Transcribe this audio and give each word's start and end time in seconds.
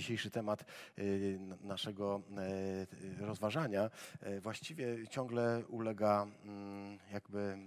Dzisiejszy 0.00 0.30
temat 0.30 0.64
y, 0.98 1.38
naszego 1.60 2.22
y, 3.20 3.26
rozważania 3.26 3.90
y, 4.26 4.40
właściwie 4.40 5.08
ciągle 5.08 5.62
ulega 5.68 6.26
mm, 6.44 6.98
jakby 7.12 7.58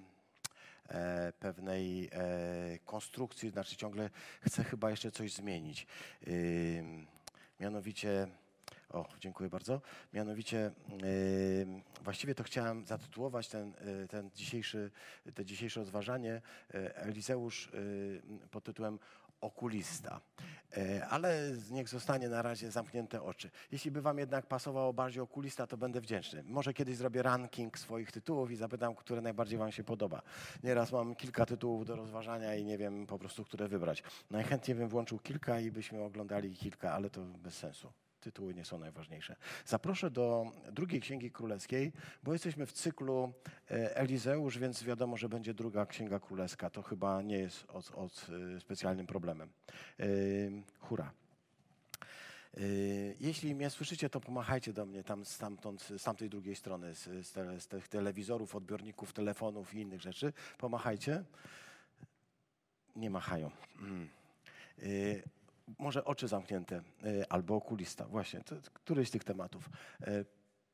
e, 0.89 1.33
pewnej 1.39 2.09
e, 2.11 2.79
konstrukcji, 2.85 3.49
znaczy 3.49 3.75
ciągle 3.75 4.09
chcę 4.41 4.63
chyba 4.63 4.89
jeszcze 4.89 5.11
coś 5.11 5.33
zmienić. 5.33 5.87
Mianowicie 7.59 8.27
o, 8.89 9.07
dziękuję 9.19 9.49
bardzo. 9.49 9.81
Mianowicie 10.13 10.71
właściwie 12.01 12.35
to 12.35 12.43
chciałem 12.43 12.85
zatytułować 12.85 13.47
ten, 13.47 13.73
ten 14.09 14.29
dzisiejszy, 14.35 14.91
te 15.33 15.45
dzisiejsze 15.45 15.79
rozważanie 15.79 16.41
Elizeusz 16.95 17.71
pod 18.51 18.63
tytułem 18.63 18.99
okulista. 19.43 20.21
E, 20.77 21.07
ale 21.07 21.51
niech 21.71 21.89
zostanie 21.89 22.29
na 22.29 22.41
razie 22.41 22.71
zamknięte 22.71 23.21
oczy. 23.21 23.49
Jeśli 23.71 23.91
by 23.91 24.01
Wam 24.01 24.17
jednak 24.17 24.47
pasowało 24.47 24.93
bardziej 24.93 25.21
okulista, 25.21 25.67
to 25.67 25.77
będę 25.77 26.01
wdzięczny. 26.01 26.43
Może 26.43 26.73
kiedyś 26.73 26.97
zrobię 26.97 27.23
ranking 27.23 27.79
swoich 27.79 28.11
tytułów 28.11 28.51
i 28.51 28.55
zapytam, 28.55 28.95
które 28.95 29.21
najbardziej 29.21 29.59
Wam 29.59 29.71
się 29.71 29.83
podoba. 29.83 30.21
Nieraz 30.63 30.91
mam 30.91 31.15
kilka 31.15 31.45
tytułów 31.45 31.85
do 31.85 31.95
rozważania 31.95 32.55
i 32.55 32.65
nie 32.65 32.77
wiem 32.77 33.07
po 33.07 33.19
prostu, 33.19 33.43
które 33.43 33.67
wybrać. 33.67 34.03
Najchętniej 34.31 34.77
bym 34.77 34.89
włączył 34.89 35.19
kilka 35.19 35.59
i 35.59 35.71
byśmy 35.71 36.03
oglądali 36.03 36.55
kilka, 36.55 36.93
ale 36.93 37.09
to 37.09 37.21
bez 37.21 37.57
sensu 37.57 38.02
tytuły 38.23 38.53
nie 38.53 38.65
są 38.65 38.79
najważniejsze. 38.79 39.35
Zaproszę 39.65 40.11
do 40.11 40.51
drugiej 40.71 41.01
Księgi 41.01 41.31
Królewskiej, 41.31 41.91
bo 42.23 42.33
jesteśmy 42.33 42.65
w 42.65 42.71
cyklu 42.71 43.33
e, 43.71 43.97
Elizeusz, 43.97 44.57
więc 44.57 44.83
wiadomo, 44.83 45.17
że 45.17 45.29
będzie 45.29 45.53
druga 45.53 45.85
Księga 45.85 46.19
Królewska. 46.19 46.69
To 46.69 46.81
chyba 46.81 47.21
nie 47.21 47.37
jest 47.37 47.65
od, 47.69 47.91
od 47.95 48.27
e, 48.55 48.59
specjalnym 48.59 49.07
problemem. 49.07 49.49
E, 49.99 50.05
hura. 50.79 51.11
Jeśli 53.19 53.55
mnie 53.55 53.69
słyszycie, 53.69 54.09
to 54.09 54.19
pomachajcie 54.19 54.73
do 54.73 54.85
mnie 54.85 55.03
tam 55.03 55.25
stamtąd, 55.25 55.81
z 55.97 56.03
tamtej 56.03 56.29
drugiej 56.29 56.55
strony, 56.55 56.95
z, 56.95 57.27
z 57.63 57.67
tych 57.67 57.87
telewizorów, 57.87 58.55
odbiorników, 58.55 59.13
telefonów 59.13 59.73
i 59.73 59.79
innych 59.79 60.01
rzeczy. 60.01 60.33
Pomachajcie. 60.57 61.23
Nie 62.95 63.09
machają. 63.09 63.51
Mm 63.79 64.09
może 65.79 66.05
oczy 66.05 66.27
zamknięte 66.27 66.75
e, 67.03 67.31
albo 67.31 67.55
okulista, 67.55 68.05
właśnie, 68.05 68.41
to 68.41 68.55
któryś 68.73 69.07
z 69.07 69.11
tych 69.11 69.23
tematów. 69.23 69.69
E, 70.01 70.25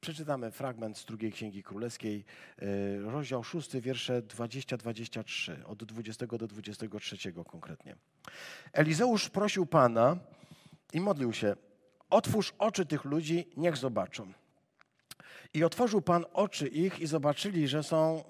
przeczytamy 0.02 0.52
fragment 0.52 0.98
z 0.98 1.06
drugiej 1.06 1.32
Księgi 1.32 1.64
Królewskiej, 1.64 2.26
e, 2.58 2.66
rozdział 3.00 3.44
6, 3.44 3.72
wiersze 3.82 4.22
20-23, 4.22 5.66
od 5.66 5.84
20 5.84 6.28
do 6.28 6.48
23 6.48 7.34
konkretnie. 7.44 7.96
Elizeusz 8.74 9.30
prosił 9.30 9.66
Pana 9.66 10.18
i 10.94 11.02
modlił 11.02 11.34
się, 11.34 11.56
otwórz 12.10 12.54
oczy 12.58 12.86
tych 12.86 13.06
ludzi, 13.06 13.48
niech 13.58 13.78
zobaczą. 13.78 14.34
I 15.54 15.64
otworzył 15.64 16.02
Pan 16.02 16.26
oczy 16.34 16.68
ich 16.68 17.00
i 17.00 17.08
zobaczyli, 17.08 17.68
że 17.68 17.84
są 17.84 18.24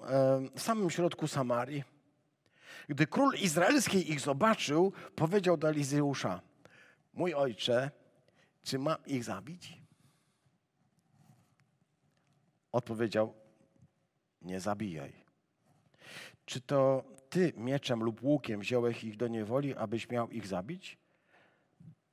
w 0.54 0.62
samym 0.62 0.90
środku 0.90 1.28
Samarii. 1.28 1.84
Gdy 2.88 3.06
król 3.06 3.34
izraelski 3.34 4.12
ich 4.12 4.20
zobaczył, 4.20 4.92
powiedział 5.16 5.56
do 5.56 5.68
Elizeusza, 5.68 6.40
mój 7.12 7.34
ojcze, 7.34 7.90
czy 8.62 8.78
mam 8.78 9.06
ich 9.06 9.24
zabić? 9.24 9.78
Odpowiedział, 12.72 13.34
nie 14.42 14.60
zabijaj. 14.60 15.12
Czy 16.44 16.60
to 16.60 17.04
ty 17.30 17.52
mieczem 17.56 18.02
lub 18.02 18.22
łukiem 18.22 18.60
wziąłeś 18.60 19.04
ich 19.04 19.16
do 19.16 19.28
niewoli, 19.28 19.76
abyś 19.76 20.08
miał 20.08 20.30
ich 20.30 20.46
zabić? 20.46 20.98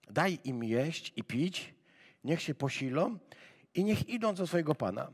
Daj 0.09 0.39
im 0.43 0.63
jeść 0.63 1.13
i 1.15 1.23
pić, 1.23 1.73
niech 2.23 2.41
się 2.41 2.55
posilą 2.55 3.17
i 3.73 3.83
niech 3.83 4.09
idą 4.09 4.35
do 4.35 4.47
swojego 4.47 4.75
Pana. 4.75 5.11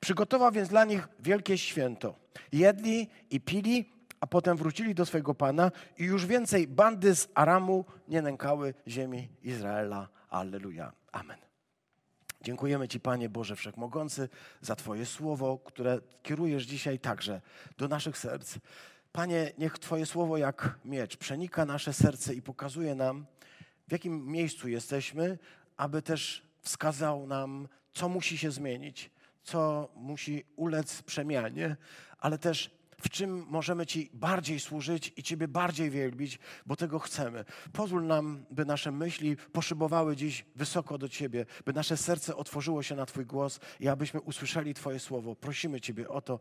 Przygotował 0.00 0.52
więc 0.52 0.68
dla 0.68 0.84
nich 0.84 1.08
wielkie 1.20 1.58
święto. 1.58 2.14
Jedli 2.52 3.08
i 3.30 3.40
pili, 3.40 3.92
a 4.24 4.26
potem 4.26 4.56
wrócili 4.56 4.94
do 4.94 5.06
swojego 5.06 5.34
Pana 5.34 5.70
i 5.98 6.04
już 6.04 6.26
więcej 6.26 6.68
bandy 6.68 7.14
z 7.14 7.28
Aramu 7.34 7.84
nie 8.08 8.22
nękały 8.22 8.74
ziemi 8.88 9.28
Izraela. 9.42 10.08
Alleluja. 10.30 10.92
Amen. 11.12 11.36
Dziękujemy 12.40 12.88
Ci, 12.88 13.00
Panie 13.00 13.28
Boże 13.28 13.56
Wszechmogący, 13.56 14.28
za 14.60 14.76
Twoje 14.76 15.06
słowo, 15.06 15.58
które 15.58 16.00
kierujesz 16.22 16.64
dzisiaj 16.64 16.98
także 16.98 17.40
do 17.78 17.88
naszych 17.88 18.18
serc. 18.18 18.58
Panie, 19.12 19.52
niech 19.58 19.78
Twoje 19.78 20.06
słowo 20.06 20.36
jak 20.36 20.78
miecz 20.84 21.16
przenika 21.16 21.64
nasze 21.64 21.92
serce 21.92 22.34
i 22.34 22.42
pokazuje 22.42 22.94
nam, 22.94 23.26
w 23.88 23.92
jakim 23.92 24.26
miejscu 24.26 24.68
jesteśmy, 24.68 25.38
aby 25.76 26.02
też 26.02 26.42
wskazał 26.62 27.26
nam, 27.26 27.68
co 27.92 28.08
musi 28.08 28.38
się 28.38 28.50
zmienić, 28.50 29.10
co 29.42 29.88
musi 29.96 30.44
ulec 30.56 31.02
przemianie, 31.02 31.76
ale 32.18 32.38
też 32.38 32.83
w 33.04 33.10
czym 33.10 33.46
możemy 33.48 33.86
Ci 33.86 34.10
bardziej 34.12 34.60
służyć 34.60 35.12
i 35.16 35.22
Ciebie 35.22 35.48
bardziej 35.48 35.90
wielbić, 35.90 36.38
bo 36.66 36.76
tego 36.76 36.98
chcemy. 36.98 37.44
Pozwól 37.72 38.06
nam, 38.06 38.44
by 38.50 38.64
nasze 38.64 38.92
myśli 38.92 39.36
poszybowały 39.36 40.16
dziś 40.16 40.44
wysoko 40.56 40.98
do 40.98 41.08
Ciebie, 41.08 41.46
by 41.64 41.72
nasze 41.72 41.96
serce 41.96 42.36
otworzyło 42.36 42.82
się 42.82 42.94
na 42.94 43.06
Twój 43.06 43.26
głos 43.26 43.60
i 43.80 43.88
abyśmy 43.88 44.20
usłyszeli 44.20 44.74
Twoje 44.74 44.98
słowo. 44.98 45.36
Prosimy 45.36 45.80
Ciebie 45.80 46.08
o 46.08 46.20
to, 46.20 46.40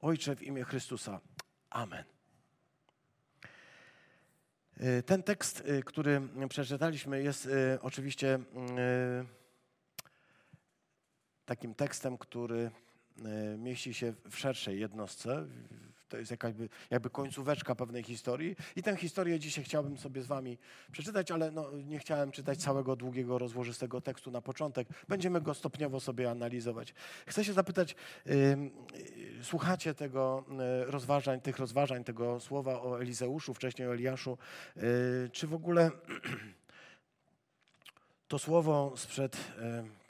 Ojcze, 0.00 0.36
w 0.36 0.42
imię 0.42 0.64
Chrystusa. 0.64 1.20
Amen. 1.70 2.04
Y, 4.80 5.02
ten 5.02 5.22
tekst, 5.22 5.60
y, 5.60 5.82
który 5.82 6.20
przeczytaliśmy, 6.48 7.22
jest 7.22 7.46
y, 7.46 7.78
oczywiście 7.82 8.38
takim 11.46 11.74
tekstem, 11.74 12.18
który 12.18 12.70
mieści 13.58 13.94
się 13.94 14.14
w 14.30 14.38
szerszej 14.38 14.80
jednostce, 14.80 15.46
to 16.14 16.18
jest 16.18 16.30
jakaś 16.30 16.54
jakby 16.90 17.10
końcóweczka 17.10 17.74
pewnej 17.74 18.02
historii. 18.02 18.56
I 18.76 18.82
tę 18.82 18.96
historię 18.96 19.38
dzisiaj 19.38 19.64
chciałbym 19.64 19.98
sobie 19.98 20.22
z 20.22 20.26
wami 20.26 20.58
przeczytać, 20.92 21.30
ale 21.30 21.50
no, 21.50 21.70
nie 21.70 21.98
chciałem 21.98 22.30
czytać 22.30 22.58
całego 22.58 22.96
długiego, 22.96 23.38
rozłożystego 23.38 24.00
tekstu 24.00 24.30
na 24.30 24.40
początek. 24.40 24.88
Będziemy 25.08 25.40
go 25.40 25.54
stopniowo 25.54 26.00
sobie 26.00 26.30
analizować. 26.30 26.94
Chcę 27.26 27.44
się 27.44 27.52
zapytać, 27.52 27.96
yy, 28.26 28.34
słuchacie 29.42 29.94
tego 29.94 30.44
yy, 30.48 30.84
rozważań, 30.84 31.40
tych 31.40 31.58
rozważań, 31.58 32.04
tego 32.04 32.40
słowa 32.40 32.82
o 32.82 33.00
Elizeuszu, 33.00 33.54
wcześniej 33.54 33.88
o 33.88 33.94
Eliaszu, 33.94 34.38
yy, 34.76 34.82
czy 35.32 35.46
w 35.46 35.54
ogóle 35.54 35.90
to 38.28 38.38
słowo 38.38 38.92
sprzed 38.96 39.36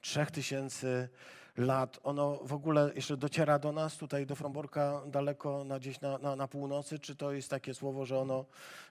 trzech 0.00 0.30
tysięcy 0.30 1.08
lat. 1.56 1.98
Ono 2.02 2.38
w 2.42 2.52
ogóle 2.52 2.90
jeszcze 2.94 3.16
dociera 3.16 3.58
do 3.58 3.72
nas, 3.72 3.96
tutaj 3.96 4.26
do 4.26 4.36
Fromborka, 4.36 5.02
daleko 5.06 5.64
na, 5.64 5.78
gdzieś 5.78 6.00
na, 6.00 6.18
na, 6.18 6.36
na 6.36 6.48
północy? 6.48 6.98
Czy 6.98 7.16
to 7.16 7.32
jest 7.32 7.50
takie 7.50 7.74
słowo, 7.74 8.06
że 8.06 8.18
ono, 8.18 8.44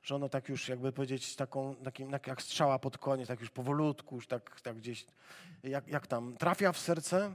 że 0.03 0.15
ono 0.15 0.29
tak 0.29 0.49
już, 0.49 0.69
jakby 0.69 0.91
powiedzieć, 0.91 1.35
taką, 1.35 1.75
takim, 1.75 2.11
tak 2.11 2.27
jak 2.27 2.41
strzała 2.41 2.79
pod 2.79 2.97
koniec, 2.97 3.27
tak 3.27 3.39
już 3.39 3.49
powolutku, 3.49 4.15
już 4.15 4.27
tak, 4.27 4.61
tak 4.61 4.77
gdzieś, 4.77 5.05
jak, 5.63 5.87
jak 5.87 6.07
tam, 6.07 6.37
trafia 6.37 6.71
w 6.71 6.77
serce? 6.77 7.33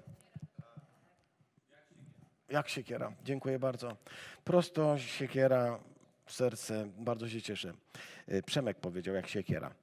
Jak 2.48 2.68
siekiera. 2.68 3.12
Dziękuję 3.24 3.58
bardzo. 3.58 3.96
Prosto 4.44 4.98
siekiera 4.98 5.78
w 6.24 6.32
serce. 6.32 6.88
Bardzo 6.98 7.28
się 7.28 7.42
cieszę. 7.42 7.72
Y, 8.28 8.42
Przemek 8.42 8.78
powiedział, 8.78 9.14
jak 9.14 9.26
siekiera. 9.26 9.74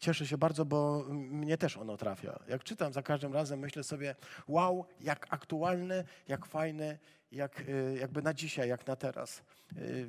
Cieszę 0.00 0.26
się 0.26 0.38
bardzo, 0.38 0.64
bo 0.64 1.04
mnie 1.10 1.58
też 1.58 1.76
ono 1.76 1.96
trafia. 1.96 2.38
Jak 2.48 2.64
czytam 2.64 2.92
za 2.92 3.02
każdym 3.02 3.32
razem, 3.32 3.60
myślę 3.60 3.84
sobie, 3.84 4.14
wow, 4.48 4.84
jak 5.00 5.26
aktualne, 5.30 6.04
jak 6.28 6.46
fajne, 6.46 6.98
jak, 7.32 7.60
y, 7.60 7.96
jakby 8.00 8.22
na 8.22 8.34
dzisiaj, 8.34 8.68
jak 8.68 8.86
na 8.86 8.96
teraz. 8.96 9.42
Y, 9.76 10.08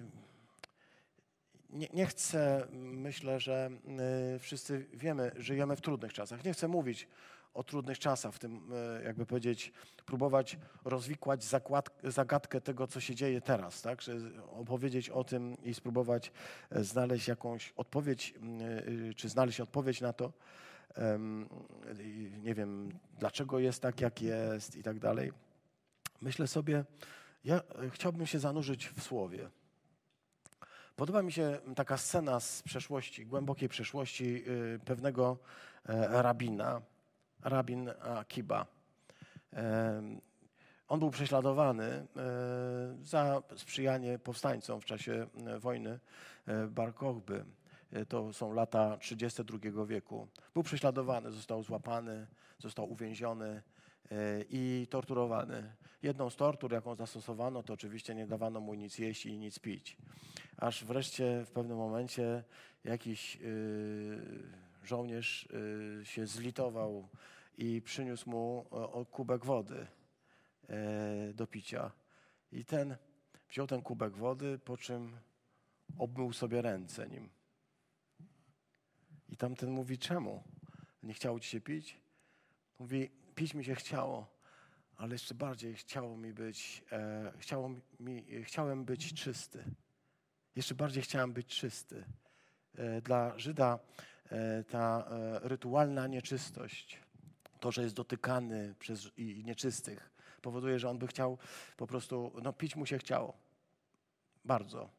nie, 1.70 1.88
nie, 1.94 2.06
chcę, 2.06 2.68
myślę, 2.74 3.40
że 3.40 3.72
y, 4.36 4.40
wszyscy 4.40 4.86
wiemy, 4.94 5.32
żyjemy 5.36 5.76
w 5.76 5.82
trudnych 5.82 6.14
czasach. 6.14 6.46
Nie 6.46 6.54
chcę 6.54 6.68
mówić 6.68 7.08
o 7.54 7.64
trudnych 7.64 8.00
czasach, 8.00 8.34
w 8.34 8.40
tym, 8.40 8.74
e, 8.74 9.04
jakby 9.04 9.26
powiedzieć, 9.26 9.72
próbować 10.06 10.58
rozwikłać 10.86 11.44
zakład, 11.44 11.90
zagadkę 12.04 12.62
tego, 12.62 12.88
co 12.88 13.00
się 13.00 13.16
dzieje 13.16 13.42
teraz, 13.42 13.82
tak? 13.82 14.02
Że 14.02 14.18
opowiedzieć 14.52 15.10
o 15.10 15.24
tym 15.24 15.58
i 15.64 15.74
spróbować 15.74 16.32
e, 16.70 16.84
znaleźć 16.84 17.28
jakąś 17.28 17.74
odpowiedź, 17.76 18.34
e, 19.10 19.14
czy 19.14 19.30
znaleźć 19.30 19.62
odpowiedź 19.62 20.02
na 20.02 20.14
to, 20.14 20.34
nie 22.44 22.56
wiem, 22.56 23.00
dlaczego 23.20 23.60
jest 23.60 23.82
tak, 23.82 24.02
jak 24.02 24.22
jest 24.22 24.76
i 24.76 24.84
tak 24.84 25.00
dalej. 25.00 25.32
Myślę 26.22 26.48
sobie, 26.48 26.86
ja 27.44 27.62
chciałbym 27.92 28.28
się 28.28 28.40
zanurzyć 28.40 28.88
w 28.88 29.04
słowie. 29.04 29.50
Podoba 30.96 31.22
mi 31.22 31.32
się 31.32 31.60
taka 31.76 31.98
scena 31.98 32.40
z 32.40 32.62
przeszłości, 32.62 33.26
głębokiej 33.26 33.70
przeszłości 33.70 34.44
pewnego 34.86 35.38
rabina, 36.10 36.82
rabin 37.44 37.90
Akiba. 38.02 38.66
On 40.92 41.00
był 41.00 41.12
prześladowany 41.12 41.84
e, 41.84 42.06
za 43.04 43.44
sprzyjanie 43.56 44.20
powstańcom 44.20 44.82
w 44.82 44.86
czasie 44.86 45.28
e, 45.46 45.60
wojny 45.60 46.00
e, 46.48 46.68
Bar 46.68 46.94
Kochby. 46.94 47.46
To 48.08 48.34
są 48.34 48.54
lata 48.54 48.98
32 48.98 49.86
wieku. 49.86 50.28
Był 50.54 50.64
prześladowany, 50.64 51.32
został 51.32 51.64
złapany, 51.64 52.28
został 52.60 52.92
uwięziony 52.92 53.62
i 54.50 54.88
torturowany. 54.90 55.74
Jedną 56.04 56.30
z 56.30 56.36
tortur, 56.36 56.72
jaką 56.72 56.96
zastosowano, 56.96 57.64
to 57.64 57.74
oczywiście 57.74 58.16
nie 58.16 58.28
dawano 58.28 58.60
mu 58.60 58.74
nic 58.74 59.00
jeść 59.00 59.26
i 59.26 59.38
nic 59.38 59.60
pić. 59.60 59.98
Aż 60.58 60.86
wreszcie 60.86 61.44
w 61.46 61.52
pewnym 61.52 61.78
momencie 61.78 62.44
jakiś 62.84 63.38
żołnierz 64.84 65.48
się 66.04 66.28
zlitował 66.28 67.08
i 67.58 67.82
przyniósł 67.82 68.30
mu 68.30 68.66
kubek 69.12 69.46
wody 69.46 69.88
do 71.34 71.48
picia. 71.48 71.92
I 72.52 72.66
ten 72.66 72.98
wziął 73.50 73.68
ten 73.68 73.82
kubek 73.82 74.18
wody, 74.18 74.60
po 74.60 74.78
czym 74.78 75.18
obmył 75.98 76.34
sobie 76.34 76.62
ręce 76.62 77.08
nim. 77.08 77.30
I 79.30 79.38
tamten 79.38 79.72
mówi, 79.72 79.98
czemu? 79.98 80.44
Nie 81.04 81.14
chciało 81.14 81.40
ci 81.40 81.50
się 81.50 81.62
pić? 81.62 81.98
Mówi, 82.80 83.10
pić 83.36 83.54
mi 83.54 83.66
się 83.66 83.76
chciało, 83.76 84.28
ale 84.98 85.16
jeszcze 85.16 85.36
bardziej 85.36 85.76
chciało 85.76 86.18
mi 86.18 86.34
być, 86.34 86.84
e, 86.92 87.34
chciało 87.38 87.70
mi, 88.00 88.26
chciałem 88.44 88.86
być 88.86 89.14
czysty. 89.14 89.64
Jeszcze 90.56 90.76
bardziej 90.76 91.04
chciałem 91.04 91.34
być 91.34 91.48
czysty. 91.48 92.04
E, 92.78 93.02
dla 93.02 93.40
Żyda 93.40 93.80
e, 94.32 94.64
ta 94.64 95.06
e, 95.10 95.40
rytualna 95.48 96.08
nieczystość, 96.08 97.00
to, 97.60 97.72
że 97.72 97.84
jest 97.84 97.96
dotykany 97.96 98.76
przez 98.80 99.10
nieczystych, 99.44 100.12
powoduje, 100.42 100.80
że 100.80 100.90
on 100.90 100.98
by 100.98 101.08
chciał 101.08 101.38
po 101.78 101.88
prostu, 101.88 102.32
no 102.44 102.54
pić 102.54 102.76
mu 102.76 102.86
się 102.86 102.98
chciało. 102.98 103.38
Bardzo. 104.46 104.90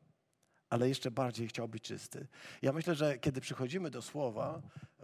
Ale 0.70 0.88
jeszcze 0.88 1.10
bardziej 1.10 1.48
chciał 1.48 1.68
być 1.68 1.82
czysty. 1.82 2.26
Ja 2.62 2.72
myślę, 2.72 2.94
że 2.94 3.18
kiedy 3.18 3.40
przychodzimy 3.40 3.90
do 3.90 4.02
Słowa, 4.02 4.62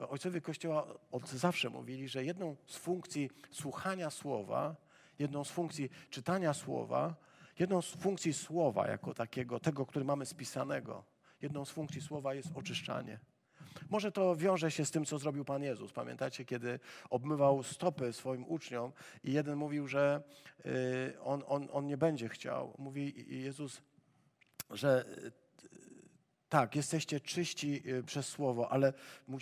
ojcowie 0.08 0.40
Kościoła 0.40 0.86
od 1.12 1.28
zawsze 1.28 1.70
mówili, 1.70 2.08
że 2.08 2.24
jedną 2.24 2.56
z 2.66 2.76
funkcji 2.76 3.30
słuchania 3.50 4.10
Słowa, 4.10 4.76
jedną 5.18 5.44
z 5.44 5.50
funkcji 5.50 5.90
czytania 6.10 6.54
Słowa, 6.54 7.14
jedną 7.58 7.82
z 7.82 7.90
funkcji 7.90 8.32
Słowa 8.32 8.88
jako 8.88 9.14
takiego, 9.14 9.60
tego, 9.60 9.86
który 9.86 10.04
mamy 10.04 10.26
spisanego, 10.26 11.04
jedną 11.42 11.64
z 11.64 11.70
funkcji 11.70 12.00
Słowa 12.00 12.34
jest 12.34 12.48
oczyszczanie. 12.54 13.18
Może 13.90 14.12
to 14.12 14.36
wiąże 14.36 14.70
się 14.70 14.84
z 14.84 14.90
tym, 14.90 15.04
co 15.04 15.18
zrobił 15.18 15.44
Pan 15.44 15.62
Jezus. 15.62 15.92
Pamiętacie, 15.92 16.44
kiedy 16.44 16.80
obmywał 17.10 17.62
stopy 17.62 18.12
swoim 18.12 18.44
uczniom 18.44 18.92
i 19.24 19.32
jeden 19.32 19.58
mówił, 19.58 19.88
że 19.88 20.22
y, 20.66 21.20
on, 21.20 21.42
on, 21.46 21.68
on 21.72 21.86
nie 21.86 21.96
będzie 21.96 22.28
chciał. 22.28 22.74
Mówi 22.78 23.24
Jezus, 23.42 23.82
że 24.70 25.04
y, 25.24 25.32
tak, 26.48 26.76
jesteście 26.76 27.20
czyści 27.20 27.82
y, 27.86 28.02
przez 28.02 28.28
słowo, 28.28 28.72
ale 28.72 28.92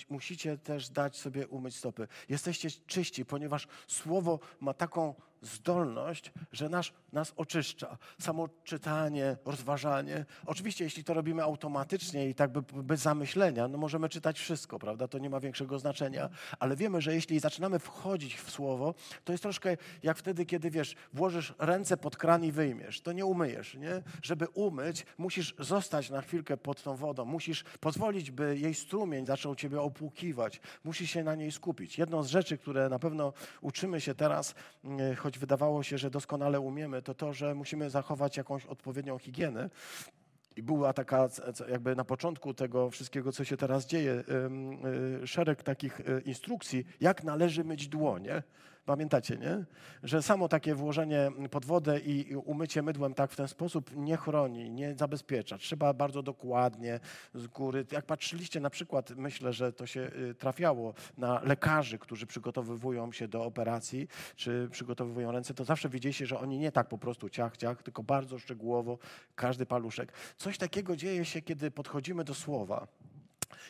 musicie 0.08 0.58
też 0.58 0.88
dać 0.88 1.16
sobie 1.16 1.49
umyć 1.49 1.76
stopy. 1.76 2.08
Jesteście 2.28 2.70
czyści, 2.70 3.25
ponieważ 3.25 3.69
słowo 3.87 4.38
ma 4.60 4.75
taką 4.75 5.14
zdolność, 5.42 6.32
że 6.52 6.68
nas, 6.68 6.86
nas 7.12 7.32
oczyszcza. 7.36 7.98
Samo 8.20 8.48
czytanie, 8.64 9.36
rozważanie. 9.44 10.24
Oczywiście, 10.46 10.84
jeśli 10.84 11.04
to 11.04 11.14
robimy 11.14 11.42
automatycznie 11.42 12.28
i 12.28 12.34
tak 12.34 12.50
bez 12.60 13.00
zamyślenia, 13.00 13.68
no 13.68 13.78
możemy 13.78 14.08
czytać 14.08 14.38
wszystko, 14.38 14.78
prawda? 14.78 15.08
To 15.08 15.18
nie 15.18 15.30
ma 15.30 15.40
większego 15.40 15.78
znaczenia. 15.78 16.28
Ale 16.58 16.76
wiemy, 16.76 17.00
że 17.00 17.14
jeśli 17.14 17.40
zaczynamy 17.40 17.78
wchodzić 17.78 18.34
w 18.34 18.50
słowo, 18.50 18.94
to 19.24 19.32
jest 19.32 19.42
troszkę 19.42 19.76
jak 20.02 20.18
wtedy, 20.18 20.46
kiedy 20.46 20.70
wiesz, 20.70 20.94
włożysz 21.12 21.54
ręce 21.58 21.96
pod 21.96 22.16
kran 22.16 22.44
i 22.44 22.52
wyjmiesz. 22.52 23.00
To 23.00 23.12
nie 23.12 23.26
umyjesz, 23.26 23.74
nie? 23.74 24.02
Żeby 24.22 24.48
umyć, 24.48 25.06
musisz 25.18 25.54
zostać 25.58 26.10
na 26.10 26.20
chwilkę 26.20 26.56
pod 26.56 26.82
tą 26.82 26.96
wodą. 26.96 27.24
Musisz 27.24 27.64
pozwolić, 27.80 28.30
by 28.30 28.58
jej 28.58 28.74
strumień 28.74 29.26
zaczął 29.26 29.54
ciebie 29.54 29.80
opłukiwać. 29.80 30.60
Musisz 30.84 31.10
się 31.10 31.24
na 31.24 31.34
niej 31.34 31.52
skupić. 31.52 31.98
Jedną 31.98 32.22
z 32.22 32.28
rzeczy, 32.28 32.58
które 32.58 32.88
na 32.88 32.98
pewno 32.98 33.32
uczymy 33.60 34.00
się 34.00 34.14
teraz, 34.14 34.54
mm, 34.84 35.16
choć 35.26 35.38
wydawało 35.38 35.82
się, 35.82 35.99
że 35.99 36.11
doskonale 36.11 36.61
umiemy, 36.61 37.02
to 37.02 37.14
to, 37.14 37.32
że 37.32 37.55
musimy 37.55 37.90
zachować 37.90 38.37
jakąś 38.37 38.67
odpowiednią 38.67 39.19
higienę. 39.19 39.70
I 40.56 40.62
była 40.62 40.93
taka, 40.93 41.28
jakby 41.69 41.96
na 41.96 42.05
początku 42.05 42.55
tego 42.55 42.90
wszystkiego, 42.90 43.32
co 43.32 43.44
się 43.44 43.56
teraz 43.56 43.87
dzieje, 43.87 44.25
y, 45.23 45.26
szereg 45.26 45.62
takich 45.62 46.00
y, 46.00 46.23
instrukcji, 46.25 46.87
jak 47.00 47.25
należy 47.25 47.64
myć 47.64 47.88
dłonie. 47.88 48.43
Pamiętacie, 48.86 49.36
nie? 49.36 49.64
Że 50.02 50.22
samo 50.22 50.48
takie 50.48 50.74
włożenie 50.74 51.30
pod 51.50 51.64
wodę 51.64 52.00
i 52.00 52.36
umycie 52.36 52.82
mydłem 52.82 53.14
tak 53.14 53.32
w 53.32 53.36
ten 53.36 53.48
sposób 53.48 53.90
nie 53.96 54.16
chroni, 54.16 54.70
nie 54.70 54.94
zabezpiecza. 54.94 55.58
Trzeba 55.58 55.94
bardzo 55.94 56.22
dokładnie 56.22 57.00
z 57.34 57.46
góry. 57.46 57.86
Jak 57.92 58.06
patrzyliście 58.06 58.60
na 58.60 58.70
przykład, 58.70 59.10
myślę, 59.16 59.52
że 59.52 59.72
to 59.72 59.86
się 59.86 60.00
y, 60.30 60.34
trafiało 60.34 60.94
na 61.18 61.40
lekarzy, 61.44 61.98
którzy 61.98 62.26
przygotowywują 62.26 63.12
się 63.12 63.28
do 63.28 63.44
operacji, 63.44 64.08
czy 64.36 64.68
przygotowują 64.70 65.32
ręce, 65.32 65.54
to 65.54 65.64
zawsze 65.64 65.88
widzieliście, 65.88 66.26
że 66.26 66.40
oni 66.40 66.58
nie 66.58 66.72
tak 66.72 66.88
po 66.88 66.98
prostu 66.98 67.28
ciach, 67.28 67.56
ciach, 67.56 67.82
tylko 67.82 68.02
bardzo 68.02 68.38
szczegółowo 68.38 68.98
każdy 69.34 69.66
paluszek. 69.66 70.12
Coś 70.36 70.58
takiego 70.58 70.96
dzieje 70.96 71.24
się, 71.24 71.42
kiedy 71.42 71.70
podchodzimy 71.70 72.24
do 72.24 72.34
słowa. 72.34 72.86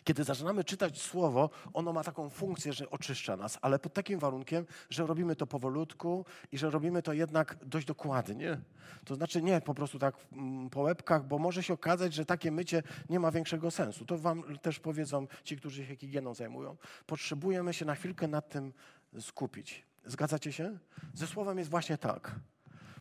Kiedy 0.04 0.24
zaczynamy 0.24 0.64
czytać 0.64 1.00
słowo, 1.02 1.50
ono 1.74 1.92
ma 1.92 2.04
taką 2.04 2.30
funkcję, 2.30 2.72
że 2.72 2.90
oczyszcza 2.90 3.36
nas, 3.36 3.58
ale 3.62 3.78
pod 3.78 3.94
takim 3.94 4.18
warunkiem, 4.18 4.66
że 4.90 5.06
robimy 5.06 5.36
to 5.36 5.46
powolutku 5.46 6.24
i 6.52 6.58
że 6.58 6.70
robimy 6.70 7.02
to 7.02 7.12
jednak 7.12 7.56
dość 7.64 7.86
dokładnie. 7.86 8.60
To 9.04 9.14
znaczy 9.14 9.42
nie 9.42 9.60
po 9.60 9.74
prostu 9.74 9.98
tak 9.98 10.14
mm, 10.32 10.70
po 10.70 10.80
łebkach, 10.80 11.26
bo 11.26 11.38
może 11.38 11.62
się 11.62 11.74
okazać, 11.74 12.14
że 12.14 12.24
takie 12.24 12.50
mycie 12.50 12.82
nie 13.10 13.20
ma 13.20 13.30
większego 13.30 13.70
sensu. 13.70 14.04
To 14.04 14.18
wam 14.18 14.58
też 14.58 14.80
powiedzą 14.80 15.26
ci, 15.44 15.56
którzy 15.56 15.86
się 15.86 15.96
higieną 15.96 16.34
zajmują. 16.34 16.76
Potrzebujemy 17.06 17.74
się 17.74 17.84
na 17.84 17.94
chwilkę 17.94 18.28
nad 18.28 18.48
tym 18.48 18.72
skupić. 19.20 19.86
Zgadzacie 20.04 20.52
się? 20.52 20.78
Ze 21.14 21.26
słowem 21.26 21.58
jest 21.58 21.70
właśnie 21.70 21.98
tak. 21.98 22.34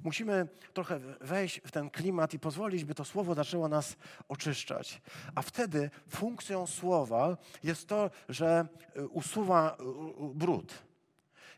Musimy 0.05 0.47
trochę 0.73 0.99
wejść 1.21 1.61
w 1.65 1.71
ten 1.71 1.89
klimat 1.89 2.33
i 2.33 2.39
pozwolić, 2.39 2.85
by 2.85 2.95
to 2.95 3.05
słowo 3.05 3.35
zaczęło 3.35 3.67
nas 3.67 3.95
oczyszczać. 4.29 5.01
A 5.35 5.41
wtedy 5.41 5.89
funkcją 6.09 6.67
słowa 6.67 7.37
jest 7.63 7.87
to, 7.87 8.09
że 8.29 8.67
y, 8.97 9.07
usuwa 9.07 9.77
y, 9.79 10.35
brud. 10.35 10.73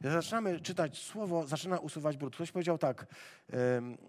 Zaczynamy 0.01 0.59
czytać 0.59 0.97
słowo, 0.97 1.47
zaczyna 1.47 1.79
usuwać 1.79 2.17
brud. 2.17 2.35
Ktoś 2.35 2.51
powiedział 2.51 2.77
tak, 2.77 3.05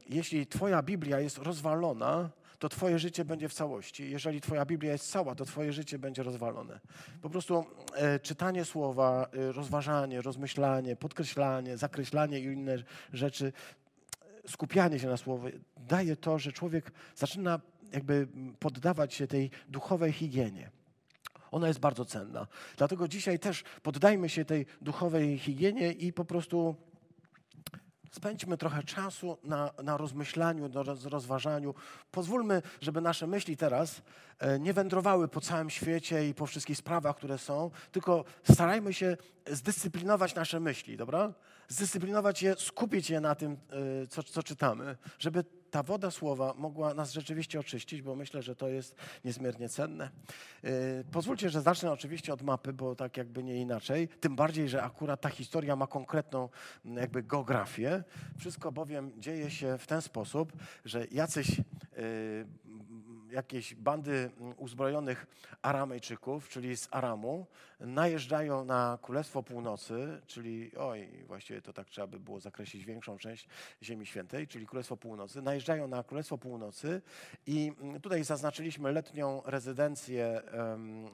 jeśli 0.09 0.47
twoja 0.47 0.83
Biblia 0.83 1.21
jest 1.21 1.39
rozwalona, 1.39 2.31
to 2.59 2.69
twoje 2.69 2.99
życie 2.99 3.25
będzie 3.25 3.49
w 3.49 3.55
całości. 3.55 4.11
Jeżeli 4.11 4.41
twoja 4.41 4.65
Biblia 4.67 4.93
jest 4.93 5.11
cała, 5.11 5.35
to 5.35 5.45
twoje 5.45 5.73
życie 5.73 5.99
będzie 5.99 6.23
rozwalone. 6.23 6.81
Po 7.23 7.31
prostu 7.31 7.65
e, 7.95 8.21
czytanie 8.21 8.65
słowa, 8.65 9.29
e, 9.33 9.53
rozważanie, 9.53 10.23
rozmyślanie, 10.23 10.97
podkreślanie, 10.97 11.77
zakreślanie 11.77 12.41
i 12.41 12.45
inne 12.45 12.77
rzeczy 13.13 13.53
skupianie 14.49 14.99
się 14.99 15.09
na 15.09 15.17
słowie 15.17 15.53
daje 15.77 16.17
to, 16.17 16.39
że 16.39 16.53
człowiek 16.53 16.93
zaczyna 17.17 17.61
jakby 17.93 18.29
poddawać 18.59 19.15
się 19.15 19.27
tej 19.27 19.51
duchowej 19.69 20.13
higienie. 20.13 20.71
Ona 21.51 21.69
jest 21.69 21.81
bardzo 21.81 22.05
cenna. 22.05 22.47
Dlatego 22.77 23.09
dzisiaj 23.09 23.39
też 23.39 23.65
poddajmy 23.83 24.29
się 24.29 24.45
tej 24.45 24.67
duchowej 24.81 25.39
higienie 25.39 25.93
i 25.93 26.13
po 26.13 26.25
prostu 26.25 26.77
spędźmy 28.13 28.59
trochę 28.59 28.83
czasu 28.83 29.39
na, 29.45 29.71
na 29.83 29.97
rozmyślaniu, 29.97 30.69
na 30.69 30.83
rozważaniu. 31.11 31.75
Pozwólmy, 32.11 32.63
żeby 32.81 33.01
nasze 33.01 33.27
myśli 33.27 33.57
teraz 33.57 34.03
e, 34.39 34.59
nie 34.59 34.73
wędrowały 34.73 35.29
po 35.29 35.41
całym 35.41 35.71
świecie 35.71 36.29
i 36.29 36.35
po 36.35 36.47
wszystkich 36.47 36.79
sprawach, 36.79 37.17
które 37.17 37.39
są, 37.39 37.71
tylko 37.93 38.25
starajmy 38.53 38.95
się 38.95 39.17
zdyscyplinować 39.47 40.35
nasze 40.35 40.61
myśli, 40.61 40.97
dobra? 40.97 41.33
Zdyscyplinować 41.69 42.43
je, 42.43 42.57
skupić 42.57 43.11
je 43.11 43.21
na 43.21 43.35
tym, 43.35 43.57
y, 44.03 44.07
co, 44.07 44.23
co 44.23 44.43
czytamy, 44.43 44.97
żeby 45.19 45.45
ta 45.71 45.83
woda 45.83 46.11
słowa 46.11 46.55
mogła 46.57 46.95
nas 46.95 47.13
rzeczywiście 47.13 47.61
oczyścić, 47.61 48.03
bo 48.03 48.15
myślę, 48.15 48.43
że 48.43 48.57
to 48.57 48.69
jest 48.69 48.95
niezmiernie 49.25 49.69
cenne. 49.69 50.11
Y, 50.65 51.05
pozwólcie, 51.13 51.51
że 51.51 51.63
zacznę 51.63 51.93
oczywiście 51.93 52.33
od 52.33 52.43
mapy, 52.43 52.73
bo 52.73 52.95
tak 52.95 53.17
jakby 53.17 53.45
nie 53.45 53.57
inaczej. 53.57 54.09
Tym 54.09 54.37
bardziej, 54.37 54.69
że 54.69 54.83
akurat 54.83 55.21
ta 55.21 55.29
historia 55.29 55.77
ma 55.77 55.87
konkretną 55.87 56.49
jakby 56.85 57.23
geografię. 57.23 58.05
Wszystko 58.39 58.73
bowiem 58.73 59.13
dzieje 59.19 59.51
się 59.51 59.79
w 59.79 59.87
ten 59.87 60.03
sposób, 60.03 60.53
że 60.85 61.07
jacyś 61.11 61.59
y, 61.59 62.47
jakieś 63.31 63.75
bandy 63.75 64.31
uzbrojonych 64.57 65.27
Aramejczyków, 65.63 66.49
czyli 66.49 66.77
z 66.77 66.89
Aramu, 66.91 67.47
najeżdżają 67.81 68.65
na 68.65 68.99
Królestwo 69.03 69.43
Północy, 69.43 70.21
czyli, 70.27 70.77
oj, 70.77 71.09
właściwie 71.27 71.63
to 71.63 71.73
tak 71.73 71.89
trzeba 71.89 72.07
by 72.07 72.21
było 72.21 72.41
zakreślić 72.41 72.85
większą 72.85 73.19
część 73.19 73.49
Ziemi 73.83 74.07
Świętej, 74.07 74.49
czyli 74.49 74.67
Królestwo 74.67 74.97
Północy, 74.97 75.43
najeżdżają 75.43 75.89
na 75.89 76.03
Królestwo 76.03 76.39
Północy 76.39 77.03
i 77.47 77.73
tutaj 78.03 78.25
zaznaczyliśmy 78.25 78.93
letnią 78.93 79.43
rezydencję 79.45 80.43
um, 80.53 81.07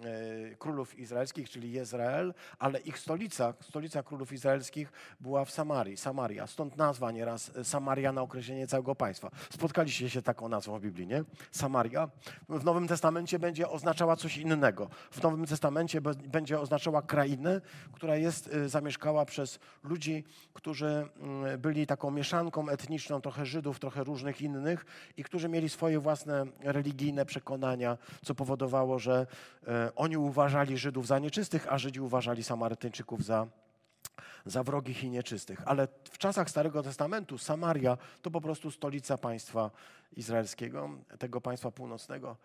królów 0.58 0.98
izraelskich, 0.98 1.50
czyli 1.50 1.72
Izrael, 1.72 2.34
ale 2.58 2.80
ich 2.80 2.98
stolica, 2.98 3.54
stolica 3.60 4.02
królów 4.02 4.32
izraelskich 4.32 4.92
była 5.20 5.44
w 5.44 5.50
Samarii, 5.50 5.96
Samaria, 5.96 6.46
stąd 6.46 6.76
nazwa 6.76 7.10
nieraz 7.10 7.52
Samaria 7.62 8.12
na 8.12 8.22
określenie 8.22 8.66
całego 8.66 8.94
państwa. 8.94 9.30
Spotkaliście 9.50 10.10
się 10.10 10.22
taką 10.22 10.48
nazwą 10.48 10.78
w 10.78 10.82
Biblii, 10.82 11.06
nie? 11.06 11.24
Samaria 11.50 12.03
W 12.48 12.64
Nowym 12.64 12.88
Testamencie 12.88 13.38
będzie 13.38 13.68
oznaczała 13.68 14.16
coś 14.16 14.36
innego. 14.36 14.88
W 15.10 15.22
Nowym 15.22 15.46
Testamencie 15.46 16.00
będzie 16.00 16.60
oznaczała 16.60 17.02
krainę, 17.02 17.60
która 17.92 18.16
jest 18.16 18.54
y, 18.54 18.68
zamieszkała 18.68 19.24
przez 19.24 19.58
ludzi, 19.82 20.24
którzy 20.52 20.86
mm, 20.86 21.60
byli 21.60 21.86
taką 21.86 22.10
mieszanką 22.10 22.68
etniczną, 22.68 23.20
trochę 23.20 23.46
Żydów, 23.46 23.78
trochę 23.78 24.04
różnych 24.04 24.42
innych 24.42 24.86
i 25.16 25.24
którzy 25.24 25.48
mieli 25.48 25.68
swoje 25.68 26.00
własne 26.00 26.44
religijne 26.60 27.26
przekonania, 27.26 27.98
co 28.22 28.34
powodowało, 28.34 28.98
że 28.98 29.26
e, 29.66 29.90
oni 29.96 30.16
uważali 30.16 30.78
Żydów 30.78 31.06
za 31.06 31.18
nieczystych, 31.18 31.66
a 31.72 31.78
Żydzi 31.78 32.00
uważali 32.00 32.44
Samarytańczyków 32.44 33.24
za 33.24 33.46
za 34.46 34.62
wrogich 34.62 35.04
i 35.04 35.10
nieczystych. 35.10 35.62
Ale 35.66 35.88
w 36.10 36.18
czasach 36.18 36.50
Starego 36.50 36.82
Testamentu 36.82 37.38
Samaria 37.38 37.98
to 38.22 38.30
po 38.30 38.40
prostu 38.40 38.70
stolica 38.70 39.18
państwa 39.18 39.70
izraelskiego, 40.16 40.90
tego 41.18 41.40
państwa 41.40 41.70
północnego. 41.70 42.36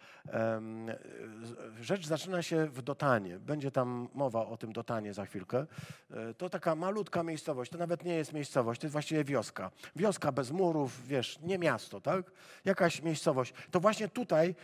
Rzecz 1.81 2.07
zaczyna 2.07 2.41
się 2.41 2.65
w 2.65 2.81
Dotanie. 2.81 3.39
Będzie 3.39 3.71
tam 3.71 4.07
mowa 4.13 4.45
o 4.45 4.57
tym 4.57 4.73
Dotanie 4.73 5.13
za 5.13 5.25
chwilkę. 5.25 5.65
E, 6.11 6.33
to 6.33 6.49
taka 6.49 6.75
malutka 6.75 7.23
miejscowość. 7.23 7.71
To 7.71 7.77
nawet 7.77 8.05
nie 8.05 8.15
jest 8.15 8.33
miejscowość, 8.33 8.81
to 8.81 8.87
jest 8.87 8.91
właściwie 8.91 9.23
wioska. 9.23 9.71
Wioska 9.95 10.31
bez 10.31 10.51
murów, 10.51 11.07
wiesz, 11.07 11.39
nie 11.41 11.57
miasto, 11.57 12.01
tak? 12.01 12.31
Jakaś 12.65 13.01
miejscowość. 13.01 13.53
To 13.71 13.79
właśnie 13.79 14.07
tutaj 14.07 14.55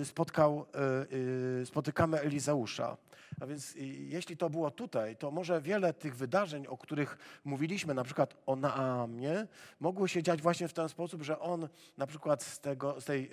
y, 0.00 0.04
spotkał, 0.04 0.66
y, 1.10 1.16
y, 1.62 1.66
spotykamy 1.66 2.20
Elizeusza. 2.20 2.96
A 3.40 3.46
więc 3.46 3.74
jeśli 4.08 4.36
to 4.36 4.50
było 4.50 4.70
tutaj, 4.70 5.16
to 5.16 5.30
może 5.30 5.60
wiele 5.60 5.94
tych 5.94 6.16
wydarzeń, 6.16 6.66
o 6.66 6.76
których 6.76 7.18
mówiliśmy, 7.44 7.94
na 7.94 8.04
przykład 8.04 8.34
o 8.46 8.56
Naamie, 8.56 9.46
mogło 9.80 10.08
się 10.08 10.22
dziać 10.22 10.42
właśnie 10.42 10.68
w 10.68 10.72
ten 10.72 10.88
sposób, 10.88 11.22
że 11.22 11.38
on 11.38 11.68
na 11.96 12.06
przykład 12.06 12.42
z, 12.42 12.60
tego, 12.60 13.00
z 13.00 13.04
tej 13.04 13.30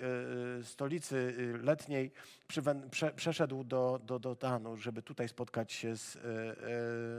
y, 0.60 0.64
stolicy 0.64 1.16
y, 1.16 1.58
letniej 1.62 2.12
prze, 2.90 3.12
przeszedł 3.16 3.64
do, 3.64 4.00
do, 4.04 4.18
do 4.18 4.34
Danu, 4.34 4.76
żeby 4.76 5.02
tutaj 5.02 5.28
spotkać 5.28 5.72
się 5.72 5.96
z 5.96 6.16
y, 6.16 6.20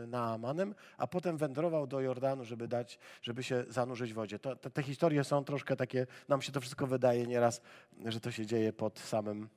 y, 0.04 0.08
Naamanem, 0.08 0.76
a 0.98 1.08
potem 1.08 1.38
wędrował 1.38 1.88
do 1.88 2.02
Jordanu, 2.02 2.46
żeby 2.46 2.68
dać, 2.68 3.00
żeby 3.22 3.44
się 3.44 3.66
zanurzyć 3.70 4.12
w 4.12 4.16
wodzie. 4.16 4.40
To, 4.40 4.56
te, 4.56 4.70
te 4.70 4.84
historie 4.84 5.24
są 5.24 5.44
troszkę 5.44 5.76
takie, 5.76 6.08
nam 6.28 6.42
się 6.42 6.52
to 6.52 6.62
wszystko 6.62 6.88
wydaje 6.88 7.28
nieraz, 7.28 7.62
że 8.06 8.20
to 8.20 8.32
się 8.32 8.46
dzieje 8.46 8.74
pod 8.74 9.00
samym 9.00 9.50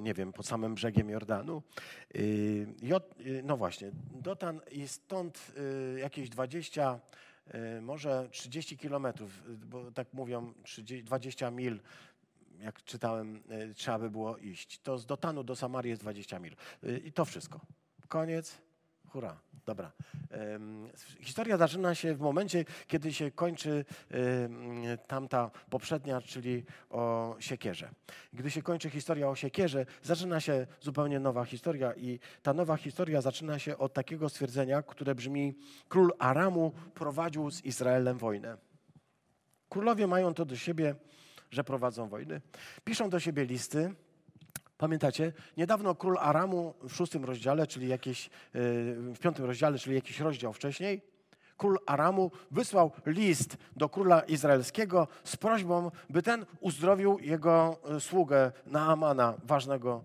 nie 0.00 0.14
wiem, 0.14 0.32
pod 0.32 0.46
samym 0.46 0.74
brzegiem 0.74 1.10
Jordanu. 1.10 1.62
E, 2.14 2.18
e, 2.18 3.42
no 3.42 3.56
właśnie, 3.56 3.90
Dotan 4.12 4.60
i 4.70 4.88
stąd 4.88 5.52
jakieś 5.96 6.28
20, 6.28 7.00
może 7.80 8.28
30 8.30 8.78
kilometrów, 8.78 9.42
bo 9.66 9.92
tak 9.92 10.14
mówią, 10.14 10.54
20 11.04 11.50
mil 11.50 11.80
jak 12.60 12.84
czytałem, 12.84 13.42
trzeba 13.74 13.98
by 13.98 14.10
było 14.10 14.36
iść. 14.36 14.80
To 14.80 14.98
z 14.98 15.06
Dotanu 15.06 15.44
do 15.44 15.56
Samarii 15.56 15.90
jest 15.90 16.02
20 16.02 16.38
mil. 16.38 16.56
I 17.04 17.12
to 17.12 17.24
wszystko. 17.24 17.60
Koniec. 18.08 18.58
Hurra. 19.12 19.36
Dobra. 19.66 19.92
Historia 21.20 21.56
zaczyna 21.56 21.94
się 21.94 22.14
w 22.14 22.20
momencie, 22.20 22.64
kiedy 22.86 23.12
się 23.12 23.30
kończy 23.30 23.84
tamta 25.06 25.50
poprzednia, 25.70 26.20
czyli 26.20 26.64
o 26.90 27.36
siekierze. 27.38 27.90
Gdy 28.32 28.50
się 28.50 28.62
kończy 28.62 28.90
historia 28.90 29.28
o 29.28 29.34
siekierze, 29.34 29.86
zaczyna 30.02 30.40
się 30.40 30.66
zupełnie 30.80 31.20
nowa 31.20 31.44
historia 31.44 31.94
i 31.94 32.20
ta 32.42 32.52
nowa 32.52 32.76
historia 32.76 33.20
zaczyna 33.20 33.58
się 33.58 33.78
od 33.78 33.92
takiego 33.92 34.28
stwierdzenia, 34.28 34.82
które 34.82 35.14
brzmi 35.14 35.54
król 35.88 36.12
Aramu 36.18 36.72
prowadził 36.94 37.50
z 37.50 37.64
Izraelem 37.64 38.18
wojnę. 38.18 38.56
Królowie 39.68 40.06
mają 40.06 40.34
to 40.34 40.44
do 40.44 40.56
siebie, 40.56 40.94
że 41.50 41.64
prowadzą 41.64 42.08
wojny. 42.08 42.40
Piszą 42.84 43.10
do 43.10 43.20
siebie 43.20 43.44
listy, 43.44 43.94
Pamiętacie? 44.82 45.32
Niedawno 45.56 45.94
król 45.94 46.18
Aramu 46.18 46.74
w 46.82 46.92
szóstym 46.92 47.24
rozdziale, 47.24 47.66
czyli 47.66 47.88
jakieś, 47.88 48.26
e, 48.26 48.30
w 48.94 49.18
piątym 49.18 49.44
rozdziale, 49.44 49.78
czyli 49.78 49.94
jakiś 49.94 50.20
rozdział 50.20 50.52
wcześniej, 50.52 51.02
król 51.56 51.78
Aramu 51.86 52.30
wysłał 52.50 52.92
list 53.06 53.56
do 53.76 53.88
króla 53.88 54.20
izraelskiego 54.20 55.08
z 55.24 55.36
prośbą, 55.36 55.90
by 56.10 56.22
ten 56.22 56.46
uzdrowił 56.60 57.18
jego 57.18 57.76
e, 57.84 58.00
sługę 58.00 58.52
Naamana, 58.66 59.34
ważnego 59.44 60.04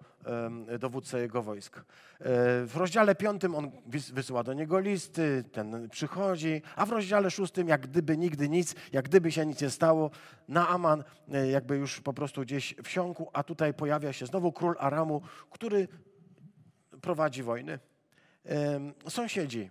dowódcę 0.80 1.20
jego 1.20 1.42
wojsk. 1.42 1.78
E, 1.78 1.84
w 2.66 2.72
rozdziale 2.76 3.16
piątym 3.16 3.56
on 3.56 3.72
wysyła 4.14 4.44
do 4.44 4.54
niego 4.54 4.80
listy, 4.80 5.44
ten 5.52 5.90
przychodzi, 5.90 6.62
a 6.76 6.86
w 6.86 6.90
rozdziale 6.90 7.32
szóstym, 7.32 7.68
jak 7.68 7.88
gdyby 7.88 8.18
nigdy 8.18 8.50
nic, 8.50 8.76
jak 8.92 9.06
gdyby 9.06 9.32
się 9.32 9.46
nic 9.46 9.62
nie 9.62 9.70
stało, 9.70 10.12
Naaman 10.48 11.04
e, 11.32 11.48
jakby 11.48 11.78
już 11.78 12.02
po 12.02 12.14
prostu 12.14 12.42
gdzieś 12.42 12.76
wsiąkł, 12.84 13.30
a 13.34 13.44
tutaj 13.44 13.74
pojawia 13.74 14.14
się 14.14 14.26
znowu 14.26 14.52
król 14.52 14.76
Aramu, 14.80 15.22
który 15.52 15.88
prowadzi 17.02 17.44
wojny. 17.44 17.80
Sąsiedzi, 19.10 19.70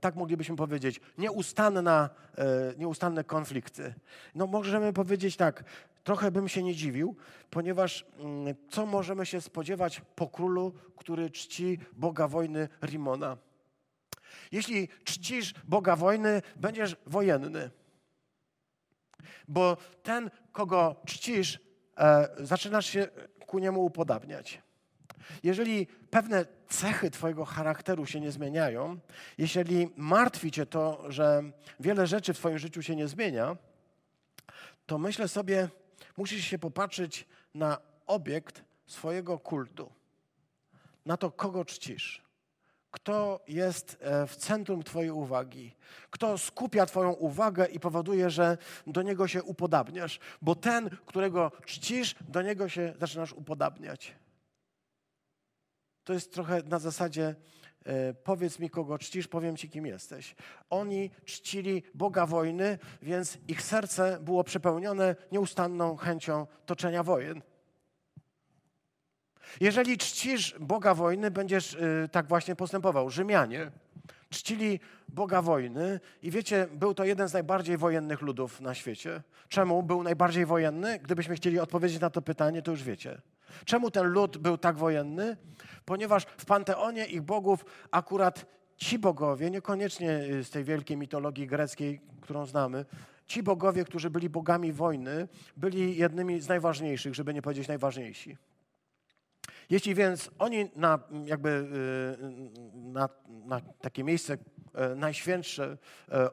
tak 0.00 0.16
moglibyśmy 0.16 0.56
powiedzieć, 0.56 1.00
nieustanna, 1.18 2.10
e, 2.38 2.74
nieustanne 2.78 3.24
konflikty. 3.24 3.94
No 4.34 4.46
możemy 4.46 4.92
powiedzieć 4.92 5.36
tak, 5.36 5.64
trochę 6.04 6.30
bym 6.30 6.48
się 6.48 6.62
nie 6.62 6.74
dziwił, 6.74 7.16
ponieważ 7.50 8.06
mm, 8.18 8.54
co 8.70 8.86
możemy 8.86 9.26
się 9.26 9.40
spodziewać 9.40 10.02
po 10.16 10.28
królu, 10.28 10.72
który 10.96 11.30
czci 11.30 11.78
Boga 11.92 12.28
wojny 12.28 12.68
Rimona? 12.82 13.36
Jeśli 14.52 14.88
czcisz 15.04 15.54
Boga 15.64 15.96
wojny, 15.96 16.42
będziesz 16.56 16.96
wojenny. 17.06 17.70
Bo 19.48 19.76
ten, 20.02 20.30
kogo 20.52 20.96
czcisz, 21.06 21.60
e, 21.98 22.28
zaczynasz 22.38 22.86
się 22.86 23.08
ku 23.46 23.58
niemu 23.58 23.84
upodabniać. 23.84 24.65
Jeżeli 25.42 25.86
pewne 25.86 26.46
cechy 26.68 27.10
Twojego 27.10 27.44
charakteru 27.44 28.06
się 28.06 28.20
nie 28.20 28.32
zmieniają, 28.32 28.98
jeżeli 29.38 29.88
martwi 29.96 30.50
Cię 30.50 30.66
to, 30.66 31.04
że 31.08 31.42
wiele 31.80 32.06
rzeczy 32.06 32.34
w 32.34 32.38
Twoim 32.38 32.58
życiu 32.58 32.82
się 32.82 32.96
nie 32.96 33.08
zmienia, 33.08 33.56
to 34.86 34.98
myślę 34.98 35.28
sobie, 35.28 35.68
musisz 36.16 36.44
się 36.44 36.58
popatrzeć 36.58 37.26
na 37.54 37.78
obiekt 38.06 38.64
swojego 38.86 39.38
kultu, 39.38 39.92
na 41.06 41.16
to, 41.16 41.30
kogo 41.30 41.64
czcisz. 41.64 42.26
Kto 42.90 43.40
jest 43.48 43.96
e, 44.00 44.26
w 44.26 44.36
centrum 44.36 44.82
Twojej 44.82 45.10
uwagi? 45.10 45.72
Kto 46.10 46.38
skupia 46.38 46.86
Twoją 46.86 47.12
uwagę 47.12 47.66
i 47.66 47.80
powoduje, 47.80 48.30
że 48.30 48.58
do 48.86 49.02
niego 49.02 49.28
się 49.28 49.42
upodabniasz? 49.42 50.18
Bo 50.42 50.54
ten, 50.54 50.90
którego 51.06 51.52
czcisz, 51.66 52.14
do 52.28 52.42
niego 52.42 52.68
się 52.68 52.94
zaczynasz 53.00 53.32
upodabniać. 53.32 54.14
To 56.06 56.12
jest 56.12 56.32
trochę 56.32 56.62
na 56.62 56.78
zasadzie 56.78 57.34
e, 57.84 58.14
powiedz 58.14 58.58
mi, 58.58 58.70
kogo 58.70 58.98
czcisz, 58.98 59.28
powiem 59.28 59.56
ci, 59.56 59.68
kim 59.68 59.86
jesteś. 59.86 60.34
Oni 60.70 61.10
czcili 61.24 61.82
Boga 61.94 62.26
wojny, 62.26 62.78
więc 63.02 63.38
ich 63.48 63.62
serce 63.62 64.18
było 64.20 64.44
przepełnione 64.44 65.16
nieustanną 65.32 65.96
chęcią 65.96 66.46
toczenia 66.66 67.02
wojen. 67.02 67.42
Jeżeli 69.60 69.98
czcisz 69.98 70.54
Boga 70.60 70.94
wojny, 70.94 71.30
będziesz 71.30 71.74
y, 71.74 72.08
tak 72.12 72.28
właśnie 72.28 72.56
postępował. 72.56 73.10
Rzymianie 73.10 73.70
czcili 74.30 74.80
Boga 75.08 75.42
wojny 75.42 76.00
i 76.22 76.30
wiecie, 76.30 76.66
był 76.72 76.94
to 76.94 77.04
jeden 77.04 77.28
z 77.28 77.32
najbardziej 77.32 77.76
wojennych 77.76 78.22
ludów 78.22 78.60
na 78.60 78.74
świecie. 78.74 79.22
Czemu 79.48 79.82
był 79.82 80.02
najbardziej 80.02 80.46
wojenny? 80.46 80.98
Gdybyśmy 80.98 81.36
chcieli 81.36 81.58
odpowiedzieć 81.58 82.00
na 82.00 82.10
to 82.10 82.22
pytanie, 82.22 82.62
to 82.62 82.70
już 82.70 82.82
wiecie. 82.82 83.20
Czemu 83.64 83.90
ten 83.90 84.06
lud 84.06 84.38
był 84.38 84.58
tak 84.58 84.76
wojenny? 84.76 85.36
Ponieważ 85.86 86.26
w 86.38 86.44
panteonie 86.44 87.06
ich 87.06 87.22
bogów 87.22 87.64
akurat 87.90 88.46
ci 88.76 88.98
bogowie, 88.98 89.50
niekoniecznie 89.50 90.10
y, 90.10 90.44
z 90.44 90.50
tej 90.50 90.64
wielkiej 90.64 90.96
mitologii 90.96 91.46
greckiej, 91.46 92.00
którą 92.20 92.46
znamy, 92.46 92.84
ci 93.26 93.42
bogowie, 93.42 93.84
którzy 93.84 94.10
byli 94.10 94.28
bogami 94.30 94.72
wojny, 94.72 95.28
byli 95.56 95.96
jednymi 95.96 96.40
z 96.40 96.48
najważniejszych, 96.48 97.14
żeby 97.14 97.34
nie 97.34 97.42
powiedzieć 97.42 97.68
najważniejsi. 97.68 98.36
Jeśli 99.70 99.94
więc 99.94 100.30
oni 100.38 100.70
na, 100.76 100.98
jakby, 101.24 101.48
y, 101.48 102.78
na, 102.78 103.08
na 103.28 103.60
takie 103.60 104.04
miejsce 104.04 104.38
e, 104.74 104.94
najświętsze 104.94 105.78
e, 106.10 106.30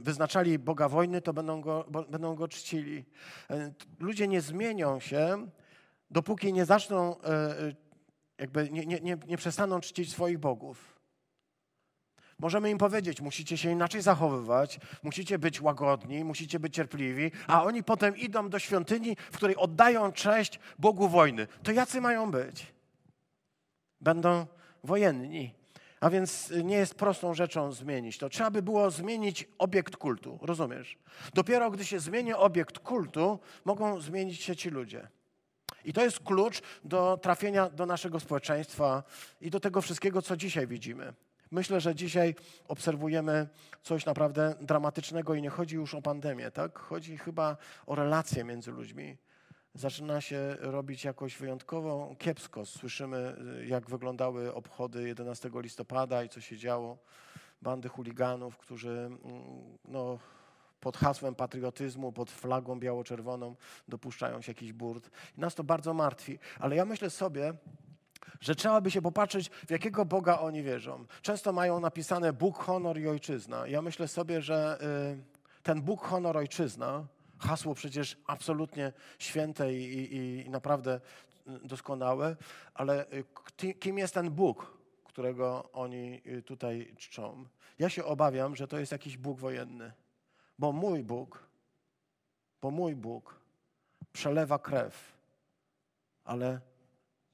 wyznaczali 0.00 0.58
Boga 0.58 0.88
wojny, 0.88 1.20
to 1.20 1.32
będą 1.32 1.60
go, 1.60 1.84
będą 2.08 2.34
go 2.34 2.48
czcili. 2.48 3.04
Ludzie 4.00 4.28
nie 4.28 4.40
zmienią 4.40 5.00
się, 5.00 5.46
dopóki 6.10 6.52
nie 6.52 6.64
zaczną, 6.64 7.16
jakby 8.38 8.70
nie, 8.70 8.86
nie, 8.86 9.00
nie, 9.00 9.16
nie 9.26 9.36
przestaną 9.36 9.80
czcić 9.80 10.12
swoich 10.12 10.38
bogów. 10.38 10.98
Możemy 12.38 12.70
im 12.70 12.78
powiedzieć, 12.78 13.20
musicie 13.20 13.56
się 13.56 13.70
inaczej 13.70 14.02
zachowywać, 14.02 14.80
musicie 15.02 15.38
być 15.38 15.60
łagodni, 15.60 16.24
musicie 16.24 16.60
być 16.60 16.74
cierpliwi, 16.74 17.30
a 17.46 17.64
oni 17.64 17.84
potem 17.84 18.16
idą 18.16 18.50
do 18.50 18.58
świątyni, 18.58 19.16
w 19.16 19.36
której 19.36 19.56
oddają 19.56 20.12
cześć 20.12 20.60
Bogu 20.78 21.08
wojny. 21.08 21.46
To 21.62 21.72
jacy 21.72 22.00
mają 22.00 22.30
być? 22.30 22.66
Będą 24.00 24.46
wojenni. 24.84 25.54
A 26.00 26.10
więc 26.10 26.52
nie 26.64 26.76
jest 26.76 26.94
prostą 26.94 27.34
rzeczą 27.34 27.72
zmienić 27.72 28.18
to. 28.18 28.28
Trzeba 28.28 28.50
by 28.50 28.62
było 28.62 28.90
zmienić 28.90 29.48
obiekt 29.58 29.96
kultu, 29.96 30.38
rozumiesz? 30.42 30.98
Dopiero 31.34 31.70
gdy 31.70 31.84
się 31.84 32.00
zmieni 32.00 32.34
obiekt 32.34 32.78
kultu, 32.78 33.38
mogą 33.64 34.00
zmienić 34.00 34.42
się 34.42 34.56
ci 34.56 34.70
ludzie. 34.70 35.08
I 35.88 35.92
to 35.92 36.04
jest 36.04 36.20
klucz 36.20 36.62
do 36.84 37.18
trafienia 37.22 37.70
do 37.70 37.86
naszego 37.86 38.20
społeczeństwa 38.20 39.02
i 39.40 39.50
do 39.50 39.60
tego 39.60 39.82
wszystkiego, 39.82 40.22
co 40.22 40.36
dzisiaj 40.36 40.66
widzimy. 40.66 41.12
Myślę, 41.50 41.80
że 41.80 41.94
dzisiaj 41.94 42.34
obserwujemy 42.68 43.48
coś 43.82 44.06
naprawdę 44.06 44.54
dramatycznego 44.60 45.34
i 45.34 45.42
nie 45.42 45.50
chodzi 45.50 45.76
już 45.76 45.94
o 45.94 46.02
pandemię, 46.02 46.50
tak? 46.50 46.78
Chodzi 46.78 47.18
chyba 47.18 47.56
o 47.86 47.94
relacje 47.94 48.44
między 48.44 48.70
ludźmi. 48.70 49.16
Zaczyna 49.74 50.20
się 50.20 50.56
robić 50.60 51.04
jakoś 51.04 51.36
wyjątkowo 51.36 52.14
kiepsko. 52.18 52.66
Słyszymy, 52.66 53.36
jak 53.66 53.90
wyglądały 53.90 54.54
obchody 54.54 55.08
11 55.08 55.50
listopada 55.54 56.24
i 56.24 56.28
co 56.28 56.40
się 56.40 56.56
działo. 56.56 56.98
Bandy 57.62 57.88
chuliganów, 57.88 58.56
którzy 58.56 58.90
mm, 58.90 59.18
no, 59.84 60.18
pod 60.80 60.96
hasłem 60.96 61.34
patriotyzmu, 61.34 62.12
pod 62.12 62.30
flagą 62.30 62.80
biało-czerwoną 62.80 63.56
dopuszczają 63.88 64.42
się 64.42 64.50
jakiś 64.50 64.72
burt. 64.72 65.10
I 65.36 65.40
nas 65.40 65.54
to 65.54 65.64
bardzo 65.64 65.94
martwi. 65.94 66.38
Ale 66.60 66.76
ja 66.76 66.84
myślę 66.84 67.10
sobie, 67.10 67.54
że 68.40 68.54
trzeba 68.54 68.80
by 68.80 68.90
się 68.90 69.02
popatrzeć, 69.02 69.48
w 69.50 69.70
jakiego 69.70 70.04
Boga 70.04 70.38
oni 70.38 70.62
wierzą. 70.62 71.04
Często 71.22 71.52
mają 71.52 71.80
napisane 71.80 72.32
Bóg, 72.32 72.58
honor 72.58 72.98
i 72.98 73.08
ojczyzna. 73.08 73.66
Ja 73.66 73.82
myślę 73.82 74.08
sobie, 74.08 74.42
że 74.42 74.78
y, 75.16 75.62
ten 75.62 75.82
Bóg, 75.82 76.02
honor, 76.02 76.36
ojczyzna, 76.36 77.06
hasło 77.38 77.74
przecież 77.74 78.16
absolutnie 78.26 78.92
święte 79.18 79.74
i, 79.74 79.82
i, 80.16 80.46
i 80.46 80.50
naprawdę 80.50 81.00
doskonałe, 81.64 82.36
ale 82.74 83.06
y, 83.62 83.74
kim 83.74 83.98
jest 83.98 84.14
ten 84.14 84.30
Bóg, 84.30 84.78
którego 85.04 85.68
oni 85.72 86.22
y, 86.26 86.42
tutaj 86.42 86.94
czczą? 86.96 87.44
Ja 87.78 87.88
się 87.88 88.04
obawiam, 88.04 88.56
że 88.56 88.68
to 88.68 88.78
jest 88.78 88.92
jakiś 88.92 89.16
Bóg 89.16 89.40
wojenny, 89.40 89.92
bo 90.58 90.72
mój 90.72 91.04
Bóg, 91.04 91.48
bo 92.62 92.70
mój 92.70 92.96
Bóg 92.96 93.40
przelewa 94.12 94.58
krew, 94.58 95.16
ale 96.24 96.60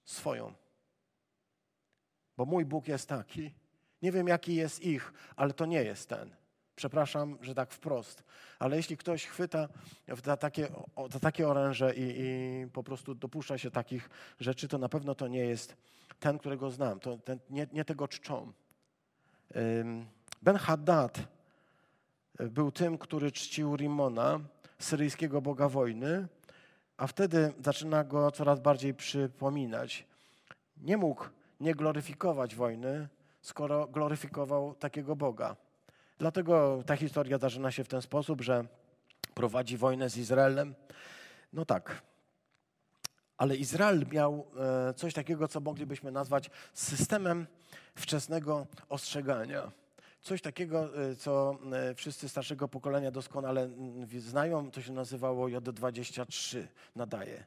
swoją. 0.05 0.55
Bo 2.37 2.45
mój 2.45 2.65
Bóg 2.65 2.89
jest 2.89 3.09
taki. 3.09 3.55
Nie 4.03 4.13
wiem, 4.13 4.29
jaki 4.29 4.55
jest 4.55 4.83
ich, 4.83 5.13
ale 5.37 5.53
to 5.53 5.67
nie 5.67 5.83
jest 5.83 6.09
ten. 6.09 6.35
Przepraszam, 6.77 7.39
że 7.41 7.55
tak 7.55 7.71
wprost. 7.71 8.25
Ale 8.59 8.77
jeśli 8.77 8.97
ktoś 8.97 9.27
chwyta 9.27 9.69
za 10.25 10.37
takie, 10.37 10.69
za 11.11 11.21
takie 11.21 11.49
oręże 11.49 11.95
i, 11.95 12.21
i, 12.21 12.67
po 12.73 12.83
prostu 12.83 13.15
dopuszcza 13.15 13.59
się 13.59 13.71
takich 13.71 14.11
rzeczy, 14.41 14.69
to 14.69 14.79
na 14.79 14.89
pewno 14.89 15.15
to 15.15 15.29
nie 15.29 15.45
jest 15.45 15.77
ten, 16.21 16.39
którego 16.39 16.71
znam. 16.71 17.01
To, 17.01 17.19
ten, 17.19 17.39
nie, 17.51 17.67
nie 17.73 17.85
tego 17.85 18.09
czczą. 18.09 18.53
Ben 20.43 20.57
Haddad 20.57 21.34
był 22.39 22.73
tym, 22.73 22.99
który 22.99 23.33
czcił 23.33 23.77
Rimona, 23.77 24.41
syryjskiego 24.79 25.41
boga 25.41 25.69
wojny, 25.69 26.29
a 26.97 27.07
wtedy 27.07 27.53
zaczyna 27.65 28.05
go 28.05 28.31
coraz 28.31 28.61
bardziej 28.61 28.95
przypominać. 28.95 30.07
Nie 30.77 30.97
mógł 30.97 31.25
nie 31.61 31.75
gloryfikować 31.75 32.55
wojny, 32.55 33.09
skoro 33.43 33.87
gloryfikował 33.87 34.75
takiego 34.75 35.17
Boga. 35.17 35.57
Dlatego 36.19 36.83
ta 36.87 36.97
historia 36.97 37.39
zaczyna 37.39 37.71
się 37.71 37.85
w 37.85 37.89
ten 37.89 38.03
sposób, 38.03 38.41
że 38.41 38.65
prowadzi 39.35 39.77
wojnę 39.77 40.11
z 40.11 40.17
Izraelem. 40.17 40.75
No 41.53 41.65
tak. 41.65 42.03
Ale 43.37 43.57
Izrael 43.57 44.07
miał 44.13 44.47
e, 44.89 44.95
coś 44.95 45.15
takiego, 45.15 45.49
co 45.49 45.61
moglibyśmy 45.61 46.13
nazwać 46.13 46.51
systemem 46.75 47.47
wczesnego 47.95 48.67
ostrzegania. 48.89 49.73
Coś 50.25 50.43
takiego, 50.43 51.05
e, 51.11 51.17
co 51.17 51.59
e, 51.73 51.95
wszyscy 51.95 52.29
starszego 52.29 52.69
pokolenia 52.69 53.11
doskonale 53.11 53.71
znają, 54.19 54.71
to 54.71 54.83
się 54.83 54.93
nazywało 54.93 55.49
J23, 55.49 56.67
nadaje. 56.97 57.45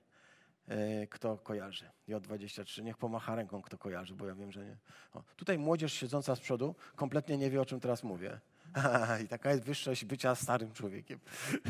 E, 0.67 1.07
kto 1.07 1.37
kojarzy. 1.37 1.85
J23, 2.09 2.83
niech 2.83 2.97
pomacha 2.97 3.35
ręką, 3.35 3.61
kto 3.61 3.77
kojarzy, 3.77 4.15
bo 4.15 4.27
ja 4.27 4.35
wiem, 4.35 4.51
że 4.51 4.65
nie. 4.65 4.77
O, 5.13 5.23
tutaj 5.35 5.57
młodzież 5.57 5.93
siedząca 5.93 6.35
z 6.35 6.39
przodu 6.39 6.75
kompletnie 6.95 7.37
nie 7.37 7.49
wie, 7.49 7.61
o 7.61 7.65
czym 7.65 7.79
teraz 7.79 8.03
mówię. 8.03 8.39
I 9.23 9.27
taka 9.27 9.51
jest 9.51 9.63
wyższość 9.63 10.05
bycia 10.05 10.35
starym 10.35 10.73
człowiekiem. 10.73 11.19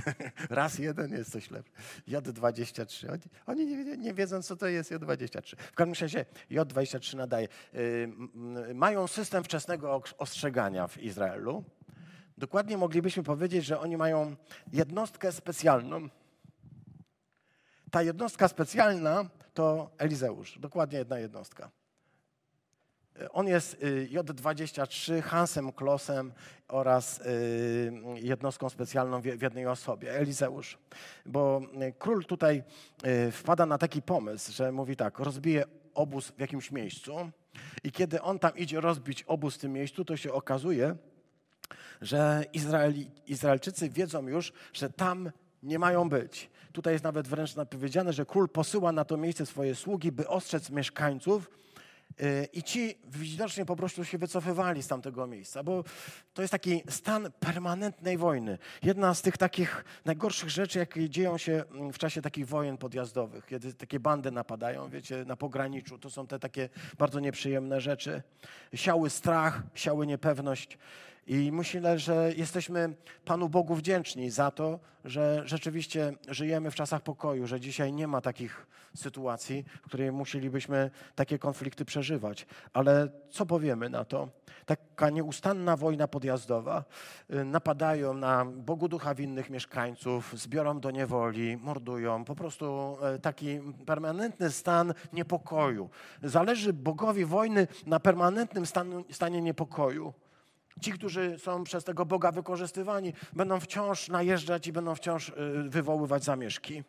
Raz 0.49 0.79
jeden 0.79 1.11
jest 1.11 1.31
coś 1.31 1.51
lepszy. 1.51 1.71
J23. 2.07 3.11
Oni, 3.11 3.21
oni 3.45 3.65
nie, 3.65 3.97
nie, 3.97 4.13
wiedzą, 4.13 4.41
co 4.41 4.55
to 4.55 4.67
jest 4.67 4.91
J23. 4.91 5.57
W 5.57 5.75
każdym 5.75 5.95
razie 6.01 6.25
J23 6.51 7.15
nadaje. 7.15 7.47
Yy, 7.73 8.73
mają 8.73 9.07
system 9.07 9.43
wczesnego 9.43 10.01
ostrzegania 10.17 10.87
w 10.87 10.97
Izraelu. 10.97 11.63
Dokładnie 12.37 12.77
moglibyśmy 12.77 13.23
powiedzieć, 13.23 13.65
że 13.65 13.79
oni 13.79 13.97
mają 13.97 14.35
jednostkę 14.73 15.31
specjalną, 15.31 16.09
ta 17.91 18.03
jednostka 18.03 18.47
specjalna 18.47 19.29
to 19.53 19.91
Elizeusz, 19.97 20.59
dokładnie 20.59 20.97
jedna 20.97 21.19
jednostka. 21.19 21.71
On 23.31 23.47
jest 23.47 23.83
y, 23.83 24.09
J23 24.11 25.21
Hansem 25.21 25.71
Klosem 25.71 26.33
oraz 26.67 27.19
y, 27.19 27.91
jednostką 28.15 28.69
specjalną 28.69 29.21
w 29.21 29.41
jednej 29.41 29.67
osobie, 29.67 30.11
Elizeusz. 30.11 30.77
Bo 31.25 31.61
y, 31.81 31.93
król 31.99 32.25
tutaj 32.25 32.63
wpada 33.31 33.65
na 33.65 33.77
taki 33.77 34.01
pomysł, 34.01 34.51
że 34.53 34.71
mówi 34.71 34.95
tak, 34.95 35.19
rozbije 35.19 35.63
obóz 35.93 36.31
w 36.31 36.39
jakimś 36.39 36.71
miejscu 36.71 37.31
i 37.83 37.91
kiedy 37.91 38.21
on 38.21 38.39
tam 38.39 38.57
idzie 38.57 38.81
rozbić 38.81 39.23
obóz 39.23 39.55
w 39.55 39.57
tym 39.57 39.73
miejscu, 39.73 40.05
to 40.05 40.17
się 40.17 40.33
okazuje, 40.33 40.95
że 42.01 42.43
Izraeli, 42.53 43.11
Izraelczycy 43.27 43.89
wiedzą 43.89 44.27
już, 44.27 44.53
że 44.73 44.89
tam 44.89 45.31
nie 45.63 45.79
mają 45.79 46.09
być. 46.09 46.49
Tutaj 46.71 46.93
jest 46.93 47.03
nawet 47.03 47.27
wręcz 47.27 47.55
napowiedziane, 47.55 48.13
że 48.13 48.25
król 48.25 48.49
posyła 48.49 48.91
na 48.91 49.05
to 49.05 49.17
miejsce 49.17 49.45
swoje 49.45 49.75
sługi, 49.75 50.11
by 50.11 50.27
ostrzec 50.27 50.69
mieszkańców, 50.69 51.49
i 52.53 52.63
ci 52.63 52.95
widocznie 53.05 53.65
po 53.65 53.75
prostu 53.75 54.05
się 54.05 54.17
wycofywali 54.17 54.83
z 54.83 54.87
tamtego 54.87 55.27
miejsca, 55.27 55.63
bo 55.63 55.83
to 56.33 56.41
jest 56.41 56.51
taki 56.51 56.83
stan 56.89 57.31
permanentnej 57.39 58.17
wojny. 58.17 58.57
Jedna 58.83 59.13
z 59.13 59.21
tych 59.21 59.37
takich 59.37 59.85
najgorszych 60.05 60.49
rzeczy, 60.49 60.79
jakie 60.79 61.09
dzieją 61.09 61.37
się 61.37 61.63
mm, 61.71 61.93
w 61.93 61.97
czasie 61.97 62.21
takich 62.21 62.47
wojen 62.47 62.77
podjazdowych, 62.77 63.45
kiedy 63.45 63.73
takie 63.73 63.99
bandy 63.99 64.31
napadają, 64.31 64.89
wiecie, 64.89 65.25
na 65.25 65.35
pograniczu. 65.35 65.99
To 65.99 66.09
są 66.09 66.27
te 66.27 66.39
takie 66.39 66.69
bardzo 66.97 67.19
nieprzyjemne 67.19 67.81
rzeczy. 67.81 68.21
Siały 68.75 69.09
strach, 69.09 69.63
siały 69.75 70.07
niepewność. 70.07 70.77
I 71.27 71.51
myślę, 71.51 71.99
że 71.99 72.33
jesteśmy 72.37 72.95
Panu 73.25 73.49
Bogu 73.49 73.75
wdzięczni 73.75 74.29
za 74.29 74.51
to, 74.51 74.79
że 75.05 75.41
rzeczywiście 75.45 76.13
żyjemy 76.27 76.71
w 76.71 76.75
czasach 76.75 77.01
pokoju, 77.01 77.47
że 77.47 77.59
dzisiaj 77.59 77.93
nie 77.93 78.07
ma 78.07 78.21
takich 78.21 78.67
sytuacji, 78.95 79.65
w 79.81 79.85
której 79.85 80.11
musielibyśmy 80.11 80.91
takie 81.15 81.39
konflikty 81.39 81.85
przeżywać. 81.85 82.45
Ale 82.73 83.09
co 83.29 83.45
powiemy 83.45 83.89
na 83.89 84.05
to? 84.05 84.29
Taka 84.65 85.09
nieustanna 85.09 85.77
wojna 85.77 86.07
podjazdowa. 86.07 86.83
Y, 87.33 87.45
napadają 87.45 88.13
na 88.13 88.45
Bogu 88.45 88.87
ducha 88.87 89.15
winnych 89.15 89.49
mieszkańców, 89.49 90.33
zbiorą 90.39 90.79
do 90.79 90.91
niewoli, 90.91 91.57
mordują. 91.57 92.25
Po 92.25 92.35
prostu 92.35 92.97
y, 93.15 93.19
taki 93.19 93.59
permanentny 93.85 94.51
stan 94.51 94.93
niepokoju. 95.13 95.89
Zależy 96.23 96.73
Bogowi 96.73 97.25
wojny 97.25 97.67
na 97.85 97.99
permanentnym 97.99 98.65
stanie 99.11 99.41
niepokoju. 99.41 100.13
Ci, 100.81 100.91
którzy 100.91 101.39
są 101.39 101.63
przez 101.63 101.83
tego 101.83 102.05
Boga 102.05 102.31
wykorzystywani, 102.31 103.13
będą 103.33 103.59
wciąż 103.59 104.09
najeżdżać 104.09 104.67
i 104.67 104.71
będą 104.71 104.95
wciąż 104.95 105.29
y, 105.29 105.33
wywoływać 105.69 106.23
zamieszki. 106.23 106.83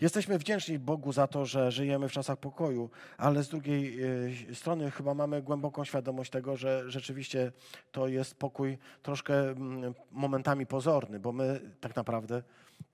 Jesteśmy 0.00 0.38
wdzięczni 0.38 0.78
Bogu 0.78 1.12
za 1.12 1.26
to, 1.26 1.46
że 1.46 1.72
żyjemy 1.72 2.08
w 2.08 2.12
czasach 2.12 2.38
pokoju, 2.38 2.90
ale 3.16 3.42
z 3.42 3.48
drugiej 3.48 4.04
y, 4.50 4.54
strony 4.54 4.90
chyba 4.90 5.14
mamy 5.14 5.42
głęboką 5.42 5.84
świadomość 5.84 6.30
tego, 6.30 6.56
że 6.56 6.90
rzeczywiście 6.90 7.52
to 7.92 8.08
jest 8.08 8.34
pokój 8.34 8.78
troszkę 9.02 9.50
mm, 9.50 9.94
momentami 10.12 10.66
pozorny, 10.66 11.20
bo 11.20 11.32
my 11.32 11.60
tak 11.80 11.96
naprawdę 11.96 12.42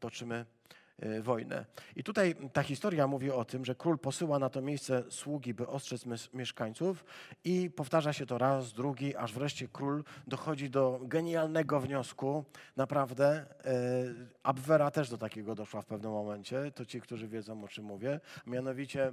toczymy 0.00 0.44
wojnę. 1.22 1.64
I 1.96 2.04
tutaj 2.04 2.36
ta 2.52 2.62
historia 2.62 3.06
mówi 3.06 3.30
o 3.30 3.44
tym, 3.44 3.64
że 3.64 3.74
król 3.74 3.98
posyła 3.98 4.38
na 4.38 4.50
to 4.50 4.62
miejsce 4.62 5.04
sługi, 5.10 5.54
by 5.54 5.66
ostrzec 5.66 6.04
mieszkańców 6.34 7.04
i 7.44 7.70
powtarza 7.70 8.12
się 8.12 8.26
to 8.26 8.38
raz, 8.38 8.72
drugi, 8.72 9.16
aż 9.16 9.32
wreszcie 9.32 9.68
król 9.72 10.04
dochodzi 10.26 10.70
do 10.70 11.00
genialnego 11.02 11.80
wniosku. 11.80 12.44
Naprawdę 12.76 13.42
y, 13.42 13.44
Abwera 14.42 14.90
też 14.90 15.10
do 15.10 15.18
takiego 15.18 15.54
doszła 15.54 15.82
w 15.82 15.86
pewnym 15.86 16.12
momencie, 16.12 16.70
to 16.74 16.84
ci, 16.84 17.00
którzy 17.00 17.28
wiedzą 17.28 17.64
o 17.64 17.68
czym 17.68 17.84
mówię. 17.84 18.20
Mianowicie 18.46 19.12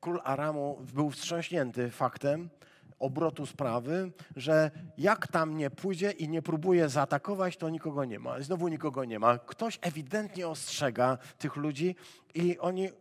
król 0.00 0.20
Aramu 0.24 0.78
był 0.94 1.10
wstrząśnięty 1.10 1.90
faktem, 1.90 2.50
obrotu 2.98 3.46
sprawy, 3.46 4.12
że 4.36 4.70
jak 4.98 5.26
tam 5.26 5.56
nie 5.56 5.70
pójdzie 5.70 6.10
i 6.10 6.28
nie 6.28 6.42
próbuje 6.42 6.88
zaatakować, 6.88 7.56
to 7.56 7.68
nikogo 7.68 8.04
nie 8.04 8.18
ma. 8.18 8.40
Znowu 8.40 8.68
nikogo 8.68 9.04
nie 9.04 9.18
ma. 9.18 9.38
Ktoś 9.38 9.78
ewidentnie 9.82 10.48
ostrzega 10.48 11.18
tych 11.38 11.56
ludzi 11.56 11.96
i 12.34 12.58
oni 12.58 12.86
e, 12.86 12.92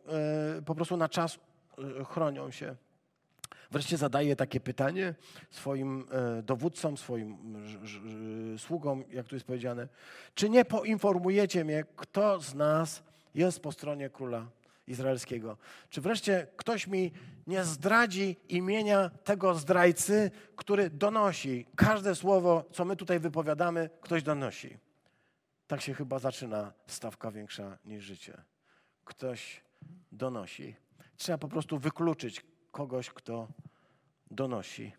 po 0.66 0.76
prostu 0.76 0.98
na 0.98 1.10
czas 1.10 1.40
e, 2.00 2.04
chronią 2.06 2.52
się. 2.52 2.76
Wreszcie 3.72 3.98
zadaje 3.98 4.36
takie 4.36 4.60
pytanie 4.60 5.16
swoim 5.50 6.06
e, 6.12 6.42
dowódcom, 6.44 6.98
swoim 6.98 7.38
sługom, 8.58 9.04
jak 9.12 9.28
tu 9.28 9.36
jest 9.36 9.46
powiedziane, 9.48 9.88
czy 10.36 10.50
nie 10.50 10.66
poinformujecie 10.66 11.66
mnie, 11.66 11.84
kto 11.96 12.40
z 12.40 12.56
nas 12.56 13.04
jest 13.36 13.60
po 13.60 13.72
stronie 13.72 14.10
króla 14.10 14.48
izraelskiego. 14.88 15.58
Czy 15.90 16.02
wreszcie 16.02 16.48
ktoś 16.58 16.88
mi 16.88 17.12
nie 17.48 17.64
zdradzi 17.64 18.38
imienia 18.50 19.10
tego 19.10 19.54
zdrajcy, 19.56 20.32
który 20.56 20.90
donosi 20.90 21.66
każde 21.76 22.16
słowo, 22.16 22.66
co 22.72 22.86
my 22.86 22.96
tutaj 22.96 23.20
wypowiadamy, 23.20 23.90
ktoś 24.02 24.24
donosi. 24.24 24.78
Tak 25.68 25.82
się 25.82 25.94
chyba 25.94 26.20
zaczyna 26.20 26.74
stawka 26.88 27.32
większa 27.32 27.78
niż 27.86 28.04
życie. 28.04 28.42
Ktoś 29.06 29.62
donosi. 30.12 30.76
Trzeba 31.18 31.38
po 31.38 31.48
prostu 31.48 31.80
wykluczyć 31.80 32.46
kogoś, 32.72 33.10
kto 33.10 33.48
donosi. 34.32 34.94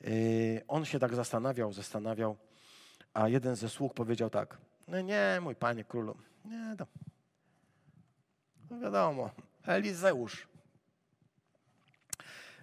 Yy, 0.00 0.62
on 0.68 0.84
się 0.84 0.98
tak 0.98 1.14
zastanawiał, 1.14 1.72
zastanawiał, 1.72 2.36
a 3.14 3.28
jeden 3.28 3.56
ze 3.56 3.68
sług 3.68 3.94
powiedział 3.94 4.30
tak: 4.30 4.58
No 4.88 5.00
nie, 5.00 5.38
mój 5.42 5.54
panie 5.54 5.84
królu, 5.84 6.16
nie, 6.44 6.76
to 6.78 6.86
no 8.72 8.78
wiadomo, 8.80 9.30
Elizeusz. 9.66 10.48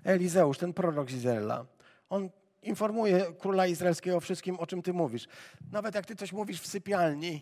Elizeusz, 0.03 0.57
ten 0.57 0.73
prorok 0.73 1.11
Izraela, 1.11 1.65
on 2.09 2.29
informuje 2.63 3.33
króla 3.39 3.67
izraelskiego 3.67 4.17
o 4.17 4.19
wszystkim, 4.19 4.59
o 4.59 4.67
czym 4.67 4.81
ty 4.81 4.93
mówisz. 4.93 5.27
Nawet 5.71 5.95
jak 5.95 6.05
ty 6.05 6.15
coś 6.15 6.33
mówisz 6.33 6.61
w 6.61 6.67
sypialni, 6.67 7.41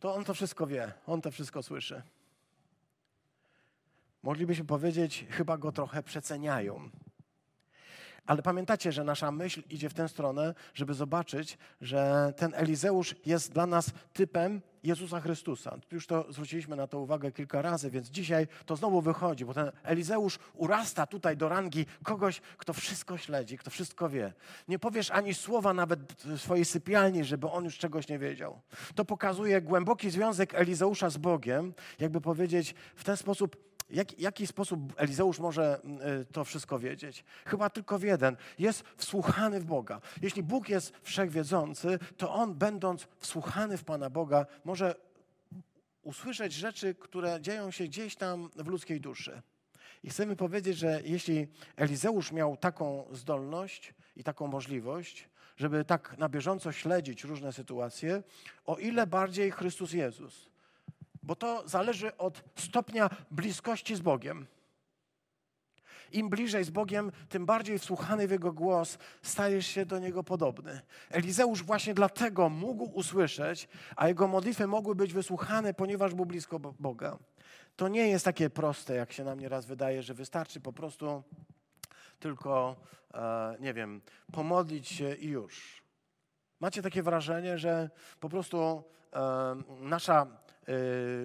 to 0.00 0.14
on 0.14 0.24
to 0.24 0.34
wszystko 0.34 0.66
wie, 0.66 0.92
on 1.06 1.20
to 1.20 1.30
wszystko 1.30 1.62
słyszy. 1.62 2.02
Moglibyśmy 4.22 4.64
powiedzieć, 4.64 5.26
chyba 5.30 5.58
go 5.58 5.72
trochę 5.72 6.02
przeceniają. 6.02 6.90
Ale 8.26 8.42
pamiętacie, 8.42 8.92
że 8.92 9.04
nasza 9.04 9.30
myśl 9.30 9.62
idzie 9.70 9.88
w 9.88 9.94
tę 9.94 10.08
stronę, 10.08 10.54
żeby 10.74 10.94
zobaczyć, 10.94 11.58
że 11.80 12.32
ten 12.36 12.52
Elizeusz 12.54 13.14
jest 13.26 13.52
dla 13.52 13.66
nas 13.66 13.90
typem 14.12 14.60
Jezusa 14.84 15.20
Chrystusa. 15.20 15.78
Już 15.92 16.06
to 16.06 16.32
zwróciliśmy 16.32 16.76
na 16.76 16.86
to 16.86 17.00
uwagę 17.00 17.32
kilka 17.32 17.62
razy, 17.62 17.90
więc 17.90 18.08
dzisiaj 18.08 18.46
to 18.66 18.76
znowu 18.76 19.00
wychodzi, 19.00 19.44
bo 19.44 19.54
ten 19.54 19.70
Elizeusz 19.82 20.38
urasta 20.54 21.06
tutaj 21.06 21.36
do 21.36 21.48
rangi 21.48 21.86
kogoś, 22.02 22.40
kto 22.58 22.72
wszystko 22.72 23.18
śledzi, 23.18 23.58
kto 23.58 23.70
wszystko 23.70 24.08
wie. 24.08 24.32
Nie 24.68 24.78
powiesz 24.78 25.10
ani 25.10 25.34
słowa 25.34 25.74
nawet 25.74 26.00
w 26.24 26.40
swojej 26.40 26.64
sypialni, 26.64 27.24
żeby 27.24 27.50
on 27.50 27.64
już 27.64 27.78
czegoś 27.78 28.08
nie 28.08 28.18
wiedział. 28.18 28.60
To 28.94 29.04
pokazuje 29.04 29.62
głęboki 29.62 30.10
związek 30.10 30.54
Elizeusza 30.54 31.10
z 31.10 31.16
Bogiem, 31.16 31.74
jakby 31.98 32.20
powiedzieć 32.20 32.74
w 32.96 33.04
ten 33.04 33.16
sposób 33.16 33.73
jak, 33.90 34.20
jaki 34.20 34.46
sposób 34.46 34.80
Elizeusz 34.96 35.38
może 35.38 35.80
y, 36.22 36.24
to 36.24 36.44
wszystko 36.44 36.78
wiedzieć? 36.78 37.24
Chyba 37.44 37.70
tylko 37.70 37.98
w 37.98 38.02
jeden. 38.02 38.36
Jest 38.58 38.84
wsłuchany 38.96 39.60
w 39.60 39.64
Boga. 39.64 40.00
Jeśli 40.22 40.42
Bóg 40.42 40.68
jest 40.68 40.92
wszechwiedzący, 41.02 41.98
to 42.16 42.34
on, 42.34 42.54
będąc 42.54 43.08
wsłuchany 43.18 43.76
w 43.76 43.84
Pana 43.84 44.10
Boga, 44.10 44.46
może 44.64 44.94
usłyszeć 46.02 46.52
rzeczy, 46.52 46.94
które 46.94 47.40
dzieją 47.40 47.70
się 47.70 47.84
gdzieś 47.84 48.16
tam 48.16 48.50
w 48.56 48.66
ludzkiej 48.66 49.00
duszy. 49.00 49.42
I 50.02 50.10
chcemy 50.10 50.36
powiedzieć, 50.36 50.76
że 50.76 51.00
jeśli 51.04 51.48
Elizeusz 51.76 52.32
miał 52.32 52.56
taką 52.56 53.08
zdolność 53.12 53.94
i 54.16 54.24
taką 54.24 54.46
możliwość, 54.46 55.28
żeby 55.56 55.84
tak 55.84 56.18
na 56.18 56.28
bieżąco 56.28 56.72
śledzić 56.72 57.24
różne 57.24 57.52
sytuacje, 57.52 58.22
o 58.64 58.76
ile 58.76 59.06
bardziej 59.06 59.50
Chrystus 59.50 59.92
Jezus 59.92 60.53
bo 61.24 61.36
to 61.36 61.68
zależy 61.68 62.16
od 62.16 62.44
stopnia 62.56 63.10
bliskości 63.30 63.96
z 63.96 64.00
Bogiem. 64.00 64.46
Im 66.12 66.28
bliżej 66.28 66.64
z 66.64 66.70
Bogiem, 66.70 67.12
tym 67.28 67.46
bardziej 67.46 67.78
wsłuchany 67.78 68.28
w 68.28 68.30
Jego 68.30 68.52
głos, 68.52 68.98
stajesz 69.22 69.66
się 69.66 69.86
do 69.86 69.98
Niego 69.98 70.24
podobny. 70.24 70.80
Elizeusz 71.10 71.62
właśnie 71.62 71.94
dlatego 71.94 72.48
mógł 72.48 72.84
usłyszeć, 72.84 73.68
a 73.96 74.08
jego 74.08 74.28
modlitwy 74.28 74.66
mogły 74.66 74.94
być 74.94 75.12
wysłuchane, 75.12 75.74
ponieważ 75.74 76.14
był 76.14 76.26
blisko 76.26 76.58
Boga. 76.58 77.18
To 77.76 77.88
nie 77.88 78.08
jest 78.08 78.24
takie 78.24 78.50
proste, 78.50 78.94
jak 78.94 79.12
się 79.12 79.24
nam 79.24 79.40
nieraz 79.40 79.66
wydaje, 79.66 80.02
że 80.02 80.14
wystarczy 80.14 80.60
po 80.60 80.72
prostu 80.72 81.22
tylko, 82.18 82.76
e, 83.14 83.56
nie 83.60 83.74
wiem, 83.74 84.00
pomodlić 84.32 84.88
się 84.88 85.14
i 85.14 85.28
już. 85.28 85.82
Macie 86.60 86.82
takie 86.82 87.02
wrażenie, 87.02 87.58
że 87.58 87.90
po 88.20 88.28
prostu 88.28 88.84
e, 89.12 89.56
nasza 89.80 90.26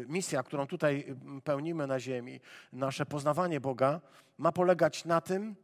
misja, 0.07 0.43
którą 0.43 0.67
tutaj 0.67 1.15
pełnimy 1.43 1.87
na 1.87 1.99
ziemi, 1.99 2.39
nasze 2.73 3.05
poznawanie 3.05 3.59
Boga, 3.61 4.01
ma 4.37 4.51
polegać 4.51 5.05
na 5.05 5.21
tym, 5.21 5.55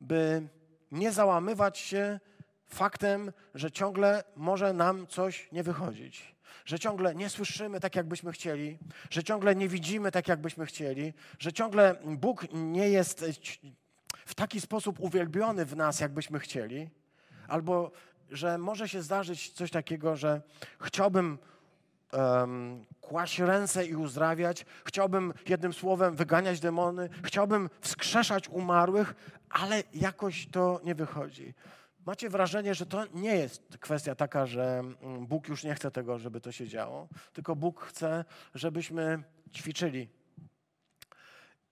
by 0.00 0.48
nie 0.92 1.12
załamywać 1.12 1.78
się 1.78 2.20
faktem, 2.66 3.32
że 3.54 3.70
ciągle 3.70 4.24
może 4.36 4.72
nam 4.72 5.06
coś 5.06 5.52
nie 5.52 5.62
wychodzić. 5.62 6.36
Że 6.64 6.78
ciągle 6.78 7.14
nie 7.14 7.28
słyszymy 7.28 7.80
tak, 7.80 7.96
jakbyśmy 7.96 8.32
chcieli, 8.32 8.78
że 9.10 9.24
ciągle 9.24 9.54
nie 9.54 9.68
widzimy 9.68 10.10
tak, 10.10 10.28
jakbyśmy 10.28 10.66
chcieli, 10.66 11.12
że 11.38 11.52
ciągle 11.52 11.96
Bóg 12.04 12.46
nie 12.52 12.88
jest 12.88 13.24
w 14.26 14.34
taki 14.34 14.60
sposób 14.60 15.00
uwielbiony 15.00 15.64
w 15.64 15.76
nas, 15.76 16.00
jakbyśmy 16.00 16.38
chcieli, 16.38 16.90
albo 17.48 17.90
że 18.30 18.58
może 18.58 18.88
się 18.88 19.02
zdarzyć 19.02 19.52
coś 19.52 19.70
takiego, 19.70 20.16
że 20.16 20.42
chciałbym 20.80 21.38
um, 22.12 22.84
kłaść 23.00 23.38
ręce 23.38 23.86
i 23.86 23.94
uzdrawiać, 23.94 24.66
chciałbym 24.84 25.34
jednym 25.48 25.72
słowem 25.72 26.16
wyganiać 26.16 26.60
demony, 26.60 27.08
chciałbym 27.22 27.70
wskrzeszać 27.80 28.48
umarłych, 28.48 29.14
ale 29.50 29.82
jakoś 29.94 30.46
to 30.46 30.80
nie 30.84 30.94
wychodzi. 30.94 31.54
Macie 32.06 32.30
wrażenie, 32.30 32.74
że 32.74 32.86
to 32.86 33.04
nie 33.14 33.36
jest 33.36 33.78
kwestia 33.80 34.14
taka, 34.14 34.46
że 34.46 34.78
mm, 34.78 35.26
Bóg 35.26 35.48
już 35.48 35.64
nie 35.64 35.74
chce 35.74 35.90
tego, 35.90 36.18
żeby 36.18 36.40
to 36.40 36.52
się 36.52 36.68
działo, 36.68 37.08
tylko 37.32 37.56
Bóg 37.56 37.80
chce, 37.80 38.24
żebyśmy 38.54 39.22
ćwiczyli 39.54 40.08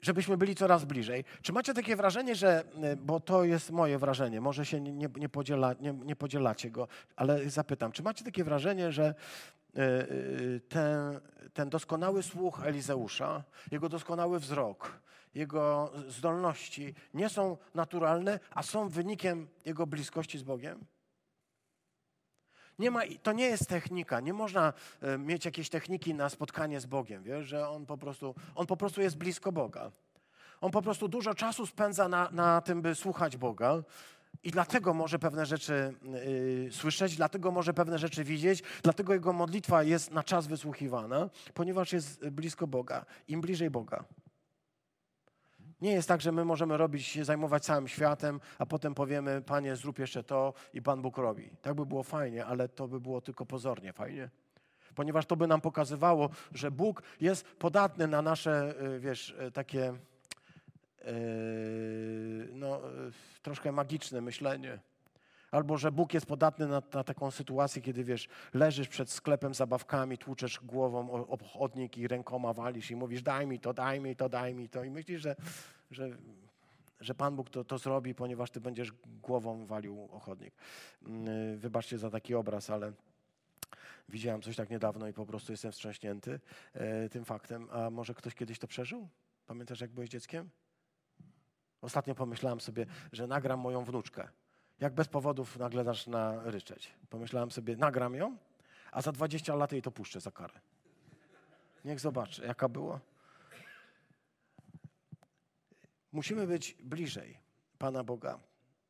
żebyśmy 0.02 0.36
byli 0.36 0.54
coraz 0.54 0.84
bliżej. 0.84 1.24
Czy 1.42 1.52
macie 1.52 1.74
takie 1.74 1.96
wrażenie, 1.96 2.34
że, 2.34 2.64
y, 2.92 2.96
bo 2.96 3.20
to 3.20 3.44
jest 3.44 3.70
moje 3.70 3.98
wrażenie, 3.98 4.40
może 4.40 4.66
się 4.66 4.80
nie, 4.80 5.08
nie, 5.16 5.28
podziela, 5.28 5.74
nie, 5.80 5.92
nie 5.92 6.16
podzielacie 6.16 6.70
go, 6.70 6.88
ale 7.16 7.50
zapytam, 7.50 7.92
czy 7.92 8.02
macie 8.02 8.24
takie 8.24 8.44
wrażenie, 8.44 8.92
że 8.92 9.14
ten, 10.68 11.20
ten 11.52 11.70
doskonały 11.70 12.22
słuch 12.22 12.60
Elizeusza, 12.64 13.44
jego 13.70 13.88
doskonały 13.88 14.40
wzrok, 14.40 15.00
jego 15.34 15.92
zdolności 16.08 16.94
nie 17.14 17.28
są 17.28 17.56
naturalne, 17.74 18.40
a 18.50 18.62
są 18.62 18.88
wynikiem 18.88 19.48
jego 19.64 19.86
bliskości 19.86 20.38
z 20.38 20.42
Bogiem? 20.42 20.86
Nie 22.78 22.90
ma, 22.90 23.00
to 23.22 23.32
nie 23.32 23.44
jest 23.44 23.68
technika. 23.68 24.20
Nie 24.20 24.32
można 24.32 24.72
e, 25.00 25.18
mieć 25.18 25.44
jakiejś 25.44 25.68
techniki 25.68 26.14
na 26.14 26.28
spotkanie 26.28 26.80
z 26.80 26.86
Bogiem, 26.86 27.22
wiesz, 27.22 27.46
że 27.46 27.68
on 27.68 27.86
po 27.86 27.98
prostu, 27.98 28.34
on 28.54 28.66
po 28.66 28.76
prostu 28.76 29.00
jest 29.00 29.16
blisko 29.16 29.52
Boga. 29.52 29.90
On 30.60 30.70
po 30.70 30.82
prostu 30.82 31.08
dużo 31.08 31.34
czasu 31.34 31.66
spędza 31.66 32.08
na, 32.08 32.30
na 32.30 32.60
tym, 32.60 32.82
by 32.82 32.94
słuchać 32.94 33.36
Boga. 33.36 33.82
I 34.42 34.50
dlatego 34.50 34.94
może 34.94 35.18
pewne 35.18 35.46
rzeczy 35.46 35.94
yy, 36.64 36.72
słyszeć, 36.72 37.16
dlatego 37.16 37.50
może 37.50 37.74
pewne 37.74 37.98
rzeczy 37.98 38.24
widzieć, 38.24 38.62
dlatego 38.82 39.12
jego 39.12 39.32
modlitwa 39.32 39.82
jest 39.82 40.10
na 40.10 40.22
czas 40.22 40.46
wysłuchiwana, 40.46 41.30
ponieważ 41.54 41.92
jest 41.92 42.28
blisko 42.28 42.66
Boga. 42.66 43.04
Im 43.28 43.40
bliżej 43.40 43.70
Boga, 43.70 44.04
nie 45.80 45.92
jest 45.92 46.08
tak, 46.08 46.20
że 46.20 46.32
my 46.32 46.44
możemy 46.44 46.76
robić, 46.76 47.24
zajmować 47.24 47.64
całym 47.64 47.88
światem, 47.88 48.40
a 48.58 48.66
potem 48.66 48.94
powiemy, 48.94 49.42
Panie, 49.42 49.76
zrób 49.76 49.98
jeszcze 49.98 50.22
to 50.22 50.54
i 50.72 50.82
Pan 50.82 51.02
Bóg 51.02 51.18
robi. 51.18 51.50
Tak 51.62 51.74
by 51.74 51.86
było 51.86 52.02
fajnie, 52.02 52.46
ale 52.46 52.68
to 52.68 52.88
by 52.88 53.00
było 53.00 53.20
tylko 53.20 53.46
pozornie 53.46 53.92
fajnie. 53.92 54.30
Ponieważ 54.94 55.26
to 55.26 55.36
by 55.36 55.46
nam 55.46 55.60
pokazywało, 55.60 56.30
że 56.52 56.70
Bóg 56.70 57.02
jest 57.20 57.44
podatny 57.44 58.06
na 58.06 58.22
nasze, 58.22 58.74
y, 58.82 59.00
wiesz, 59.00 59.30
y, 59.48 59.52
takie 59.52 59.92
no, 62.52 62.80
troszkę 63.42 63.72
magiczne 63.72 64.20
myślenie. 64.20 64.78
Albo 65.50 65.78
że 65.78 65.92
Bóg 65.92 66.14
jest 66.14 66.26
podatny 66.26 66.66
na, 66.66 66.82
na, 66.94 67.04
taką 67.04 67.30
sytuację, 67.30 67.82
kiedy 67.82 68.04
wiesz, 68.04 68.28
leżysz 68.54 68.88
przed 68.88 69.10
sklepem 69.10 69.54
zabawkami, 69.54 70.18
tłuczesz 70.18 70.60
głową 70.62 71.10
o, 71.28 71.68
i 71.96 72.08
rękoma 72.08 72.52
walisz 72.52 72.90
i 72.90 72.96
mówisz 72.96 73.22
daj 73.22 73.46
mi 73.46 73.60
to, 73.60 73.74
daj 73.74 74.00
mi 74.00 74.16
to, 74.16 74.28
daj 74.28 74.54
mi 74.54 74.68
to. 74.68 74.84
I 74.84 74.90
myślisz, 74.90 75.22
że, 75.22 75.36
że, 75.90 76.08
że 77.00 77.14
Pan 77.14 77.36
Bóg 77.36 77.50
to, 77.50 77.64
to 77.64 77.78
zrobi, 77.78 78.14
ponieważ 78.14 78.50
ty 78.50 78.60
będziesz 78.60 78.92
głową 79.22 79.66
walił 79.66 80.08
o. 80.12 80.36
Mm, 81.06 81.58
wybaczcie 81.58 81.98
za 81.98 82.10
taki 82.10 82.34
obraz, 82.34 82.70
ale 82.70 82.92
widziałem 84.08 84.42
coś 84.42 84.56
tak 84.56 84.70
niedawno 84.70 85.08
i 85.08 85.12
po 85.12 85.26
prostu 85.26 85.52
jestem 85.52 85.72
wstrząśnięty 85.72 86.40
e, 86.72 87.08
tym 87.08 87.24
faktem. 87.24 87.68
A 87.70 87.90
może 87.90 88.14
ktoś 88.14 88.34
kiedyś 88.34 88.58
to 88.58 88.66
przeżył? 88.66 89.08
Pamiętasz, 89.46 89.80
jak 89.80 89.90
byłeś 89.90 90.10
dzieckiem? 90.10 90.50
Ostatnio 91.82 92.14
pomyślałem 92.14 92.60
sobie, 92.60 92.86
że 93.12 93.26
nagram 93.26 93.60
moją 93.60 93.84
wnuczkę 93.84 94.28
jak 94.80 94.94
bez 94.94 95.08
powodów 95.08 95.58
nagle 95.58 95.84
zaczyna 95.84 96.42
ryczeć. 96.44 96.92
Pomyślałem 97.10 97.50
sobie, 97.50 97.76
nagram 97.76 98.14
ją, 98.14 98.36
a 98.92 99.02
za 99.02 99.12
20 99.12 99.54
lat 99.54 99.72
jej 99.72 99.82
to 99.82 99.90
puszczę 99.90 100.20
za 100.20 100.30
karę. 100.30 100.60
Niech 101.84 102.00
zobaczy, 102.00 102.44
jaka 102.46 102.68
była. 102.68 103.00
Musimy 106.12 106.46
być 106.46 106.76
bliżej 106.82 107.38
Pana 107.78 108.04
Boga. 108.04 108.38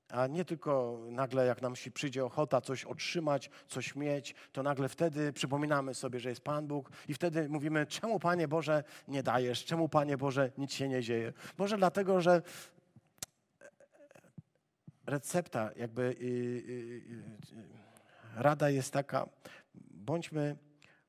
a 0.09 0.27
nie 0.27 0.45
tylko 0.45 0.99
nagle, 1.11 1.47
jak 1.47 1.63
nam 1.63 1.77
się 1.77 1.91
przyjdzie 1.91 2.25
ochota 2.25 2.61
coś 2.61 2.85
otrzymać, 2.85 3.51
coś 3.69 3.97
mieć, 3.97 4.35
to 4.53 4.63
nagle 4.63 4.89
wtedy 4.89 5.33
przypominamy 5.33 5.95
sobie, 5.95 6.21
że 6.21 6.29
jest 6.29 6.41
Pan 6.41 6.67
Bóg 6.67 6.91
i 7.09 7.15
wtedy 7.15 7.49
mówimy, 7.49 7.87
czemu 7.87 8.19
Panie 8.19 8.49
Boże 8.49 8.85
nie 9.09 9.23
dajesz, 9.23 9.65
czemu 9.65 9.89
Panie 9.89 10.17
Boże 10.17 10.53
nic 10.59 10.73
się 10.73 10.89
nie 10.89 11.03
dzieje. 11.03 11.33
Może 11.59 11.77
dlatego, 11.77 12.21
że 12.21 12.43
recepta, 15.07 15.71
jakby 15.77 16.03
yy, 16.03 16.29
yy, 16.29 17.03
yy, 17.09 17.81
rada 18.35 18.71
jest 18.71 18.93
taka, 18.93 19.29
bądźmy 19.91 20.57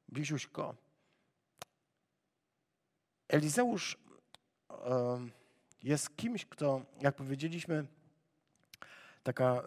bliziuśko. 0.09 0.75
Elizeusz 3.27 3.97
jest 5.83 6.15
kimś, 6.15 6.45
kto, 6.45 6.81
jak 7.01 7.15
powiedzieliśmy, 7.15 7.85
taka 9.23 9.63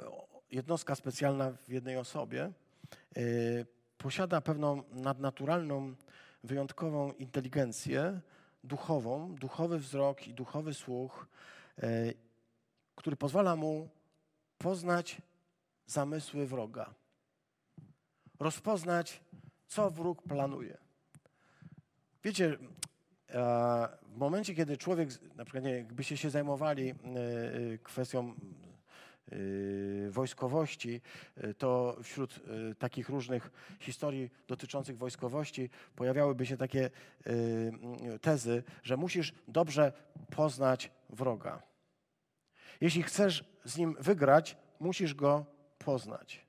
jednostka 0.51 0.95
specjalna 0.95 1.53
w 1.53 1.69
jednej 1.69 1.97
osobie, 1.97 2.53
y, 3.17 3.67
posiada 3.99 4.41
pewną 4.41 4.83
nadnaturalną, 4.93 5.95
wyjątkową 6.45 7.13
inteligencję 7.13 8.21
duchową, 8.65 9.35
duchowy 9.35 9.79
wzrok 9.79 10.29
i 10.29 10.35
duchowy 10.35 10.75
słuch, 10.75 11.27
y, 11.83 12.15
który 12.97 13.17
pozwala 13.17 13.57
mu 13.57 13.89
poznać 14.59 15.23
zamysły 15.87 16.47
wroga, 16.47 16.95
rozpoznać, 18.41 19.21
co 19.67 19.91
wróg 19.91 20.23
planuje. 20.23 20.79
Wiecie, 22.25 22.59
w 24.03 24.17
momencie, 24.17 24.55
kiedy 24.55 24.77
człowiek, 24.77 25.09
na 25.37 25.45
przykład, 25.45 25.65
nie, 25.65 25.71
jakbyście 25.71 26.17
się 26.17 26.31
zajmowali 26.31 26.91
y, 26.91 27.79
kwestią 27.83 28.35
Y, 29.33 30.09
wojskowości, 30.11 31.01
to 31.59 31.97
wśród 32.03 32.41
takich 32.79 33.09
różnych 33.09 33.51
historii 33.81 34.31
dotyczących 34.49 34.99
wojskowości 34.99 35.71
pojawiałyby 35.97 36.47
się 36.47 36.57
takie 36.57 36.91
tezy, 38.21 38.63
że 38.83 38.97
musisz 38.97 39.33
dobrze 39.49 39.93
poznać 40.37 40.91
wroga. 41.11 41.63
Jeśli 42.81 43.03
chcesz 43.03 43.45
z 43.65 43.77
nim 43.77 43.97
wygrać, 44.01 44.57
musisz 44.81 45.15
go 45.15 45.47
poznać. 45.79 46.47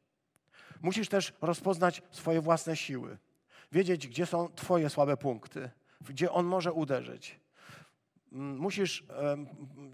Musisz 0.81 1.09
też 1.09 1.33
rozpoznać 1.41 2.01
swoje 2.11 2.41
własne 2.41 2.75
siły, 2.75 3.17
wiedzieć, 3.71 4.07
gdzie 4.07 4.25
są 4.25 4.49
Twoje 4.55 4.89
słabe 4.89 5.17
punkty, 5.17 5.69
gdzie 6.01 6.31
on 6.31 6.45
może 6.45 6.73
uderzyć. 6.73 7.39
Mm, 8.35 8.57
musisz, 8.57 9.03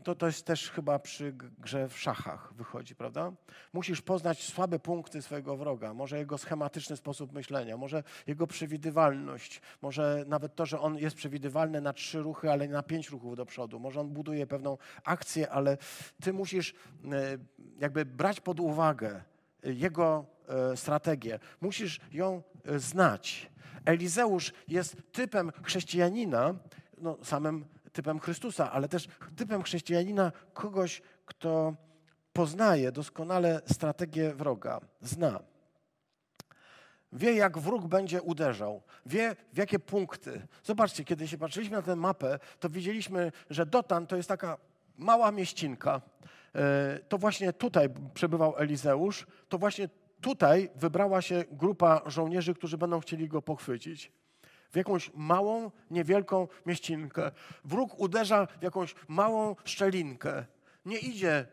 to, 0.03 0.15
to 0.15 0.25
jest 0.25 0.45
też 0.45 0.71
chyba 0.71 0.99
przy 0.99 1.33
grze 1.59 1.89
w 1.89 1.99
szachach 1.99 2.53
wychodzi, 2.53 2.95
prawda? 2.95 3.31
Musisz 3.73 4.01
poznać 4.01 4.43
słabe 4.43 4.79
punkty 4.79 5.21
swojego 5.21 5.57
wroga, 5.57 5.93
może 5.93 6.17
jego 6.17 6.37
schematyczny 6.37 6.97
sposób 6.97 7.33
myślenia, 7.33 7.77
może 7.77 8.03
jego 8.27 8.47
przewidywalność, 8.47 9.61
może 9.81 10.25
nawet 10.27 10.55
to, 10.55 10.65
że 10.65 10.79
on 10.79 10.97
jest 10.97 11.15
przewidywalny 11.15 11.81
na 11.81 11.93
trzy 11.93 12.19
ruchy, 12.21 12.51
ale 12.51 12.67
na 12.67 12.83
pięć 12.83 13.09
ruchów 13.09 13.35
do 13.35 13.45
przodu, 13.45 13.79
może 13.79 13.99
on 13.99 14.09
buduje 14.09 14.47
pewną 14.47 14.77
akcję, 15.03 15.49
ale 15.49 15.77
ty 16.21 16.33
musisz 16.33 16.73
e, 16.73 17.37
jakby 17.79 18.05
brać 18.05 18.39
pod 18.39 18.59
uwagę 18.59 19.23
jego 19.63 20.25
e, 20.47 20.77
strategię, 20.77 21.39
musisz 21.61 21.99
ją 22.11 22.43
e, 22.65 22.79
znać. 22.79 23.51
Elizeusz 23.85 24.53
jest 24.67 24.97
typem 25.11 25.51
chrześcijanina, 25.63 26.55
no, 26.97 27.17
samym 27.23 27.65
typem 27.93 28.19
Chrystusa, 28.19 28.71
ale 28.71 28.87
też 28.87 29.07
typem 29.35 29.63
chrześcijanina 29.63 30.31
kogoś, 30.53 31.01
kto 31.25 31.75
poznaje 32.33 32.91
doskonale 32.91 33.61
strategię 33.65 34.33
wroga, 34.33 34.81
zna. 35.01 35.39
Wie, 37.13 37.33
jak 37.33 37.57
wróg 37.57 37.87
będzie 37.87 38.21
uderzał, 38.21 38.81
wie, 39.05 39.35
w 39.53 39.57
jakie 39.57 39.79
punkty. 39.79 40.47
Zobaczcie, 40.63 41.03
kiedy 41.03 41.27
się 41.27 41.37
patrzyliśmy 41.37 41.77
na 41.77 41.81
tę 41.81 41.95
mapę, 41.95 42.39
to 42.59 42.69
widzieliśmy, 42.69 43.31
że 43.49 43.65
Dotan 43.65 44.07
to 44.07 44.15
jest 44.15 44.29
taka 44.29 44.57
mała 44.97 45.31
mieścinka. 45.31 46.01
E, 46.55 46.99
to 46.99 47.17
właśnie 47.17 47.53
tutaj 47.53 47.89
przebywał 48.13 48.57
Elizeusz, 48.57 49.27
to 49.49 49.57
właśnie 49.57 49.89
tutaj 50.21 50.69
wybrała 50.75 51.21
się 51.21 51.43
grupa 51.51 52.01
żołnierzy, 52.05 52.53
którzy 52.53 52.77
będą 52.77 52.99
chcieli 52.99 53.27
go 53.27 53.41
pochwycić 53.41 54.11
w 54.71 54.75
jakąś 54.75 55.11
małą, 55.13 55.71
niewielką 55.91 56.47
mieścinkę. 56.65 57.31
Wróg 57.65 57.99
uderza 57.99 58.45
w 58.59 58.63
jakąś 58.63 58.95
małą 59.07 59.55
szczelinkę. 59.65 60.45
Nie 60.85 60.97
idzie 60.97 61.31
e, 61.33 61.47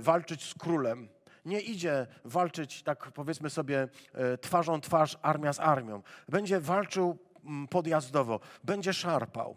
walczyć 0.00 0.44
z 0.50 0.54
królem. 0.54 1.08
Nie 1.44 1.60
idzie 1.60 2.06
walczyć, 2.24 2.82
tak 2.82 3.12
powiedzmy 3.12 3.50
sobie, 3.50 3.88
e, 4.12 4.38
twarzą 4.38 4.80
twarz, 4.80 5.18
armia 5.22 5.52
z 5.52 5.60
armią. 5.60 6.02
Będzie 6.28 6.60
walczył 6.60 7.18
mm, 7.44 7.68
podjazdowo, 7.68 8.40
będzie 8.64 8.92
szarpał. 8.92 9.56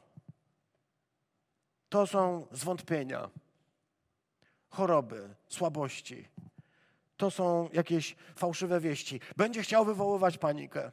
To 1.90 2.08
są 2.08 2.48
zwątpienia, 2.52 3.30
choroby, 4.70 5.36
słabości. 5.48 6.28
To 7.18 7.32
są 7.32 7.70
jakieś 7.74 8.16
fałszywe 8.36 8.80
wieści. 8.80 9.20
Będzie 9.38 9.62
chciał 9.62 9.86
wywoływać 9.86 10.38
panikę. 10.38 10.92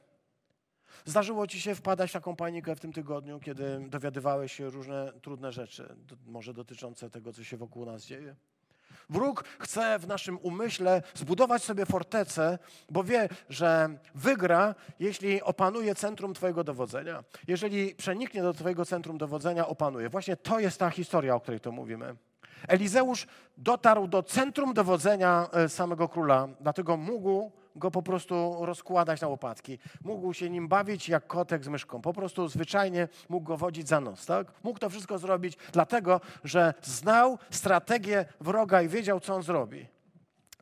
Zdarzyło 1.04 1.46
ci 1.46 1.60
się 1.60 1.74
wpadać 1.74 2.10
w 2.10 2.12
taką 2.12 2.36
panikę 2.36 2.76
w 2.76 2.80
tym 2.80 2.92
tygodniu, 2.92 3.40
kiedy 3.40 3.80
dowiadywałeś 3.88 4.52
się 4.52 4.70
różne 4.70 5.12
trudne 5.22 5.52
rzeczy, 5.52 5.96
może 6.26 6.54
dotyczące 6.54 7.10
tego, 7.10 7.32
co 7.32 7.44
się 7.44 7.56
wokół 7.56 7.86
nas 7.86 8.06
dzieje? 8.06 8.36
Wróg 9.10 9.44
chce 9.58 9.98
w 9.98 10.06
naszym 10.06 10.38
umyśle 10.38 11.02
zbudować 11.14 11.62
sobie 11.62 11.86
fortecę, 11.86 12.58
bo 12.90 13.04
wie, 13.04 13.28
że 13.48 13.98
wygra, 14.14 14.74
jeśli 15.00 15.42
opanuje 15.42 15.94
centrum 15.94 16.34
Twojego 16.34 16.64
dowodzenia. 16.64 17.24
Jeżeli 17.48 17.94
przeniknie 17.94 18.42
do 18.42 18.52
Twojego 18.52 18.84
centrum 18.84 19.18
dowodzenia, 19.18 19.66
opanuje. 19.66 20.08
Właśnie 20.08 20.36
to 20.36 20.60
jest 20.60 20.78
ta 20.78 20.90
historia, 20.90 21.34
o 21.34 21.40
której 21.40 21.60
to 21.60 21.72
mówimy. 21.72 22.16
Elizeusz 22.68 23.26
dotarł 23.58 24.08
do 24.08 24.22
centrum 24.22 24.74
dowodzenia 24.74 25.48
e, 25.52 25.68
samego 25.68 26.08
króla, 26.08 26.48
dlatego 26.60 26.96
mógł 26.96 27.52
go 27.76 27.90
po 27.90 28.02
prostu 28.02 28.56
rozkładać 28.60 29.20
na 29.20 29.28
łopatki. 29.28 29.78
Mógł 30.02 30.34
się 30.34 30.50
nim 30.50 30.68
bawić 30.68 31.08
jak 31.08 31.26
kotek 31.26 31.64
z 31.64 31.68
myszką. 31.68 32.00
Po 32.00 32.12
prostu 32.12 32.48
zwyczajnie 32.48 33.08
mógł 33.28 33.46
go 33.46 33.56
wodzić 33.56 33.88
za 33.88 34.00
nos. 34.00 34.26
Tak? 34.26 34.52
Mógł 34.62 34.78
to 34.78 34.90
wszystko 34.90 35.18
zrobić, 35.18 35.56
dlatego 35.72 36.20
że 36.44 36.74
znał 36.82 37.38
strategię 37.50 38.24
wroga 38.40 38.82
i 38.82 38.88
wiedział, 38.88 39.20
co 39.20 39.34
on 39.34 39.42
zrobi. 39.42 39.86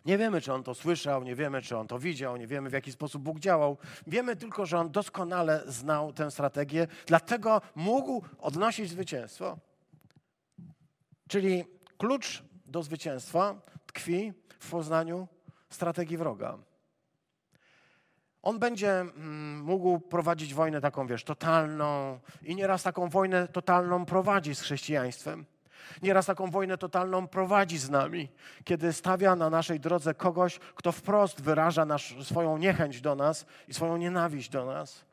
Nie 0.07 0.19
wiemy, 0.19 0.41
czy 0.41 0.53
on 0.53 0.63
to 0.63 0.75
słyszał, 0.75 1.23
nie 1.23 1.35
wiemy, 1.35 1.63
czy 1.63 1.77
on 1.77 1.87
to 1.87 1.99
widział, 1.99 2.37
nie 2.37 2.47
wiemy, 2.47 2.71
w 2.71 2.73
jaki 2.73 2.93
sposób 2.93 3.23
Bóg 3.23 3.39
działał. 3.39 3.79
Wiemy 4.07 4.37
tylko, 4.37 4.67
że 4.67 4.79
on 4.79 4.91
doskonale 4.91 5.63
znał 5.67 6.13
tę 6.13 6.31
strategię, 6.31 6.87
dlatego 7.07 7.61
mógł 7.75 8.23
odnosić 8.39 8.91
zwycięstwo. 8.91 9.59
Czyli 11.29 11.65
klucz 11.99 12.43
do 12.67 12.83
zwycięstwa 12.83 13.55
tkwi 13.87 14.33
w 14.59 14.71
poznaniu 14.71 15.29
strategii 15.71 16.17
wroga. 16.17 16.59
On 18.43 18.59
będzie 18.59 19.01
mm, 19.01 19.61
mógł 19.61 20.01
prowadzić 20.01 20.55
wojnę 20.55 20.81
taką, 20.81 21.07
wiesz, 21.07 21.25
totalną 21.25 22.19
i 22.43 22.55
nieraz 22.57 22.83
taką 22.83 23.09
wojnę 23.09 23.49
totalną 23.49 24.05
prowadzi 24.05 24.55
z 24.55 24.61
chrześcijaństwem. 24.61 25.45
Nieraz 26.03 26.27
taką 26.27 26.51
wojnę 26.51 26.79
totalną 26.79 27.29
prowadzi 27.29 27.79
z 27.79 27.91
nami, 27.91 28.29
kiedy 28.65 28.93
stawia 28.93 29.37
na 29.37 29.51
naszej 29.51 29.81
drodze 29.81 30.15
kogoś, 30.15 30.59
kto 30.59 30.93
wprost 30.93 31.41
wyraża 31.41 31.85
nasz, 31.85 32.25
swoją 32.25 32.59
niechęć 32.59 33.01
do 33.01 33.15
nas 33.15 33.47
i 33.69 33.75
swoją 33.75 33.97
nienawiść 33.97 34.49
do 34.49 34.67
nas. 34.67 35.05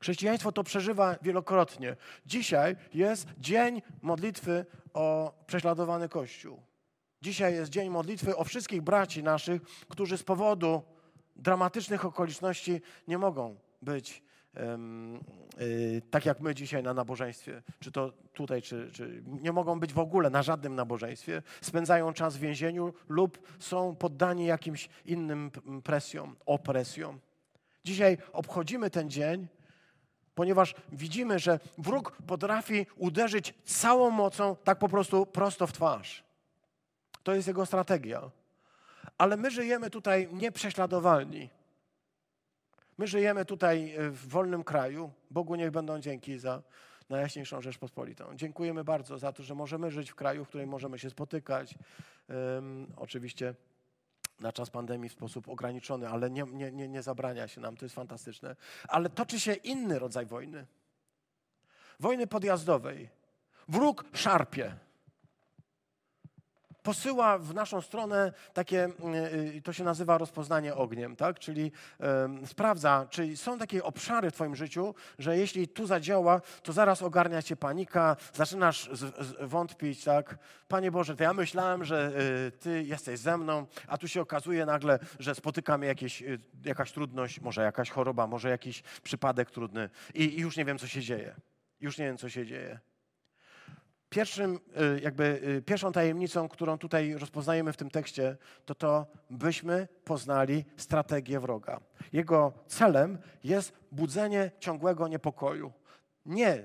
Chrześcijaństwo 0.00 0.52
to 0.52 0.64
przeżywa 0.64 1.16
wielokrotnie. 1.22 1.96
Dzisiaj 2.26 2.76
jest 2.94 3.28
dzień 3.38 3.82
modlitwy 4.02 4.66
o 4.94 5.34
prześladowany 5.46 6.08
Kościół. 6.08 6.62
Dzisiaj 7.22 7.54
jest 7.54 7.70
dzień 7.70 7.90
modlitwy 7.90 8.36
o 8.36 8.44
wszystkich 8.44 8.82
braci 8.82 9.22
naszych, 9.22 9.62
którzy 9.88 10.18
z 10.18 10.22
powodu 10.22 10.82
dramatycznych 11.36 12.04
okoliczności 12.04 12.80
nie 13.08 13.18
mogą 13.18 13.56
być 13.82 14.22
y, 15.60 16.02
tak 16.10 16.26
jak 16.26 16.40
my 16.40 16.54
dzisiaj 16.54 16.82
na 16.82 16.94
nabożeństwie, 16.94 17.62
czy 17.80 17.92
to 17.92 18.12
tutaj, 18.32 18.62
czy, 18.62 18.90
czy 18.92 19.22
nie 19.26 19.52
mogą 19.52 19.80
być 19.80 19.92
w 19.92 19.98
ogóle 19.98 20.30
na 20.30 20.42
żadnym 20.42 20.74
nabożeństwie, 20.74 21.42
spędzają 21.60 22.12
czas 22.12 22.36
w 22.36 22.40
więzieniu 22.40 22.94
lub 23.08 23.38
są 23.58 23.96
poddani 23.96 24.46
jakimś 24.46 24.88
innym 25.04 25.50
presjom, 25.84 26.36
opresjom. 26.46 27.20
Dzisiaj 27.84 28.18
obchodzimy 28.32 28.90
ten 28.90 29.10
dzień, 29.10 29.46
ponieważ 30.34 30.74
widzimy, 30.92 31.38
że 31.38 31.60
wróg 31.78 32.16
potrafi 32.26 32.86
uderzyć 32.96 33.54
całą 33.64 34.10
mocą 34.10 34.56
tak 34.64 34.78
po 34.78 34.88
prostu 34.88 35.26
prosto 35.26 35.66
w 35.66 35.72
twarz. 35.72 36.24
To 37.22 37.34
jest 37.34 37.48
jego 37.48 37.66
strategia. 37.66 38.30
Ale 39.18 39.36
my 39.36 39.50
żyjemy 39.50 39.90
tutaj 39.90 40.28
nieprześladowalni. 40.32 41.50
My 42.98 43.06
żyjemy 43.06 43.44
tutaj 43.44 43.94
e, 43.94 44.10
w 44.10 44.28
wolnym 44.28 44.64
kraju. 44.64 45.12
Bogu 45.30 45.54
niech 45.54 45.70
będą 45.70 46.00
dzięki 46.00 46.38
za 46.38 46.62
Najjaśniejszą 47.08 47.62
Rzeczpospolitą. 47.62 48.36
Dziękujemy 48.36 48.84
bardzo 48.84 49.18
za 49.18 49.32
to, 49.32 49.42
że 49.42 49.54
możemy 49.54 49.90
żyć 49.90 50.10
w 50.10 50.14
kraju, 50.14 50.44
w 50.44 50.48
którym 50.48 50.68
możemy 50.68 50.98
się 50.98 51.10
spotykać, 51.10 51.74
Um, 52.28 52.86
oczywiście 52.96 53.54
na 54.40 54.52
czas 54.52 54.70
pandemii 54.70 55.08
w 55.08 55.12
sposób 55.12 55.48
ograniczony, 55.48 56.08
ale 56.08 56.30
nie, 56.30 56.42
nie, 56.42 56.72
nie, 56.72 56.88
nie 56.88 57.02
zabrania 57.02 57.48
się 57.48 57.60
nam, 57.60 57.76
to 57.76 57.84
jest 57.84 57.94
fantastyczne. 57.94 58.56
Ale 58.88 59.10
toczy 59.10 59.40
się 59.40 59.54
inny 59.54 59.98
rodzaj 59.98 60.26
wojny. 60.26 60.66
Wojny 62.00 62.26
podjazdowej. 62.26 63.08
Wróg 63.68 64.04
szarpie 64.12 64.76
posyła 66.86 67.38
w 67.38 67.54
naszą 67.54 67.80
stronę 67.80 68.32
takie, 68.54 68.84
mm, 68.84 69.14
y, 69.56 69.62
to 69.64 69.72
się 69.72 69.84
nazywa 69.84 70.18
rozpoznanie 70.18 70.74
ogniem, 70.74 71.16
tak? 71.16 71.38
czyli 71.38 71.72
um, 71.98 72.46
sprawdza, 72.46 73.06
czy 73.10 73.36
są 73.36 73.58
takie 73.58 73.84
obszary 73.84 74.30
w 74.30 74.34
Twoim 74.34 74.56
życiu, 74.56 74.94
że 75.18 75.38
jeśli 75.38 75.68
tu 75.68 75.86
zadziała, 75.86 76.40
to 76.62 76.72
zaraz 76.72 77.02
ogarnia 77.02 77.42
Cię 77.42 77.56
panika, 77.56 78.16
zaczynasz 78.34 78.90
z, 78.92 79.26
z, 79.26 79.50
wątpić, 79.50 80.04
tak? 80.04 80.38
Panie 80.68 80.90
Boże, 80.90 81.16
to 81.16 81.22
ja 81.22 81.32
myślałem, 81.32 81.84
że 81.84 82.12
y, 82.46 82.52
Ty 82.52 82.82
jesteś 82.82 83.20
ze 83.20 83.38
mną, 83.38 83.66
a 83.86 83.98
tu 83.98 84.08
się 84.08 84.20
okazuje 84.20 84.66
nagle, 84.66 84.98
że 85.18 85.34
spotyka 85.34 85.78
mnie 85.78 85.88
jakieś, 85.88 86.22
y, 86.22 86.38
jakaś 86.64 86.92
trudność, 86.92 87.40
może 87.40 87.62
jakaś 87.62 87.90
choroba, 87.90 88.26
może 88.26 88.50
jakiś 88.50 88.82
przypadek 89.02 89.50
trudny 89.50 89.90
i, 90.14 90.22
i 90.24 90.40
już 90.40 90.56
nie 90.56 90.64
wiem, 90.64 90.78
co 90.78 90.86
się 90.86 91.00
dzieje. 91.00 91.34
Już 91.80 91.98
nie 91.98 92.04
wiem, 92.04 92.18
co 92.18 92.28
się 92.28 92.46
dzieje. 92.46 92.80
Pierwszym, 94.16 94.60
y, 94.96 95.00
jakby 95.00 95.40
y, 95.58 95.62
pierwszą 95.62 95.92
tajemnicą, 95.92 96.48
którą 96.48 96.78
tutaj 96.78 97.14
rozpoznajemy 97.14 97.72
w 97.72 97.76
tym 97.76 97.90
tekście, 97.90 98.36
to 98.64 98.74
to, 98.74 99.06
byśmy 99.30 99.88
poznali 100.04 100.64
strategię 100.76 101.40
wroga. 101.40 101.80
Jego 102.12 102.52
celem 102.66 103.18
jest 103.44 103.72
budzenie 103.92 104.50
ciągłego 104.58 105.08
niepokoju. 105.08 105.72
Nie 106.26 106.62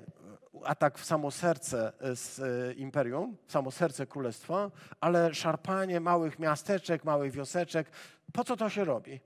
atak 0.63 0.97
w 0.97 1.05
samo 1.05 1.31
serce 1.31 1.93
y, 2.11 2.15
z 2.15 2.41
imperium, 2.77 3.37
w 3.47 3.51
samo 3.51 3.71
serce 3.71 4.07
królestwa, 4.07 4.71
ale 4.99 5.33
szarpanie 5.33 5.99
małych 5.99 6.39
miasteczek, 6.39 7.03
małych 7.03 7.31
wioseczek. 7.31 7.91
Po 8.33 8.43
co 8.43 8.57
to 8.57 8.69
się 8.69 8.83
robi? 8.83 9.19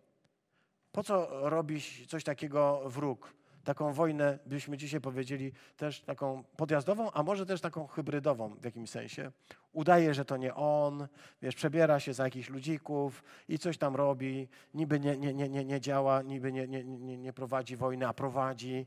Po 0.92 1.04
co 1.04 1.28
robi 1.50 1.82
coś 2.08 2.24
takiego 2.24 2.82
wróg? 2.86 3.34
Taką 3.66 3.94
wojnę, 3.94 4.40
byśmy 4.46 4.78
dzisiaj 4.78 5.02
powiedzieli, 5.02 5.52
też 5.78 6.02
taką 6.02 6.44
podjazdową, 6.58 7.12
a 7.12 7.24
może 7.24 7.46
też 7.46 7.62
taką 7.62 7.88
hybrydową 7.88 8.56
w 8.56 8.66
jakimś 8.66 8.90
sensie. 8.90 9.32
Udaje, 9.74 10.14
że 10.14 10.26
to 10.26 10.38
nie 10.38 10.56
on, 10.56 11.08
wiesz, 11.42 11.56
przebiera 11.56 12.00
się 12.00 12.14
za 12.14 12.24
jakichś 12.24 12.50
ludzików 12.50 13.24
i 13.50 13.60
coś 13.60 13.78
tam 13.78 13.96
robi, 13.96 14.48
niby 14.74 15.00
nie, 15.00 15.18
nie, 15.18 15.34
nie, 15.34 15.50
nie, 15.50 15.66
nie 15.66 15.82
działa, 15.82 16.22
niby 16.22 16.52
nie, 16.52 16.68
nie, 16.68 16.84
nie, 16.84 17.18
nie 17.18 17.34
prowadzi 17.34 17.76
wojny, 17.76 18.08
a 18.08 18.14
prowadzi. 18.14 18.86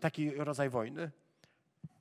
Taki 0.00 0.30
rodzaj 0.30 0.70
wojny. 0.70 1.10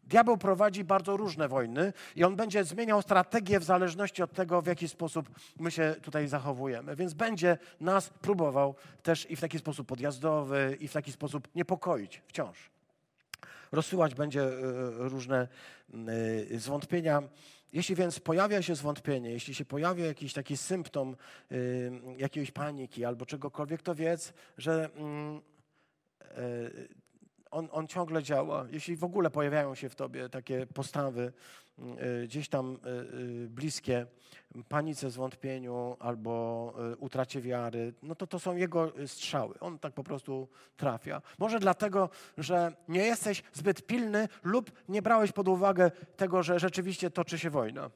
Diabeł 0.07 0.37
prowadzi 0.37 0.83
bardzo 0.83 1.17
różne 1.17 1.47
wojny 1.47 1.93
i 2.15 2.23
on 2.23 2.35
będzie 2.35 2.63
zmieniał 2.63 3.01
strategię 3.01 3.59
w 3.59 3.63
zależności 3.63 4.23
od 4.23 4.33
tego, 4.33 4.61
w 4.61 4.67
jaki 4.67 4.87
sposób 4.87 5.29
my 5.59 5.71
się 5.71 5.95
tutaj 6.01 6.27
zachowujemy. 6.27 6.95
Więc 6.95 7.13
będzie 7.13 7.57
nas 7.79 8.09
próbował 8.09 8.75
też 9.03 9.31
i 9.31 9.35
w 9.35 9.41
taki 9.41 9.59
sposób 9.59 9.87
podjazdowy, 9.87 10.77
i 10.79 10.87
w 10.87 10.93
taki 10.93 11.11
sposób 11.11 11.47
niepokoić 11.55 12.21
wciąż. 12.27 12.69
Rozsyłać 13.71 14.15
będzie 14.15 14.43
e, 14.43 14.51
różne 14.97 15.47
e, 16.53 16.59
zwątpienia. 16.59 17.23
Jeśli 17.73 17.95
więc 17.95 18.19
pojawia 18.19 18.61
się 18.61 18.75
zwątpienie, 18.75 19.29
jeśli 19.29 19.55
się 19.55 19.65
pojawia 19.65 20.05
jakiś 20.05 20.33
taki 20.33 20.57
symptom 20.57 21.15
e, 21.51 21.55
jakiejś 22.17 22.51
paniki 22.51 23.05
albo 23.05 23.25
czegokolwiek, 23.25 23.81
to 23.81 23.95
wiedz, 23.95 24.33
że 24.57 24.89
mm, 24.95 25.41
on, 27.53 27.69
on 27.71 27.87
ciągle 27.87 28.23
działa. 28.23 28.65
Jeśli 28.71 28.95
w 28.95 29.03
ogóle 29.03 29.29
pojawiają 29.29 29.75
się 29.75 29.89
w 29.89 29.95
tobie 29.95 30.29
takie 30.29 30.67
postawy 30.67 31.33
y, 31.79 32.27
gdzieś 32.27 32.49
tam 32.49 32.73
y, 32.73 32.89
y, 33.45 33.49
bliskie 33.49 34.05
panice, 34.69 35.11
zwątpieniu 35.11 35.97
albo 35.99 36.73
utracie 36.99 37.41
wiary, 37.41 37.93
no 38.03 38.15
to 38.15 38.27
to 38.27 38.39
są 38.39 38.55
jego 38.55 38.91
strzały. 39.05 39.59
On 39.59 39.79
tak 39.79 39.93
po 39.93 40.03
prostu 40.03 40.47
trafia. 40.77 41.21
Może 41.39 41.59
dlatego, 41.59 42.09
że 42.37 42.73
nie 42.87 43.03
jesteś 43.03 43.43
zbyt 43.53 43.85
pilny 43.85 44.27
lub 44.43 44.71
nie 44.89 45.01
brałeś 45.01 45.31
pod 45.31 45.47
uwagę 45.47 45.91
tego, 46.17 46.43
że 46.43 46.59
rzeczywiście 46.59 47.09
toczy 47.09 47.39
się 47.39 47.49
wojna. 47.49 47.89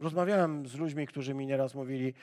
Rozmawiałem 0.00 0.66
z 0.66 0.74
ludźmi, 0.74 1.06
którzy 1.06 1.34
mi 1.34 1.46
nieraz 1.46 1.74
mówili, 1.74 2.14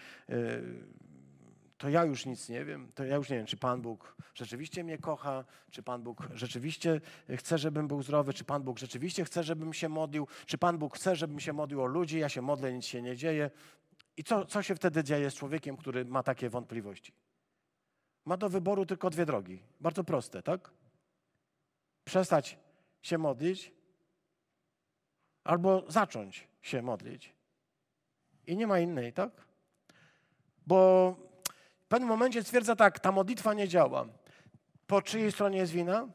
to 1.81 1.89
ja 1.89 2.05
już 2.05 2.25
nic 2.25 2.49
nie 2.49 2.65
wiem, 2.65 2.91
to 2.95 3.03
ja 3.03 3.15
już 3.15 3.29
nie 3.29 3.37
wiem, 3.37 3.45
czy 3.45 3.57
Pan 3.57 3.81
Bóg 3.81 4.15
rzeczywiście 4.33 4.83
mnie 4.83 4.97
kocha, 4.97 5.45
czy 5.71 5.83
Pan 5.83 6.03
Bóg 6.03 6.27
rzeczywiście 6.33 7.01
chce, 7.37 7.57
żebym 7.57 7.87
był 7.87 8.03
zdrowy, 8.03 8.33
czy 8.33 8.43
Pan 8.43 8.63
Bóg 8.63 8.79
rzeczywiście 8.79 9.25
chce, 9.25 9.43
żebym 9.43 9.73
się 9.73 9.89
modlił, 9.89 10.27
czy 10.45 10.57
Pan 10.57 10.77
Bóg 10.77 10.95
chce, 10.95 11.15
żebym 11.15 11.39
się 11.39 11.53
modlił 11.53 11.81
o 11.81 11.85
ludzi, 11.85 12.19
ja 12.19 12.29
się 12.29 12.41
modlę, 12.41 12.73
nic 12.73 12.85
się 12.85 13.01
nie 13.01 13.15
dzieje. 13.15 13.51
I 14.17 14.23
co, 14.23 14.45
co 14.45 14.63
się 14.63 14.75
wtedy 14.75 15.03
dzieje 15.03 15.31
z 15.31 15.33
człowiekiem, 15.33 15.77
który 15.77 16.05
ma 16.05 16.23
takie 16.23 16.49
wątpliwości? 16.49 17.13
Ma 18.25 18.37
do 18.37 18.49
wyboru 18.49 18.85
tylko 18.85 19.09
dwie 19.09 19.25
drogi. 19.25 19.63
Bardzo 19.79 20.03
proste, 20.03 20.43
tak? 20.43 20.71
Przestać 22.03 22.57
się 23.01 23.17
modlić 23.17 23.71
albo 25.43 25.83
zacząć 25.87 26.47
się 26.61 26.81
modlić. 26.81 27.33
I 28.47 28.55
nie 28.55 28.67
ma 28.67 28.79
innej, 28.79 29.13
tak? 29.13 29.31
Bo 30.67 31.30
pewnym 31.91 32.09
momencie 32.09 32.43
stwierdza 32.43 32.75
tak, 32.75 32.99
ta 32.99 33.11
modlitwa 33.11 33.53
nie 33.53 33.67
działa. 33.67 34.07
Po 34.87 35.01
czyjej 35.01 35.31
stronie 35.31 35.57
jest 35.57 35.71
wina? 35.71 36.07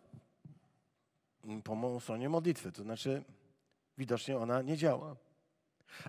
Po 1.65 1.75
mojej 1.75 2.01
stronie 2.01 2.29
modlitwy, 2.29 2.73
to 2.73 2.83
znaczy 2.83 3.25
widocznie 3.99 4.39
ona 4.39 4.63
nie 4.63 4.77
działa. 4.77 5.17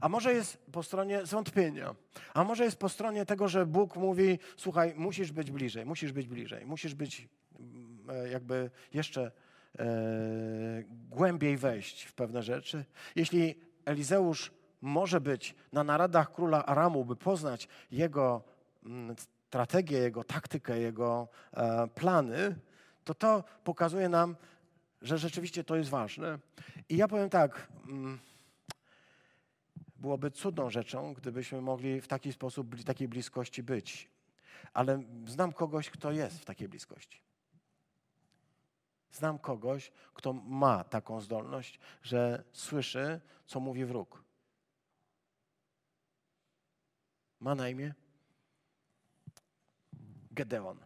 A 0.02 0.10
może 0.10 0.34
jest 0.34 0.58
po 0.72 0.84
stronie 0.84 1.26
zwątpienia, 1.26 1.96
a 2.34 2.44
może 2.44 2.64
jest 2.64 2.78
po 2.78 2.90
stronie 2.90 3.26
tego, 3.26 3.48
że 3.48 3.66
Bóg 3.66 3.96
mówi: 3.96 4.40
Słuchaj, 4.58 4.94
musisz 4.98 5.32
być 5.32 5.52
bliżej, 5.52 5.86
musisz 5.86 6.12
być 6.12 6.28
bliżej, 6.28 6.66
musisz 6.66 6.96
być 6.96 7.28
mm, 7.60 8.10
e, 8.10 8.30
jakby 8.30 8.70
jeszcze 8.94 9.32
e, 9.80 9.86
głębiej 11.10 11.58
wejść 11.58 12.04
w 12.04 12.14
pewne 12.14 12.44
rzeczy. 12.44 12.86
Jeśli 13.16 13.56
Elizeusz 13.86 14.52
może 14.82 15.22
być 15.22 15.56
na 15.72 15.84
naradach 15.84 16.34
króla 16.34 16.66
Aramu, 16.66 17.06
by 17.06 17.16
poznać 17.16 17.68
jego 17.92 18.44
mm, 18.86 19.16
strategię, 19.48 19.98
jego 19.98 20.24
taktykę, 20.24 20.80
jego 20.80 21.28
e, 21.54 21.88
plany, 21.88 22.56
to 23.04 23.14
to 23.14 23.44
pokazuje 23.64 24.10
nam, 24.10 24.36
że 25.02 25.18
rzeczywiście 25.18 25.64
to 25.64 25.76
jest 25.76 25.90
ważne. 25.90 26.40
I 26.90 26.98
ja 26.98 27.08
powiem 27.08 27.30
tak, 27.30 27.68
mm, 27.88 28.20
byłoby 29.96 30.32
cudną 30.32 30.70
rzeczą, 30.70 31.14
gdybyśmy 31.14 31.62
mogli 31.62 32.02
w 32.02 32.08
taki 32.08 32.34
sposób, 32.34 32.84
takiej 32.84 33.08
bliskości 33.08 33.64
być. 33.64 34.10
Ale 34.74 35.04
znam 35.28 35.54
kogoś, 35.54 35.90
kto 35.90 36.12
jest 36.12 36.40
w 36.40 36.46
takiej 36.46 36.68
bliskości. 36.68 37.22
Znam 39.12 39.40
kogoś, 39.40 39.92
kto 40.14 40.34
ma 40.34 40.84
taką 40.84 41.22
zdolność, 41.22 41.80
że 42.04 42.44
słyszy, 42.52 43.22
co 43.46 43.60
mówi 43.60 43.86
wróg. 43.86 44.24
Ma 47.40 47.56
na 47.56 47.70
imię 47.70 47.94
Gedeon. 50.38 50.78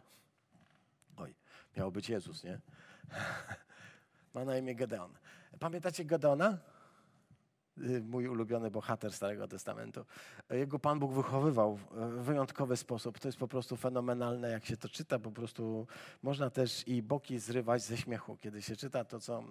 Oj, 1.16 1.34
miał 1.76 1.92
być 1.92 2.08
Jezus, 2.08 2.44
nie? 2.44 2.60
Ma 4.34 4.44
na 4.44 4.56
imię 4.56 4.74
Gedeon. 4.74 5.14
Pamiętacie 5.60 6.04
Gedeona? 6.04 6.58
Y, 7.78 8.02
mój 8.02 8.28
ulubiony 8.28 8.70
bohater 8.70 9.12
Starego 9.12 9.48
Testamentu. 9.48 10.04
Jego 10.50 10.78
Pan 10.78 10.98
Bóg 10.98 11.12
wychowywał 11.12 11.76
w 11.76 12.22
wyjątkowy 12.22 12.76
sposób. 12.76 13.18
To 13.18 13.28
jest 13.28 13.38
po 13.38 13.48
prostu 13.48 13.76
fenomenalne, 13.76 14.50
jak 14.50 14.64
się 14.66 14.76
to 14.76 14.88
czyta. 14.88 15.18
Po 15.18 15.30
prostu 15.30 15.86
można 16.22 16.50
też 16.50 16.88
i 16.88 17.02
boki 17.02 17.38
zrywać 17.38 17.82
ze 17.82 17.96
śmiechu, 17.96 18.36
kiedy 18.36 18.62
się 18.62 18.76
czyta 18.76 19.04
to, 19.04 19.20
co 19.20 19.44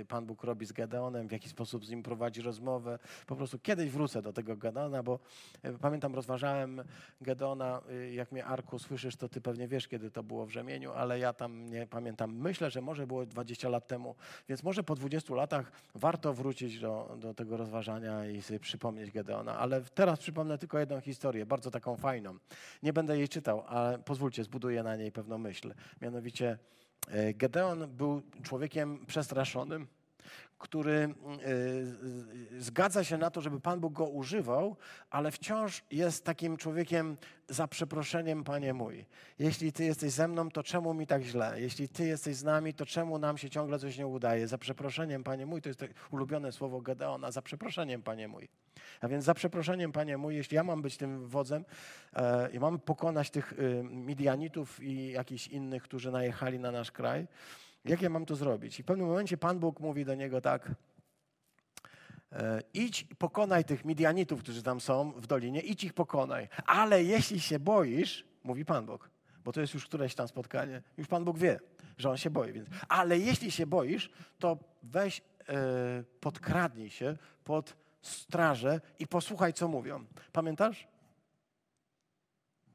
y, 0.00 0.04
Pan 0.04 0.26
Bóg 0.26 0.44
robi 0.44 0.66
z 0.66 0.72
Gedeonem, 0.72 1.28
w 1.28 1.32
jaki 1.32 1.48
sposób 1.48 1.84
z 1.84 1.90
nim 1.90 2.02
prowadzi 2.02 2.42
rozmowę. 2.42 2.98
Po 3.26 3.36
prostu 3.36 3.58
kiedyś 3.58 3.90
wrócę 3.90 4.22
do 4.22 4.32
tego 4.32 4.56
Gedeona, 4.56 5.02
bo 5.02 5.18
y, 5.64 5.78
pamiętam, 5.80 6.14
rozważałem 6.14 6.82
Gedeona, 7.20 7.82
jak 8.12 8.32
mnie 8.32 8.44
Arku 8.44 8.78
słyszysz, 8.78 9.16
to 9.16 9.28
ty 9.28 9.40
pewnie 9.40 9.68
wiesz, 9.68 9.88
kiedy 9.88 10.10
to 10.10 10.22
było 10.22 10.46
w 10.46 10.50
Rzemieniu, 10.50 10.92
ale 10.92 11.18
ja 11.18 11.32
tam 11.32 11.66
nie 11.66 11.86
pamiętam. 11.86 12.36
Myślę, 12.36 12.70
że 12.70 12.80
może 12.80 13.06
było 13.06 13.26
20 13.26 13.68
lat 13.68 13.86
temu, 13.86 14.14
więc 14.48 14.62
może 14.62 14.82
po 14.82 14.94
20 14.94 15.34
latach 15.34 15.72
warto 15.94 16.34
wrócić 16.34 16.80
do, 16.80 17.16
do 17.20 17.34
tego 17.34 17.56
rozważania 17.56 17.67
rozważania 17.68 18.26
i 18.26 18.42
sobie 18.42 18.60
przypomnieć 18.60 19.10
Gedeona. 19.10 19.58
Ale 19.58 19.80
teraz 19.94 20.18
przypomnę 20.18 20.58
tylko 20.58 20.78
jedną 20.78 21.00
historię, 21.00 21.46
bardzo 21.46 21.70
taką 21.70 21.96
fajną. 21.96 22.38
Nie 22.82 22.92
będę 22.92 23.18
jej 23.18 23.28
czytał, 23.28 23.64
ale 23.66 23.98
pozwólcie, 23.98 24.44
zbuduję 24.44 24.82
na 24.82 24.96
niej 24.96 25.12
pewną 25.12 25.38
myśl. 25.38 25.74
Mianowicie 26.02 26.58
e, 27.08 27.34
Gedeon 27.34 27.86
był 27.96 28.22
człowiekiem 28.42 29.06
przestraszonym. 29.06 29.86
Który 30.58 30.90
y, 30.90 32.56
y, 32.56 32.62
zgadza 32.62 33.04
się 33.04 33.18
na 33.18 33.30
to, 33.30 33.40
żeby 33.40 33.60
Pan 33.60 33.80
Bóg 33.80 33.92
go 33.92 34.06
używał, 34.06 34.76
ale 35.10 35.30
wciąż 35.30 35.82
jest 35.90 36.24
takim 36.24 36.56
człowiekiem 36.56 37.16
za 37.48 37.68
przeproszeniem, 37.68 38.44
Panie 38.44 38.74
mój. 38.74 39.06
Jeśli 39.38 39.72
Ty 39.72 39.84
jesteś 39.84 40.12
ze 40.12 40.28
mną, 40.28 40.50
to 40.50 40.62
czemu 40.62 40.94
mi 40.94 41.06
tak 41.06 41.22
źle? 41.22 41.60
Jeśli 41.60 41.88
Ty 41.88 42.06
jesteś 42.06 42.36
z 42.36 42.44
nami, 42.44 42.74
to 42.74 42.86
czemu 42.86 43.18
nam 43.18 43.38
się 43.38 43.50
ciągle 43.50 43.78
coś 43.78 43.98
nie 43.98 44.06
udaje? 44.06 44.48
Za 44.48 44.58
przeproszeniem, 44.58 45.24
Panie 45.24 45.46
mój, 45.46 45.62
to 45.62 45.68
jest 45.68 45.84
ulubione 46.10 46.52
słowo 46.52 46.80
Gedeona, 46.80 47.30
za 47.30 47.42
przeproszeniem, 47.42 48.02
Panie 48.02 48.28
mój. 48.28 48.48
A 49.00 49.08
więc 49.08 49.24
za 49.24 49.34
przeproszeniem, 49.34 49.92
Panie 49.92 50.18
mój, 50.18 50.36
jeśli 50.36 50.54
ja 50.54 50.64
mam 50.64 50.82
być 50.82 50.96
tym 50.96 51.28
wodzem 51.28 51.64
e, 52.12 52.50
i 52.50 52.58
mam 52.58 52.78
pokonać 52.78 53.30
tych 53.30 53.52
y, 53.52 53.82
Midianitów 53.84 54.82
i 54.82 55.12
jakichś 55.12 55.48
innych, 55.48 55.82
którzy 55.82 56.10
najechali 56.10 56.58
na 56.58 56.70
nasz 56.70 56.92
kraj, 56.92 57.26
jak 57.84 58.02
ja 58.02 58.10
mam 58.10 58.26
to 58.26 58.36
zrobić? 58.36 58.80
I 58.80 58.82
w 58.82 58.86
pewnym 58.86 59.06
momencie 59.06 59.36
Pan 59.36 59.58
Bóg 59.58 59.80
mówi 59.80 60.04
do 60.04 60.14
niego 60.14 60.40
tak, 60.40 60.70
e, 62.32 62.62
idź 62.74 63.04
pokonaj 63.18 63.64
tych 63.64 63.84
Midianitów, 63.84 64.42
którzy 64.42 64.62
tam 64.62 64.80
są 64.80 65.12
w 65.12 65.26
dolinie, 65.26 65.60
idź 65.60 65.84
ich 65.84 65.94
pokonaj. 65.94 66.48
Ale 66.66 67.04
jeśli 67.04 67.40
się 67.40 67.58
boisz, 67.58 68.24
mówi 68.44 68.64
Pan 68.64 68.86
Bóg, 68.86 69.10
bo 69.44 69.52
to 69.52 69.60
jest 69.60 69.74
już 69.74 69.86
któreś 69.86 70.14
tam 70.14 70.28
spotkanie, 70.28 70.82
już 70.96 71.08
Pan 71.08 71.24
Bóg 71.24 71.38
wie, 71.38 71.60
że 71.98 72.10
on 72.10 72.16
się 72.16 72.30
boi. 72.30 72.52
Więc, 72.52 72.68
ale 72.88 73.18
jeśli 73.18 73.50
się 73.50 73.66
boisz, 73.66 74.10
to 74.38 74.58
weź, 74.82 75.22
e, 75.48 76.04
podkradnij 76.20 76.90
się 76.90 77.16
pod 77.44 77.76
strażę 78.02 78.80
i 78.98 79.06
posłuchaj, 79.06 79.52
co 79.52 79.68
mówią. 79.68 80.04
Pamiętasz? 80.32 80.88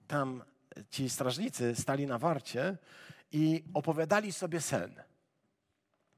Tam 0.08 0.43
ci 0.89 1.10
strażnicy 1.10 1.76
stali 1.76 2.08
na 2.08 2.18
warcie 2.18 2.78
i 3.34 3.64
opowiadali 3.74 4.34
sobie 4.34 4.62
sen. 4.62 4.96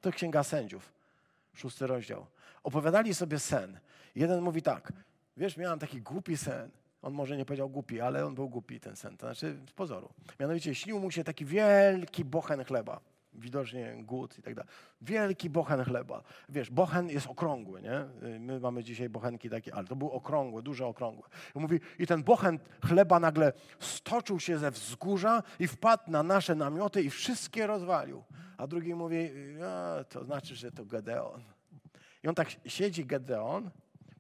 To 0.02 0.12
Księga 0.12 0.44
Sędziów, 0.44 0.94
szósty 1.54 1.88
rozdział. 1.88 2.26
Opowiadali 2.64 3.16
sobie 3.16 3.40
sen. 3.40 3.80
Jeden 4.16 4.42
mówi 4.42 4.62
tak, 4.62 4.94
wiesz, 5.38 5.58
miałem 5.58 5.80
taki 5.80 6.02
głupi 6.02 6.38
sen. 6.38 6.70
On 7.02 7.14
może 7.14 7.38
nie 7.38 7.46
powiedział 7.46 7.70
głupi, 7.70 8.02
ale 8.02 8.26
on 8.26 8.36
był 8.36 8.50
głupi 8.50 8.80
ten 8.80 8.96
sen, 8.96 9.18
to 9.18 9.26
znaczy 9.26 9.58
z 9.70 9.72
pozoru. 9.72 10.10
Mianowicie 10.40 10.76
śnił 10.76 11.00
mu 11.00 11.12
się 11.12 11.24
taki 11.24 11.46
wielki 11.46 12.26
bochen 12.26 12.64
chleba 12.64 13.00
widocznie 13.38 13.96
głód 14.04 14.40
i 14.40 14.42
tak 14.42 14.56
dalej. 14.56 14.72
Wielki 15.02 15.50
bochen 15.50 15.84
chleba. 15.84 16.24
Wiesz, 16.50 16.70
bochen 16.70 17.10
jest 17.10 17.28
okrągły, 17.28 17.82
nie? 17.82 18.06
My 18.40 18.60
mamy 18.60 18.84
dzisiaj 18.84 19.10
bochenki 19.10 19.50
takie, 19.50 19.76
ale 19.76 19.88
to 19.88 19.96
był 19.96 20.12
okrągły, 20.12 20.64
duże 20.64 20.86
okrągłe. 20.86 21.30
I 21.56 21.60
mówi, 21.60 21.80
i 22.00 22.08
ten 22.08 22.24
bochen 22.24 22.60
chleba 22.86 23.20
nagle 23.20 23.54
stoczył 23.80 24.40
się 24.40 24.58
ze 24.58 24.72
wzgórza 24.72 25.44
i 25.60 25.68
wpadł 25.68 26.12
na 26.12 26.24
nasze 26.24 26.56
namioty 26.56 27.02
i 27.02 27.10
wszystkie 27.10 27.68
rozwalił. 27.68 28.24
A 28.58 28.68
drugi 28.68 28.96
mówi, 28.96 29.30
to 30.10 30.24
znaczy, 30.24 30.56
że 30.56 30.72
to 30.72 30.86
Gedeon. 30.86 31.44
I 32.24 32.28
on 32.28 32.36
tak 32.36 32.50
siedzi, 32.66 33.06
Gedeon, 33.06 33.70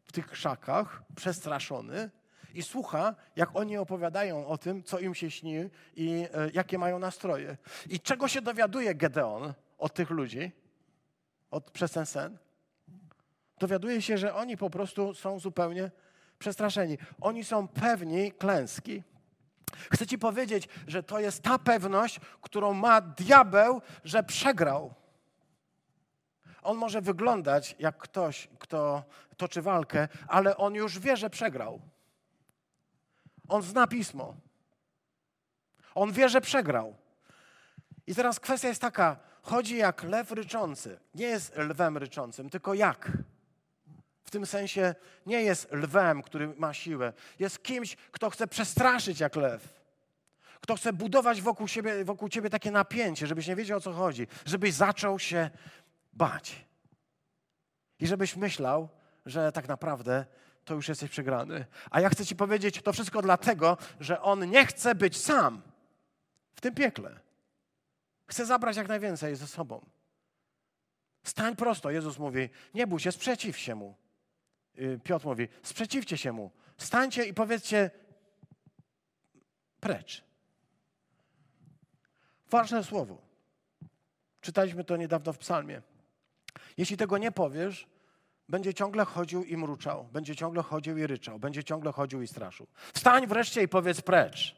w 0.06 0.12
tych 0.12 0.28
krzakach, 0.28 1.04
przestraszony, 1.16 2.10
i 2.56 2.64
słucha, 2.64 3.16
jak 3.36 3.56
oni 3.56 3.78
opowiadają 3.78 4.48
o 4.48 4.58
tym, 4.58 4.84
co 4.84 5.00
im 5.00 5.16
się 5.16 5.32
śni 5.32 5.56
i 5.96 6.28
e, 6.34 6.50
jakie 6.54 6.78
mają 6.78 7.00
nastroje. 7.00 7.58
I 7.90 8.00
czego 8.00 8.28
się 8.28 8.42
dowiaduje 8.42 8.96
Gedeon 8.96 9.54
od 9.78 9.94
tych 9.94 10.10
ludzi, 10.10 10.52
od, 11.52 11.72
przez 11.72 11.92
ten 11.92 12.06
sen? 12.06 12.38
Dowiaduje 13.60 14.02
się, 14.02 14.18
że 14.18 14.36
oni 14.36 14.58
po 14.58 14.70
prostu 14.70 15.14
są 15.14 15.40
zupełnie 15.40 15.92
przestraszeni. 16.40 16.98
Oni 17.22 17.44
są 17.44 17.68
pewni 17.68 18.32
klęski. 18.32 19.04
Chcę 19.92 20.08
ci 20.08 20.18
powiedzieć, 20.18 20.70
że 20.88 21.04
to 21.04 21.20
jest 21.20 21.44
ta 21.44 21.60
pewność, 21.60 22.20
którą 22.42 22.74
ma 22.74 23.02
diabeł, 23.02 23.82
że 24.04 24.24
przegrał. 24.24 24.94
On 26.64 26.78
może 26.78 27.02
wyglądać 27.02 27.76
jak 27.80 27.98
ktoś, 27.98 28.48
kto 28.60 29.04
toczy 29.38 29.62
walkę, 29.62 30.08
ale 30.28 30.58
on 30.58 30.76
już 30.76 31.00
wie, 31.00 31.18
że 31.18 31.30
przegrał. 31.30 31.82
On 33.48 33.62
zna 33.62 33.88
pismo. 33.88 34.36
On 35.96 36.12
wie, 36.12 36.30
że 36.30 36.42
przegrał. 36.42 36.96
I 38.08 38.16
teraz 38.16 38.40
kwestia 38.40 38.68
jest 38.68 38.82
taka: 38.82 39.18
chodzi 39.42 39.78
jak 39.78 40.04
lew 40.04 40.32
ryczący. 40.32 41.00
Nie 41.16 41.26
jest 41.26 41.58
lwem 41.58 41.98
ryczącym, 41.98 42.50
tylko 42.50 42.74
jak. 42.74 43.12
W 44.24 44.32
tym 44.32 44.46
sensie 44.46 44.96
nie 45.26 45.42
jest 45.42 45.72
lwem, 45.72 46.22
który 46.22 46.48
ma 46.48 46.74
siłę. 46.74 47.14
Jest 47.40 47.64
kimś, 47.64 47.96
kto 47.96 48.30
chce 48.30 48.48
przestraszyć 48.48 49.20
jak 49.20 49.36
lew. 49.36 49.76
Kto 50.62 50.76
chce 50.76 50.94
budować 50.94 51.42
wokół, 51.42 51.68
siebie, 51.68 52.06
wokół 52.06 52.30
ciebie 52.30 52.50
takie 52.50 52.72
napięcie, 52.72 53.28
żebyś 53.28 53.48
nie 53.48 53.56
wiedział 53.56 53.78
o 53.78 53.82
co 53.82 53.94
chodzi, 53.94 54.28
żebyś 54.46 54.74
zaczął 54.74 55.20
się 55.20 55.50
bać. 56.14 56.66
I 58.00 58.08
żebyś 58.08 58.36
myślał, 58.36 58.90
że 59.26 59.52
tak 59.52 59.68
naprawdę 59.68 60.26
to 60.66 60.74
już 60.74 60.88
jesteś 60.88 61.10
przegrany. 61.12 61.66
A 61.92 62.02
ja 62.02 62.10
chcę 62.10 62.26
Ci 62.26 62.36
powiedzieć, 62.36 62.82
to 62.82 62.94
wszystko 62.94 63.22
dlatego, 63.22 63.78
że 64.00 64.22
On 64.22 64.50
nie 64.50 64.66
chce 64.66 64.96
być 64.96 65.18
sam 65.18 65.62
w 66.56 66.62
tym 66.62 66.76
piekle. 66.76 67.20
Chce 68.28 68.46
zabrać 68.46 68.78
jak 68.78 68.88
najwięcej 68.88 69.36
ze 69.36 69.48
sobą. 69.48 69.86
Stań 71.24 71.56
prosto, 71.56 71.92
Jezus 71.92 72.20
mówi, 72.20 72.50
nie 72.74 72.88
bój 72.88 73.00
się, 73.00 73.12
sprzeciw 73.12 73.58
się 73.58 73.76
Mu. 73.76 73.96
Y, 74.80 75.00
Piotr 75.04 75.26
mówi, 75.26 75.48
sprzeciwcie 75.64 76.18
się 76.18 76.32
Mu. 76.32 76.52
Stańcie 76.78 77.26
i 77.26 77.34
powiedzcie, 77.34 77.92
precz. 79.80 80.24
Ważne 82.50 82.84
słowo. 82.84 83.22
Czytaliśmy 84.42 84.84
to 84.84 84.98
niedawno 84.98 85.34
w 85.34 85.38
psalmie. 85.38 85.82
Jeśli 86.78 86.98
tego 86.98 87.18
nie 87.18 87.32
powiesz, 87.32 87.88
będzie 88.50 88.74
ciągle 88.74 89.06
chodził 89.06 89.44
i 89.44 89.58
mruczał, 89.58 90.04
będzie 90.04 90.36
ciągle 90.36 90.64
chodził 90.64 90.98
i 90.98 91.08
ryczał, 91.08 91.40
będzie 91.40 91.64
ciągle 91.64 91.92
chodził 91.92 92.22
i 92.22 92.28
straszył. 92.28 92.68
Wstań 92.94 93.28
wreszcie 93.28 93.64
i 93.64 93.68
powiedz 93.68 94.02
precz. 94.02 94.56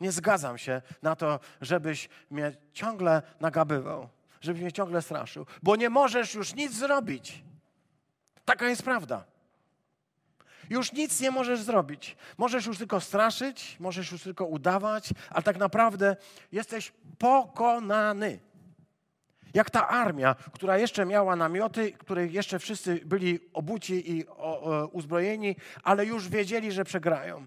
Nie 0.00 0.12
zgadzam 0.12 0.58
się 0.58 0.82
na 1.02 1.16
to, 1.16 1.40
żebyś 1.60 2.08
mnie 2.30 2.52
ciągle 2.72 3.22
nagabywał, 3.40 4.08
żebyś 4.40 4.62
mnie 4.62 4.72
ciągle 4.72 5.02
straszył, 5.02 5.46
bo 5.62 5.76
nie 5.76 5.90
możesz 5.90 6.34
już 6.34 6.54
nic 6.54 6.72
zrobić. 6.72 7.42
Taka 8.44 8.68
jest 8.68 8.82
prawda. 8.82 9.24
Już 10.70 10.92
nic 10.92 11.20
nie 11.20 11.30
możesz 11.30 11.60
zrobić. 11.62 12.16
Możesz 12.38 12.66
już 12.66 12.78
tylko 12.78 13.00
straszyć, 13.00 13.76
możesz 13.80 14.12
już 14.12 14.22
tylko 14.22 14.44
udawać, 14.44 15.10
ale 15.30 15.42
tak 15.42 15.58
naprawdę 15.58 16.16
jesteś 16.52 16.92
pokonany. 17.18 18.38
Jak 19.54 19.70
ta 19.70 19.88
armia, 19.88 20.34
która 20.34 20.78
jeszcze 20.78 21.06
miała 21.06 21.36
namioty, 21.36 21.92
których 21.92 22.32
jeszcze 22.32 22.58
wszyscy 22.58 23.00
byli 23.04 23.40
obuci 23.52 24.12
i 24.12 24.24
uzbrojeni, 24.92 25.56
ale 25.82 26.06
już 26.06 26.28
wiedzieli, 26.28 26.72
że 26.72 26.84
przegrają. 26.84 27.46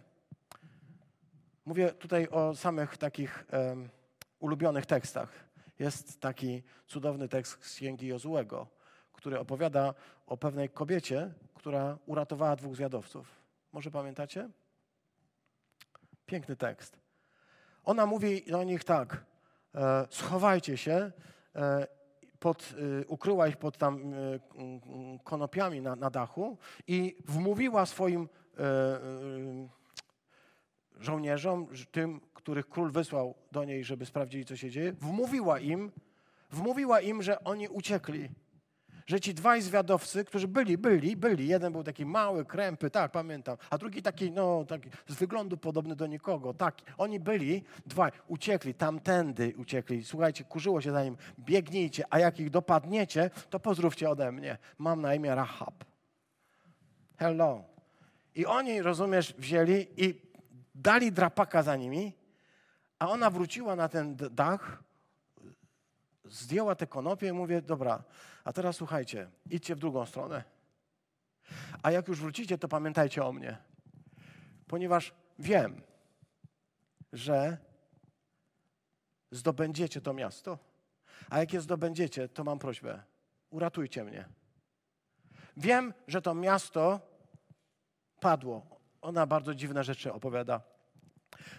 Mówię 1.65 1.91
tutaj 1.91 2.27
o 2.27 2.55
samych 2.55 2.97
takich 2.97 3.45
um, 3.51 3.89
ulubionych 4.39 4.85
tekstach. 4.85 5.29
Jest 5.79 6.19
taki 6.19 6.63
cudowny 6.87 7.27
tekst 7.27 7.65
z 7.65 7.75
Księgi 7.75 8.07
Jozułego, 8.07 8.67
który 9.13 9.39
opowiada 9.39 9.93
o 10.27 10.37
pewnej 10.37 10.69
kobiecie, 10.69 11.33
która 11.53 11.97
uratowała 12.05 12.55
dwóch 12.55 12.75
zwiadowców. 12.75 13.27
Może 13.71 13.91
pamiętacie? 13.91 14.49
Piękny 16.25 16.55
tekst. 16.55 16.99
Ona 17.83 18.05
mówi 18.05 18.45
do 18.47 18.63
nich 18.63 18.83
tak: 18.83 19.23
e, 19.75 20.07
schowajcie 20.09 20.77
się, 20.77 21.11
pod, 22.39 22.73
e, 23.01 23.05
ukryła 23.05 23.47
ich 23.47 23.57
pod 23.57 23.77
tam 23.77 24.13
e, 24.13 24.39
konopiami 25.23 25.81
na, 25.81 25.95
na 25.95 26.09
dachu 26.09 26.57
i 26.87 27.15
wmówiła 27.25 27.85
swoim 27.85 28.29
żołnierzom, 30.99 31.67
tym, 31.91 32.21
których 32.33 32.69
król 32.69 32.91
wysłał 32.91 33.35
do 33.51 33.63
niej, 33.63 33.83
żeby 33.83 34.05
sprawdzili, 34.05 34.45
co 34.45 34.55
się 34.55 34.69
dzieje, 34.69 34.93
wmówiła 34.93 35.59
im, 35.59 35.91
wmówiła 36.51 37.01
im, 37.01 37.23
że 37.23 37.43
oni 37.43 37.67
uciekli 37.67 38.29
że 39.07 39.19
ci 39.19 39.33
dwaj 39.33 39.61
zwiadowcy, 39.61 40.25
którzy 40.25 40.47
byli, 40.47 40.77
byli, 40.77 41.17
byli, 41.17 41.47
jeden 41.47 41.71
był 41.71 41.83
taki 41.83 42.05
mały, 42.05 42.45
krępy, 42.45 42.89
tak, 42.89 43.11
pamiętam, 43.11 43.57
a 43.69 43.77
drugi 43.77 44.01
taki, 44.01 44.31
no, 44.31 44.65
taki 44.67 44.89
z 45.07 45.13
wyglądu 45.13 45.57
podobny 45.57 45.95
do 45.95 46.07
nikogo, 46.07 46.53
tak. 46.53 46.77
Oni 46.97 47.19
byli, 47.19 47.63
dwaj, 47.85 48.11
uciekli, 48.27 48.73
tamtędy 48.73 49.53
uciekli. 49.57 50.05
Słuchajcie, 50.05 50.43
kurzyło 50.43 50.81
się 50.81 50.91
za 50.91 51.03
nim, 51.03 51.17
biegnijcie, 51.39 52.03
a 52.09 52.19
jak 52.19 52.39
ich 52.39 52.49
dopadniecie, 52.49 53.29
to 53.49 53.59
pozdrówcie 53.59 54.09
ode 54.09 54.31
mnie. 54.31 54.57
Mam 54.77 55.01
na 55.01 55.15
imię 55.15 55.35
Rahab. 55.35 55.83
Hello. 57.17 57.63
I 58.35 58.45
oni, 58.45 58.81
rozumiesz, 58.81 59.33
wzięli 59.37 59.87
i 59.97 60.21
dali 60.75 61.11
drapaka 61.11 61.63
za 61.63 61.75
nimi, 61.75 62.13
a 62.99 63.09
ona 63.09 63.29
wróciła 63.29 63.75
na 63.75 63.89
ten 63.89 64.15
dach, 64.31 64.83
zdjęła 66.31 66.75
te 66.75 66.87
konopie 66.87 67.27
i 67.27 67.31
mówię, 67.31 67.61
dobra, 67.61 68.03
a 68.43 68.53
teraz 68.53 68.75
słuchajcie, 68.75 69.29
idźcie 69.49 69.75
w 69.75 69.79
drugą 69.79 70.05
stronę. 70.05 70.43
A 71.83 71.91
jak 71.91 72.07
już 72.07 72.19
wrócicie, 72.19 72.57
to 72.57 72.67
pamiętajcie 72.67 73.25
o 73.25 73.31
mnie. 73.31 73.57
Ponieważ 74.67 75.13
wiem, 75.39 75.81
że 77.13 77.57
zdobędziecie 79.31 80.01
to 80.01 80.13
miasto. 80.13 80.57
A 81.29 81.39
jak 81.39 81.53
je 81.53 81.61
zdobędziecie, 81.61 82.29
to 82.29 82.43
mam 82.43 82.59
prośbę. 82.59 83.03
uratujcie 83.49 84.03
mnie. 84.03 84.25
Wiem, 85.57 85.93
że 86.07 86.21
to 86.21 86.35
miasto 86.35 86.99
padło. 88.19 88.79
Ona 89.01 89.25
bardzo 89.25 89.55
dziwne 89.55 89.83
rzeczy 89.83 90.13
opowiada. 90.13 90.61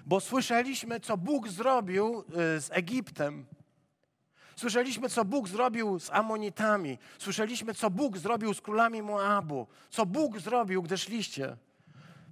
Bo 0.06 0.20
słyszeliśmy, 0.20 1.00
co 1.00 1.16
Bóg 1.16 1.48
zrobił 1.48 2.24
y, 2.56 2.60
z 2.60 2.70
Egiptem. 2.70 3.46
Słyszeliśmy, 4.62 5.08
co 5.08 5.24
Bóg 5.24 5.48
zrobił 5.48 5.98
z 5.98 6.10
Amonitami. 6.10 6.98
Słyszeliśmy, 7.18 7.74
co 7.74 7.90
Bóg 7.90 8.18
zrobił 8.18 8.54
z 8.54 8.60
królami 8.60 9.02
Moabu. 9.02 9.66
Co 9.90 10.06
Bóg 10.06 10.40
zrobił, 10.40 10.82
gdy 10.82 10.98
szliście. 10.98 11.56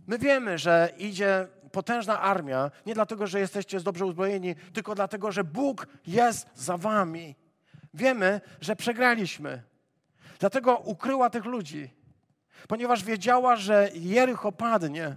My 0.07 0.19
wiemy, 0.19 0.59
że 0.59 0.93
idzie 0.99 1.49
potężna 1.73 2.21
armia, 2.21 2.71
nie 2.87 2.95
dlatego, 2.95 3.27
że 3.27 3.41
jesteście 3.41 3.81
dobrze 3.81 4.07
uzbrojeni, 4.07 4.55
tylko 4.73 4.95
dlatego, 4.95 5.33
że 5.33 5.45
Bóg 5.45 5.87
jest 6.07 6.49
za 6.55 6.77
wami. 6.77 7.35
Wiemy, 7.95 8.41
że 8.61 8.77
przegraliśmy. 8.77 9.63
Dlatego 10.39 10.77
ukryła 10.77 11.31
tych 11.31 11.45
ludzi, 11.45 11.91
ponieważ 12.69 13.05
wiedziała, 13.05 13.57
że 13.57 13.91
Jericho 13.95 14.53
padnie. 14.53 15.17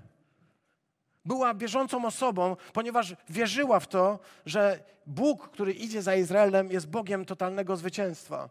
Była 1.25 1.53
bieżącą 1.53 2.05
osobą, 2.05 2.55
ponieważ 2.73 3.15
wierzyła 3.29 3.79
w 3.79 3.87
to, 3.87 4.19
że 4.45 4.79
Bóg, 5.07 5.49
który 5.49 5.73
idzie 5.73 6.01
za 6.01 6.15
Izraelem, 6.15 6.71
jest 6.71 6.87
Bogiem 6.89 7.25
totalnego 7.25 7.77
zwycięstwa 7.77 8.49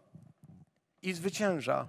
i 1.01 1.13
zwycięża. 1.13 1.87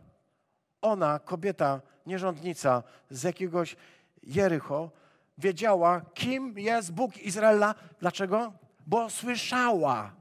Ona, 0.82 1.18
kobieta, 1.18 1.80
nierządnica 2.06 2.82
z 3.10 3.22
jakiegoś 3.22 3.76
Jericho, 4.22 4.90
wiedziała, 5.38 6.00
kim 6.14 6.58
jest 6.58 6.92
Bóg 6.92 7.16
Izraela. 7.16 7.74
Dlaczego? 8.00 8.52
Bo 8.86 9.10
słyszała, 9.10 10.12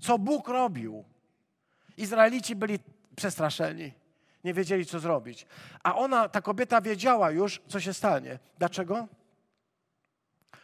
co 0.00 0.18
Bóg 0.18 0.48
robił. 0.48 1.04
Izraelici 1.96 2.56
byli 2.56 2.78
przestraszeni, 3.16 3.92
nie 4.44 4.54
wiedzieli, 4.54 4.86
co 4.86 5.00
zrobić. 5.00 5.46
A 5.82 5.96
ona, 5.96 6.28
ta 6.28 6.40
kobieta, 6.40 6.80
wiedziała 6.80 7.30
już, 7.30 7.62
co 7.68 7.80
się 7.80 7.94
stanie. 7.94 8.38
Dlaczego? 8.58 9.08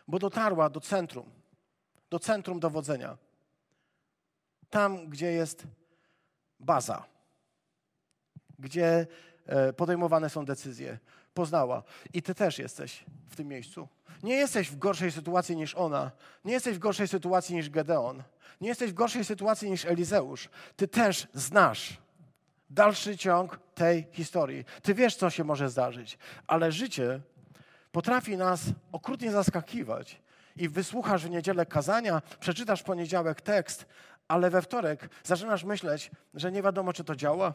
Bo 0.09 0.19
dotarła 0.19 0.71
do 0.71 0.81
centrum, 0.81 1.31
do 2.11 2.19
centrum 2.19 2.61
dowodzenia. 2.61 3.17
Tam, 4.71 5.09
gdzie 5.09 5.33
jest 5.33 5.67
baza, 6.61 7.05
gdzie 8.59 9.07
e, 9.47 9.73
podejmowane 9.73 10.31
są 10.31 10.45
decyzje. 10.45 10.99
Poznała. 11.35 11.83
I 12.13 12.23
ty 12.23 12.35
też 12.35 12.59
jesteś 12.59 13.05
w 13.31 13.37
tym 13.37 13.49
miejscu. 13.49 13.89
Nie 14.23 14.35
jesteś 14.35 14.71
w 14.71 14.79
gorszej 14.79 15.13
sytuacji 15.13 15.57
niż 15.57 15.75
ona. 15.75 16.11
Nie 16.45 16.53
jesteś 16.53 16.77
w 16.77 16.79
gorszej 16.79 17.09
sytuacji 17.09 17.55
niż 17.55 17.71
Gedeon. 17.71 18.23
Nie 18.61 18.69
jesteś 18.69 18.91
w 18.91 18.95
gorszej 18.95 19.25
sytuacji 19.25 19.71
niż 19.71 19.85
Elizeusz. 19.85 20.49
Ty 20.77 20.89
też 20.89 21.29
znasz 21.35 21.99
dalszy 22.71 23.17
ciąg 23.17 23.61
tej 23.75 24.07
historii. 24.13 24.65
Ty 24.83 24.95
wiesz, 24.95 25.17
co 25.17 25.31
się 25.31 25.45
może 25.45 25.69
zdarzyć, 25.69 26.19
ale 26.47 26.73
życie 26.73 27.21
potrafi 27.93 28.37
nas 28.37 28.61
okrutnie 28.93 29.31
zaskakiwać. 29.31 30.21
I 30.57 30.69
wysłuchasz 30.69 31.25
w 31.25 31.31
niedzielę 31.31 31.67
kazania, 31.67 32.23
przeczytasz 32.41 32.81
w 32.81 32.85
poniedziałek 32.85 33.41
tekst, 33.41 33.87
ale 34.29 34.51
we 34.51 34.63
wtorek 34.63 35.09
zaczynasz 35.25 35.65
myśleć, 35.65 36.11
że 36.35 36.53
nie 36.53 36.63
wiadomo, 36.63 36.93
czy 36.93 37.05
to 37.05 37.17
działa. 37.17 37.55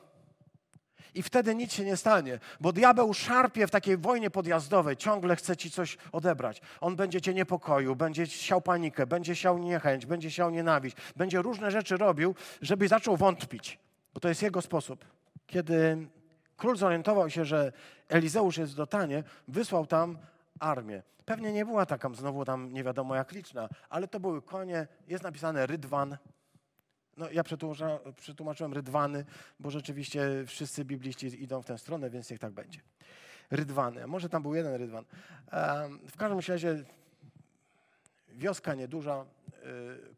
I 1.16 1.24
wtedy 1.24 1.56
nic 1.56 1.74
się 1.74 1.86
nie 1.86 1.98
stanie, 1.98 2.40
bo 2.60 2.72
diabeł 2.72 3.14
szarpie 3.14 3.68
w 3.68 3.72
takiej 3.72 3.98
wojnie 3.98 4.30
podjazdowej, 4.30 4.98
ciągle 4.98 5.36
chce 5.36 5.58
ci 5.58 5.72
coś 5.72 5.98
odebrać. 6.12 6.62
On 6.82 6.96
będzie 6.96 7.22
cię 7.22 7.34
niepokoił, 7.34 7.96
będzie 7.96 8.28
siał 8.28 8.62
panikę, 8.62 9.08
będzie 9.08 9.36
siał 9.36 9.58
niechęć, 9.58 10.06
będzie 10.06 10.32
siał 10.32 10.50
nienawiść, 10.50 10.96
będzie 11.16 11.42
różne 11.42 11.72
rzeczy 11.72 11.98
robił, 11.98 12.36
żeby 12.62 12.88
zaczął 12.88 13.18
wątpić. 13.18 13.80
Bo 14.14 14.20
to 14.20 14.30
jest 14.30 14.42
jego 14.42 14.62
sposób. 14.62 15.06
Kiedy 15.48 16.08
król 16.58 16.78
zorientował 16.78 17.30
się, 17.30 17.46
że 17.46 17.72
Elizeusz 18.14 18.58
jest 18.58 18.74
w 18.74 18.76
Dotanie, 18.76 19.24
wysłał 19.48 19.86
tam 19.86 20.18
armię. 20.60 21.04
Pewnie 21.26 21.54
nie 21.54 21.66
była 21.66 21.86
taka 21.86 22.10
znowu 22.14 22.46
tam 22.46 22.74
nie 22.74 22.84
wiadomo 22.84 23.16
jak 23.16 23.32
liczna, 23.32 23.70
ale 23.90 24.08
to 24.08 24.20
były 24.20 24.42
konie, 24.42 24.88
jest 25.08 25.24
napisane 25.24 25.66
Rydwan. 25.66 26.18
No, 27.18 27.32
ja 27.32 27.44
przetłumaczyłem 28.16 28.74
Rydwany, 28.74 29.26
bo 29.60 29.72
rzeczywiście 29.72 30.22
wszyscy 30.48 30.86
bibliści 30.86 31.44
idą 31.44 31.62
w 31.62 31.66
tę 31.66 31.78
stronę, 31.78 32.10
więc 32.10 32.30
niech 32.30 32.40
tak 32.40 32.54
będzie. 32.54 32.80
Rydwany. 33.52 34.08
Może 34.08 34.30
tam 34.30 34.42
był 34.42 34.56
jeden 34.56 34.76
Rydwan. 34.76 35.06
W 36.08 36.18
każdym 36.18 36.40
razie 36.48 36.84
wioska 38.28 38.76
nieduża, 38.76 39.26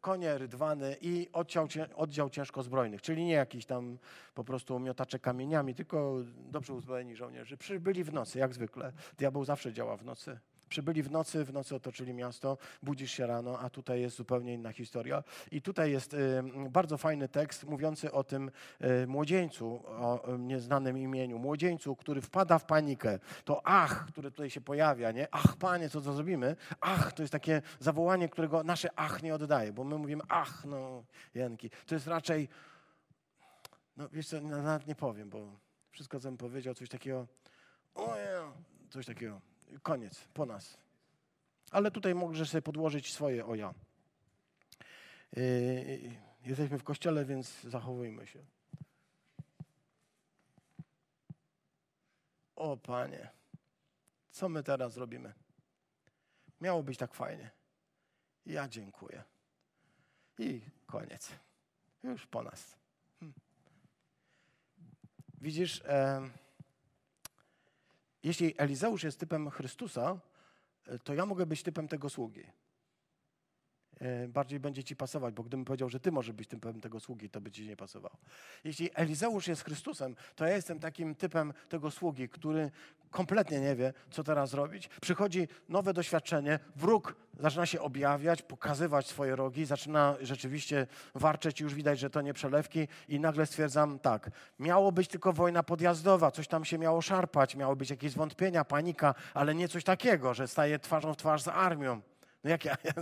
konie, 0.00 0.38
rydwany 0.38 0.96
i 1.00 1.28
oddział, 1.32 1.68
oddział 1.94 2.30
ciężko 2.30 2.62
zbrojnych, 2.62 3.02
czyli 3.02 3.24
nie 3.24 3.32
jakiś 3.32 3.66
tam 3.66 3.98
po 4.34 4.44
prostu 4.44 4.78
miotacze 4.78 5.18
kamieniami, 5.18 5.74
tylko 5.74 6.16
dobrze 6.36 6.72
uzbrojeni 6.72 7.16
żołnierze. 7.16 7.56
Przybyli 7.56 8.04
w 8.04 8.12
nocy, 8.12 8.38
jak 8.38 8.54
zwykle. 8.54 8.92
Diabeł 9.18 9.44
zawsze 9.44 9.72
działa 9.72 9.96
w 9.96 10.04
nocy. 10.04 10.38
Przybyli 10.68 11.02
w 11.02 11.10
nocy, 11.10 11.44
w 11.44 11.52
nocy 11.52 11.74
otoczyli 11.74 12.14
miasto, 12.14 12.58
budzisz 12.82 13.12
się 13.12 13.26
rano, 13.26 13.58
a 13.58 13.70
tutaj 13.70 14.00
jest 14.00 14.16
zupełnie 14.16 14.54
inna 14.54 14.72
historia. 14.72 15.24
I 15.50 15.62
tutaj 15.62 15.92
jest 15.92 16.14
y, 16.14 16.42
bardzo 16.70 16.98
fajny 16.98 17.28
tekst 17.28 17.64
mówiący 17.64 18.12
o 18.12 18.24
tym 18.24 18.50
y, 19.02 19.06
młodzieńcu, 19.06 19.82
o 19.86 20.34
y, 20.34 20.38
nieznanym 20.38 20.98
imieniu, 20.98 21.38
młodzieńcu, 21.38 21.96
który 21.96 22.20
wpada 22.20 22.58
w 22.58 22.64
panikę. 22.64 23.18
To 23.44 23.60
ach, 23.64 24.06
które 24.06 24.30
tutaj 24.30 24.50
się 24.50 24.60
pojawia, 24.60 25.12
nie? 25.12 25.28
Ach, 25.30 25.56
panie, 25.56 25.88
co 25.88 26.00
to 26.00 26.12
zrobimy? 26.12 26.56
Ach, 26.80 27.12
to 27.12 27.22
jest 27.22 27.32
takie 27.32 27.62
zawołanie, 27.80 28.28
którego 28.28 28.62
nasze 28.64 28.88
ach 28.96 29.22
nie 29.22 29.34
oddaje, 29.34 29.72
bo 29.72 29.84
my 29.84 29.98
mówimy 29.98 30.22
ach, 30.28 30.64
no, 30.64 31.04
Janki. 31.34 31.70
To 31.86 31.94
jest 31.94 32.06
raczej, 32.06 32.48
no 33.96 34.08
wiesz 34.08 34.28
co, 34.28 34.40
nawet 34.40 34.86
nie 34.86 34.94
powiem, 34.94 35.30
bo 35.30 35.58
wszystko, 35.90 36.20
co 36.20 36.28
bym 36.28 36.36
powiedział, 36.36 36.74
coś 36.74 36.88
takiego, 36.88 37.26
ojej, 37.94 38.26
coś 38.90 39.06
takiego 39.06 39.40
koniec, 39.82 40.28
po 40.34 40.46
nas. 40.46 40.78
Ale 41.70 41.90
tutaj 41.90 42.14
możesz 42.14 42.50
sobie 42.50 42.62
podłożyć 42.62 43.12
swoje 43.12 43.46
oja. 43.46 43.74
Yy, 45.36 46.16
jesteśmy 46.44 46.78
w 46.78 46.84
kościele, 46.84 47.24
więc 47.24 47.60
zachowujmy 47.60 48.26
się. 48.26 48.44
O 52.56 52.76
Panie, 52.76 53.30
co 54.30 54.48
my 54.48 54.62
teraz 54.62 54.96
robimy? 54.96 55.32
Miało 56.60 56.82
być 56.82 56.98
tak 56.98 57.14
fajnie. 57.14 57.50
Ja 58.46 58.68
dziękuję. 58.68 59.24
I 60.38 60.60
koniec. 60.86 61.30
Już 62.02 62.26
po 62.26 62.42
nas. 62.42 62.76
Hm. 63.20 63.32
Widzisz, 65.40 65.82
e, 65.84 66.30
jeśli 68.26 68.54
Elizeusz 68.58 69.02
jest 69.02 69.20
typem 69.20 69.50
Chrystusa, 69.50 70.18
e, 70.86 70.98
to 70.98 71.14
ja 71.14 71.26
mogę 71.26 71.46
być 71.46 71.62
typem 71.62 71.88
tego 71.88 72.10
sługi. 72.10 72.44
E, 74.00 74.28
bardziej 74.28 74.60
będzie 74.60 74.84
ci 74.84 74.96
pasować, 74.96 75.34
bo 75.34 75.42
gdybym 75.42 75.64
powiedział, 75.64 75.88
że 75.88 76.00
ty 76.00 76.12
możesz 76.12 76.32
być 76.32 76.48
typem 76.48 76.80
tego 76.80 77.00
sługi, 77.00 77.30
to 77.30 77.40
by 77.40 77.50
ci 77.50 77.68
nie 77.68 77.76
pasował. 77.76 78.12
Jeśli 78.64 78.90
Elizeusz 78.94 79.48
jest 79.48 79.64
Chrystusem, 79.64 80.16
to 80.34 80.46
ja 80.46 80.56
jestem 80.56 80.80
takim 80.80 81.14
typem 81.14 81.52
tego 81.68 81.90
sługi, 81.90 82.28
który 82.28 82.70
kompletnie 83.10 83.60
nie 83.60 83.76
wie, 83.76 83.92
co 84.10 84.24
teraz 84.24 84.54
robić. 84.54 84.88
Przychodzi 85.00 85.48
nowe 85.68 85.92
doświadczenie, 85.92 86.58
wróg 86.76 87.16
zaczyna 87.40 87.66
się 87.66 87.80
objawiać, 87.80 88.42
pokazywać 88.42 89.06
swoje 89.06 89.36
rogi, 89.36 89.64
zaczyna 89.64 90.16
rzeczywiście 90.20 90.86
warczeć, 91.14 91.60
już 91.60 91.74
widać, 91.74 91.98
że 91.98 92.10
to 92.10 92.20
nie 92.20 92.34
przelewki 92.34 92.88
i 93.08 93.20
nagle 93.20 93.46
stwierdzam 93.46 93.98
tak, 93.98 94.30
miało 94.58 94.92
być 94.92 95.08
tylko 95.08 95.32
wojna 95.32 95.62
podjazdowa, 95.62 96.30
coś 96.30 96.48
tam 96.48 96.64
się 96.64 96.78
miało 96.78 97.02
szarpać, 97.02 97.56
miało 97.56 97.76
być 97.76 97.90
jakieś 97.90 98.12
zwątpienia, 98.12 98.64
panika, 98.64 99.14
ale 99.34 99.54
nie 99.54 99.68
coś 99.68 99.84
takiego, 99.84 100.34
że 100.34 100.48
staje 100.48 100.78
twarzą 100.78 101.14
w 101.14 101.16
twarz 101.16 101.42
z 101.42 101.48
armią. 101.48 102.00
No 102.46 102.50
jak 102.50 102.64
ja, 102.64 102.76
ja, 102.84 102.92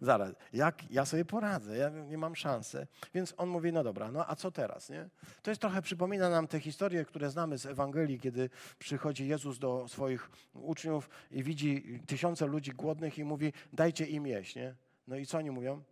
zaraz, 0.00 0.32
jak 0.52 0.90
ja 0.90 1.04
sobie 1.04 1.24
poradzę? 1.24 1.76
Ja 1.76 1.88
nie 1.88 2.18
mam 2.18 2.36
szansy. 2.36 2.86
Więc 3.14 3.34
on 3.36 3.48
mówi, 3.48 3.72
no 3.72 3.84
dobra, 3.84 4.12
no 4.12 4.30
a 4.30 4.36
co 4.36 4.50
teraz, 4.50 4.90
nie? 4.90 5.08
To 5.42 5.50
jest 5.50 5.60
trochę, 5.60 5.82
przypomina 5.82 6.30
nam 6.30 6.48
te 6.48 6.60
historie, 6.60 7.04
które 7.04 7.30
znamy 7.30 7.58
z 7.58 7.66
Ewangelii, 7.66 8.20
kiedy 8.20 8.50
przychodzi 8.78 9.28
Jezus 9.28 9.58
do 9.58 9.88
swoich 9.88 10.30
uczniów 10.54 11.10
i 11.30 11.42
widzi 11.42 12.00
tysiące 12.06 12.46
ludzi 12.46 12.70
głodnych 12.70 13.18
i 13.18 13.24
mówi, 13.24 13.52
dajcie 13.72 14.06
im 14.06 14.26
jeść, 14.26 14.56
nie? 14.56 14.74
No 15.06 15.16
i 15.16 15.26
co 15.26 15.38
oni 15.38 15.50
mówią? 15.50 15.82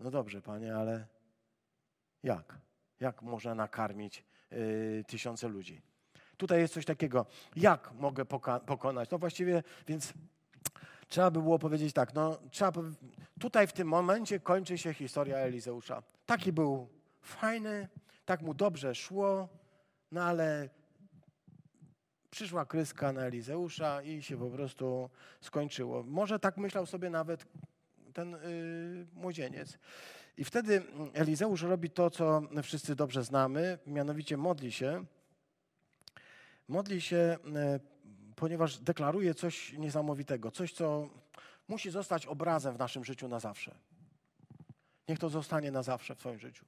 No 0.00 0.10
dobrze, 0.10 0.42
panie, 0.42 0.76
ale 0.76 1.06
jak? 2.22 2.58
Jak 3.00 3.22
można 3.22 3.54
nakarmić 3.54 4.24
yy, 4.50 5.04
tysiące 5.06 5.48
ludzi? 5.48 5.82
Tutaj 6.36 6.60
jest 6.60 6.74
coś 6.74 6.84
takiego, 6.84 7.26
jak 7.56 7.92
mogę 7.92 8.24
pokonać? 8.66 9.10
No 9.10 9.18
właściwie, 9.18 9.62
więc 9.86 10.14
trzeba 11.14 11.30
by 11.30 11.42
było 11.42 11.58
powiedzieć 11.58 11.92
tak, 11.92 12.14
no 12.14 12.38
trzeba, 12.50 12.82
tutaj 13.40 13.66
w 13.66 13.72
tym 13.72 13.88
momencie 13.88 14.40
kończy 14.40 14.78
się 14.78 14.94
historia 14.94 15.36
Elizeusza. 15.36 16.02
Taki 16.26 16.52
był 16.52 16.88
fajny, 17.20 17.88
tak 18.24 18.42
mu 18.42 18.54
dobrze 18.54 18.94
szło, 18.94 19.48
no 20.12 20.22
ale 20.22 20.68
przyszła 22.30 22.64
kryska 22.64 23.12
na 23.12 23.20
Elizeusza 23.20 24.02
i 24.02 24.22
się 24.22 24.36
po 24.36 24.50
prostu 24.50 25.10
skończyło. 25.40 26.02
Może 26.02 26.38
tak 26.38 26.56
myślał 26.56 26.86
sobie 26.86 27.10
nawet 27.10 27.46
ten 28.12 28.30
yy, 28.30 29.06
młodzieniec. 29.12 29.78
I 30.36 30.44
wtedy 30.44 30.82
Elizeusz 31.12 31.62
robi 31.62 31.90
to, 31.90 32.10
co 32.10 32.42
wszyscy 32.62 32.96
dobrze 32.96 33.24
znamy, 33.24 33.78
mianowicie 33.86 34.36
modli 34.36 34.72
się. 34.72 35.04
Modli 36.68 37.00
się, 37.00 37.16
e, 37.16 37.93
ponieważ 38.36 38.78
deklaruje 38.78 39.34
coś 39.34 39.72
niesamowitego, 39.72 40.50
coś, 40.50 40.72
co 40.72 41.08
musi 41.68 41.90
zostać 41.90 42.26
obrazem 42.26 42.74
w 42.74 42.78
naszym 42.78 43.04
życiu 43.04 43.28
na 43.28 43.40
zawsze. 43.40 43.74
Niech 45.08 45.18
to 45.18 45.28
zostanie 45.28 45.70
na 45.70 45.82
zawsze 45.82 46.14
w 46.14 46.18
Twoim 46.18 46.38
życiu. 46.38 46.64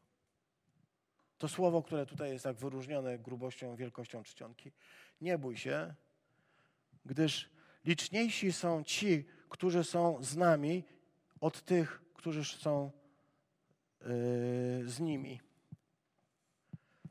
To 1.39 1.49
słowo, 1.49 1.83
które 1.83 2.07
tutaj 2.07 2.31
jest 2.31 2.45
tak 2.45 2.57
wyróżnione 2.57 3.19
grubością, 3.19 3.77
wielkością 3.77 4.23
czcionki. 4.23 4.73
Nie 5.21 5.39
bój 5.39 5.57
się, 5.57 5.95
gdyż 7.05 7.51
liczniejsi 7.85 8.53
są 8.53 8.85
ci, 8.85 9.25
którzy 9.49 9.85
są 9.85 10.23
z 10.23 10.37
nami, 10.37 10.85
od 11.41 11.63
tych, 11.63 12.03
którzy 12.15 12.45
są 12.45 12.91
yy, 14.01 14.09
z 14.89 15.01
nimi. 15.01 15.41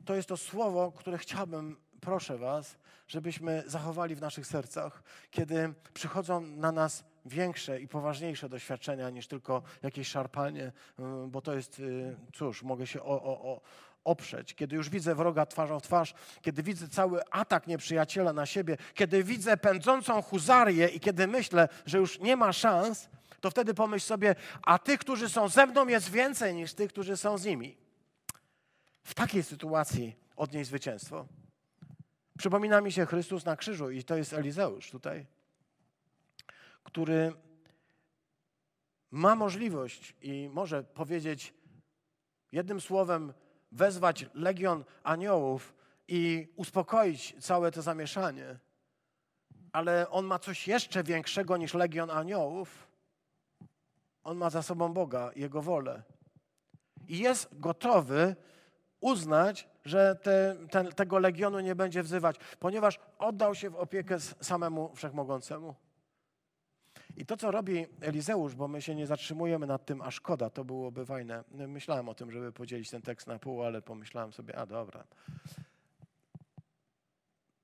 To 0.04 0.14
jest 0.14 0.28
to 0.28 0.36
słowo, 0.36 0.92
które 0.92 1.18
chciałbym, 1.18 1.76
proszę 2.00 2.38
Was, 2.38 2.76
żebyśmy 3.08 3.62
zachowali 3.66 4.14
w 4.14 4.20
naszych 4.20 4.46
sercach, 4.46 5.02
kiedy 5.30 5.74
przychodzą 5.94 6.40
na 6.40 6.72
nas 6.72 7.04
większe 7.26 7.80
i 7.80 7.88
poważniejsze 7.88 8.48
doświadczenia 8.48 9.10
niż 9.10 9.26
tylko 9.26 9.62
jakieś 9.82 10.08
szarpanie, 10.08 10.72
yy, 10.98 11.04
bo 11.28 11.40
to 11.42 11.54
jest, 11.54 11.78
yy, 11.78 12.16
cóż, 12.34 12.62
mogę 12.62 12.86
się 12.86 13.02
o, 13.02 13.22
o, 13.22 13.52
o, 13.52 13.60
oprzeć, 14.04 14.54
kiedy 14.54 14.76
już 14.76 14.90
widzę 14.90 15.14
wroga 15.14 15.46
twarzą 15.46 15.80
w 15.80 15.82
twarz, 15.82 16.14
kiedy 16.42 16.62
widzę 16.62 16.88
cały 16.88 17.30
atak 17.30 17.66
nieprzyjaciela 17.66 18.32
na 18.32 18.46
siebie, 18.46 18.76
kiedy 18.94 19.24
widzę 19.24 19.56
pędzącą 19.56 20.22
huzarię 20.22 20.88
i 20.88 21.00
kiedy 21.00 21.26
myślę, 21.26 21.68
że 21.86 21.98
już 21.98 22.20
nie 22.20 22.36
ma 22.36 22.52
szans, 22.52 23.08
to 23.40 23.50
wtedy 23.50 23.74
pomyśl 23.74 24.06
sobie, 24.06 24.34
a 24.62 24.78
tych, 24.78 25.00
którzy 25.00 25.28
są 25.28 25.48
ze 25.48 25.66
mną, 25.66 25.88
jest 25.88 26.10
więcej 26.10 26.54
niż 26.54 26.74
tych, 26.74 26.90
którzy 26.90 27.16
są 27.16 27.38
z 27.38 27.44
nimi. 27.44 27.76
W 29.02 29.14
takiej 29.14 29.42
sytuacji 29.42 30.16
odnieść 30.36 30.68
zwycięstwo. 30.68 31.26
Przypomina 32.38 32.80
mi 32.80 32.92
się 32.92 33.06
Chrystus 33.06 33.44
na 33.44 33.56
krzyżu 33.56 33.90
i 33.90 34.04
to 34.04 34.16
jest 34.16 34.32
Elizeusz 34.32 34.90
tutaj, 34.90 35.26
który 36.84 37.32
ma 39.10 39.34
możliwość 39.34 40.14
i 40.22 40.50
może 40.52 40.84
powiedzieć 40.84 41.54
jednym 42.52 42.80
słowem 42.80 43.32
wezwać 43.72 44.26
legion 44.34 44.84
aniołów 45.02 45.74
i 46.08 46.48
uspokoić 46.56 47.36
całe 47.40 47.70
to 47.70 47.82
zamieszanie. 47.82 48.58
Ale 49.72 50.10
on 50.10 50.24
ma 50.24 50.38
coś 50.38 50.68
jeszcze 50.68 51.02
większego 51.02 51.56
niż 51.56 51.74
legion 51.74 52.10
aniołów. 52.10 52.88
On 54.22 54.36
ma 54.36 54.50
za 54.50 54.62
sobą 54.62 54.92
Boga, 54.92 55.30
Jego 55.36 55.62
wolę. 55.62 56.02
I 57.08 57.18
jest 57.18 57.48
gotowy 57.60 58.36
uznać, 59.00 59.68
że 59.84 60.16
te, 60.22 60.56
ten, 60.70 60.92
tego 60.92 61.18
legionu 61.18 61.60
nie 61.60 61.74
będzie 61.74 62.02
wzywać, 62.02 62.36
ponieważ 62.60 63.00
oddał 63.18 63.54
się 63.54 63.70
w 63.70 63.76
opiekę 63.76 64.20
samemu 64.20 64.94
Wszechmogącemu. 64.94 65.74
I 67.16 67.26
to, 67.26 67.36
co 67.36 67.50
robi 67.50 67.86
Elizeusz, 68.00 68.54
bo 68.54 68.68
my 68.68 68.82
się 68.82 68.94
nie 68.94 69.06
zatrzymujemy 69.06 69.66
nad 69.66 69.84
tym, 69.84 70.02
a 70.02 70.10
szkoda, 70.10 70.50
to 70.50 70.64
byłoby 70.64 71.06
fajne. 71.06 71.44
Myślałem 71.50 72.08
o 72.08 72.14
tym, 72.14 72.30
żeby 72.30 72.52
podzielić 72.52 72.90
ten 72.90 73.02
tekst 73.02 73.26
na 73.26 73.38
pół, 73.38 73.62
ale 73.62 73.82
pomyślałem 73.82 74.32
sobie, 74.32 74.58
a 74.58 74.66
dobra. 74.66 75.04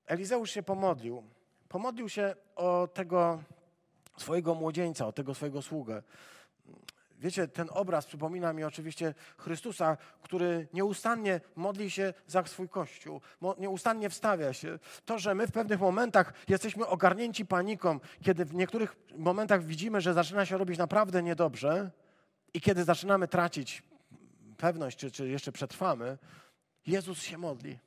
Elizeusz 0.05 0.51
się 0.51 0.63
pomodlił. 0.63 1.23
Pomodlił 1.69 2.09
się 2.09 2.35
o 2.55 2.87
tego 2.93 3.43
swojego 4.17 4.55
młodzieńca, 4.55 5.07
o 5.07 5.11
tego 5.11 5.33
swojego 5.33 5.61
sługę. 5.61 6.03
Wiecie, 7.23 7.47
ten 7.47 7.67
obraz 7.71 8.05
przypomina 8.05 8.53
mi 8.53 8.63
oczywiście 8.63 9.13
Chrystusa, 9.37 9.97
który 10.21 10.67
nieustannie 10.73 11.41
modli 11.55 11.91
się 11.91 12.13
za 12.27 12.45
swój 12.45 12.69
Kościół, 12.69 13.21
nieustannie 13.57 14.09
wstawia 14.09 14.53
się. 14.53 14.79
To, 15.05 15.19
że 15.19 15.35
my 15.35 15.47
w 15.47 15.51
pewnych 15.51 15.79
momentach 15.79 16.33
jesteśmy 16.47 16.87
ogarnięci 16.87 17.45
paniką, 17.45 17.99
kiedy 18.21 18.45
w 18.45 18.53
niektórych 18.53 18.95
momentach 19.17 19.63
widzimy, 19.63 20.01
że 20.01 20.13
zaczyna 20.13 20.45
się 20.45 20.57
robić 20.57 20.77
naprawdę 20.77 21.23
niedobrze 21.23 21.91
i 22.53 22.61
kiedy 22.61 22.83
zaczynamy 22.83 23.27
tracić 23.27 23.83
pewność, 24.57 24.97
czy, 24.97 25.11
czy 25.11 25.29
jeszcze 25.29 25.51
przetrwamy, 25.51 26.17
Jezus 26.87 27.21
się 27.21 27.37
modli. 27.37 27.79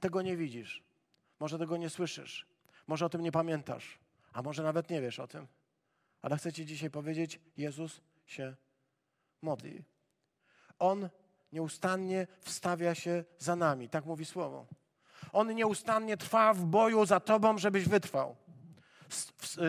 Tego 0.00 0.22
nie 0.22 0.36
widzisz. 0.36 0.82
Może 1.40 1.58
tego 1.58 1.76
nie 1.76 1.90
słyszysz. 1.90 2.46
Może 2.86 3.06
o 3.06 3.08
tym 3.08 3.22
nie 3.22 3.32
pamiętasz. 3.32 3.98
A 4.32 4.42
może 4.42 4.62
nawet 4.62 4.90
nie 4.90 5.00
wiesz 5.00 5.20
o 5.20 5.26
tym. 5.26 5.46
Ale 6.22 6.36
chcę 6.36 6.52
Ci 6.52 6.66
dzisiaj 6.66 6.90
powiedzieć, 6.90 7.40
Jezus 7.56 8.00
się 8.32 8.56
modli. 9.42 9.84
On 10.78 11.08
nieustannie 11.52 12.26
wstawia 12.40 12.94
się 12.94 13.24
za 13.38 13.56
nami, 13.56 13.88
tak 13.88 14.04
mówi 14.04 14.24
słowo. 14.24 14.66
On 15.32 15.54
nieustannie 15.54 16.16
trwa 16.16 16.54
w 16.54 16.64
boju 16.64 17.06
za 17.06 17.20
tobą, 17.20 17.58
żebyś 17.58 17.88
wytrwał. 17.88 18.36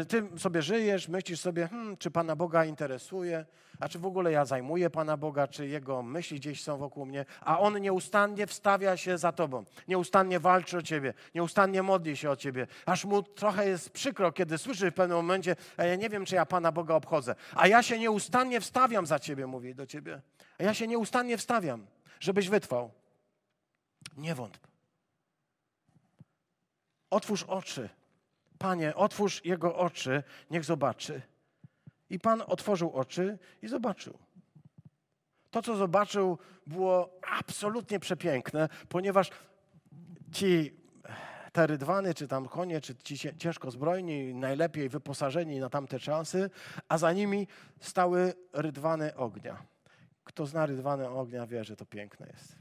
Ty 0.08 0.40
sobie 0.40 0.62
żyjesz, 0.62 1.08
myślisz 1.08 1.40
sobie, 1.40 1.68
hmm, 1.68 1.98
czy 1.98 2.12
Pana 2.12 2.36
Boga 2.36 2.66
interesuje, 2.66 3.46
a 3.80 3.90
czy 3.90 4.00
w 4.00 4.06
ogóle 4.06 4.32
ja 4.32 4.46
zajmuję 4.46 4.90
Pana 4.90 5.18
Boga, 5.18 5.48
czy 5.48 5.68
Jego 5.68 6.04
myśli 6.04 6.40
gdzieś 6.40 6.64
są 6.64 6.78
wokół 6.78 7.06
mnie, 7.06 7.26
a 7.42 7.60
On 7.60 7.82
nieustannie 7.82 8.48
wstawia 8.48 8.98
się 8.98 9.18
za 9.18 9.32
Tobą, 9.32 9.66
nieustannie 9.88 10.40
walczy 10.40 10.78
o 10.78 10.82
Ciebie, 10.82 11.14
nieustannie 11.36 11.84
modli 11.84 12.18
się 12.18 12.30
o 12.30 12.36
Ciebie, 12.36 12.68
aż 12.86 13.06
Mu 13.06 13.24
trochę 13.24 13.70
jest 13.70 13.90
przykro, 13.90 14.32
kiedy 14.32 14.58
słyszy 14.58 14.92
w 14.92 14.94
pewnym 14.94 15.18
momencie, 15.18 15.56
a 15.78 15.84
ja 15.84 15.96
nie 15.96 16.10
wiem, 16.10 16.26
czy 16.26 16.36
ja 16.36 16.46
Pana 16.46 16.72
Boga 16.72 16.96
obchodzę, 16.96 17.36
a 17.56 17.68
ja 17.68 17.84
się 17.84 18.00
nieustannie 18.00 18.62
wstawiam 18.62 19.06
za 19.06 19.20
Ciebie, 19.20 19.48
mówi 19.48 19.76
do 19.76 19.86
Ciebie, 19.86 20.22
a 20.60 20.64
ja 20.64 20.74
się 20.74 20.88
nieustannie 20.88 21.38
wstawiam, 21.38 21.86
żebyś 22.20 22.50
wytrwał. 22.50 22.92
Nie 24.18 24.36
wątp. 24.36 24.68
Otwórz 27.10 27.44
oczy 27.44 27.90
Panie, 28.64 28.96
otwórz 28.96 29.46
jego 29.46 29.76
oczy, 29.76 30.24
niech 30.52 30.64
zobaczy. 30.64 31.22
I 32.10 32.20
Pan 32.20 32.44
otworzył 32.48 32.92
oczy 32.92 33.38
i 33.62 33.68
zobaczył. 33.68 34.18
To, 35.52 35.62
co 35.62 35.76
zobaczył, 35.76 36.38
było 36.68 37.20
absolutnie 37.40 38.00
przepiękne, 38.00 38.70
ponieważ 38.90 39.30
ci 40.32 40.74
te 41.52 41.68
rydwany, 41.68 42.14
czy 42.14 42.28
tam 42.28 42.48
konie, 42.48 42.82
czy 42.82 42.96
ci 42.96 43.18
ciężko 43.38 43.72
zbrojni, 43.72 44.34
najlepiej 44.34 44.90
wyposażeni 44.90 45.60
na 45.60 45.70
tamte 45.70 46.00
czasy, 46.00 46.50
a 46.90 46.98
za 46.98 47.14
nimi 47.14 47.48
stały 47.80 48.34
rydwany 48.54 49.16
ognia. 49.16 49.66
Kto 50.24 50.46
zna 50.46 50.66
rydwany 50.66 51.10
ognia, 51.10 51.48
wie, 51.48 51.64
że 51.64 51.76
to 51.76 51.86
piękne 51.86 52.28
jest. 52.28 52.56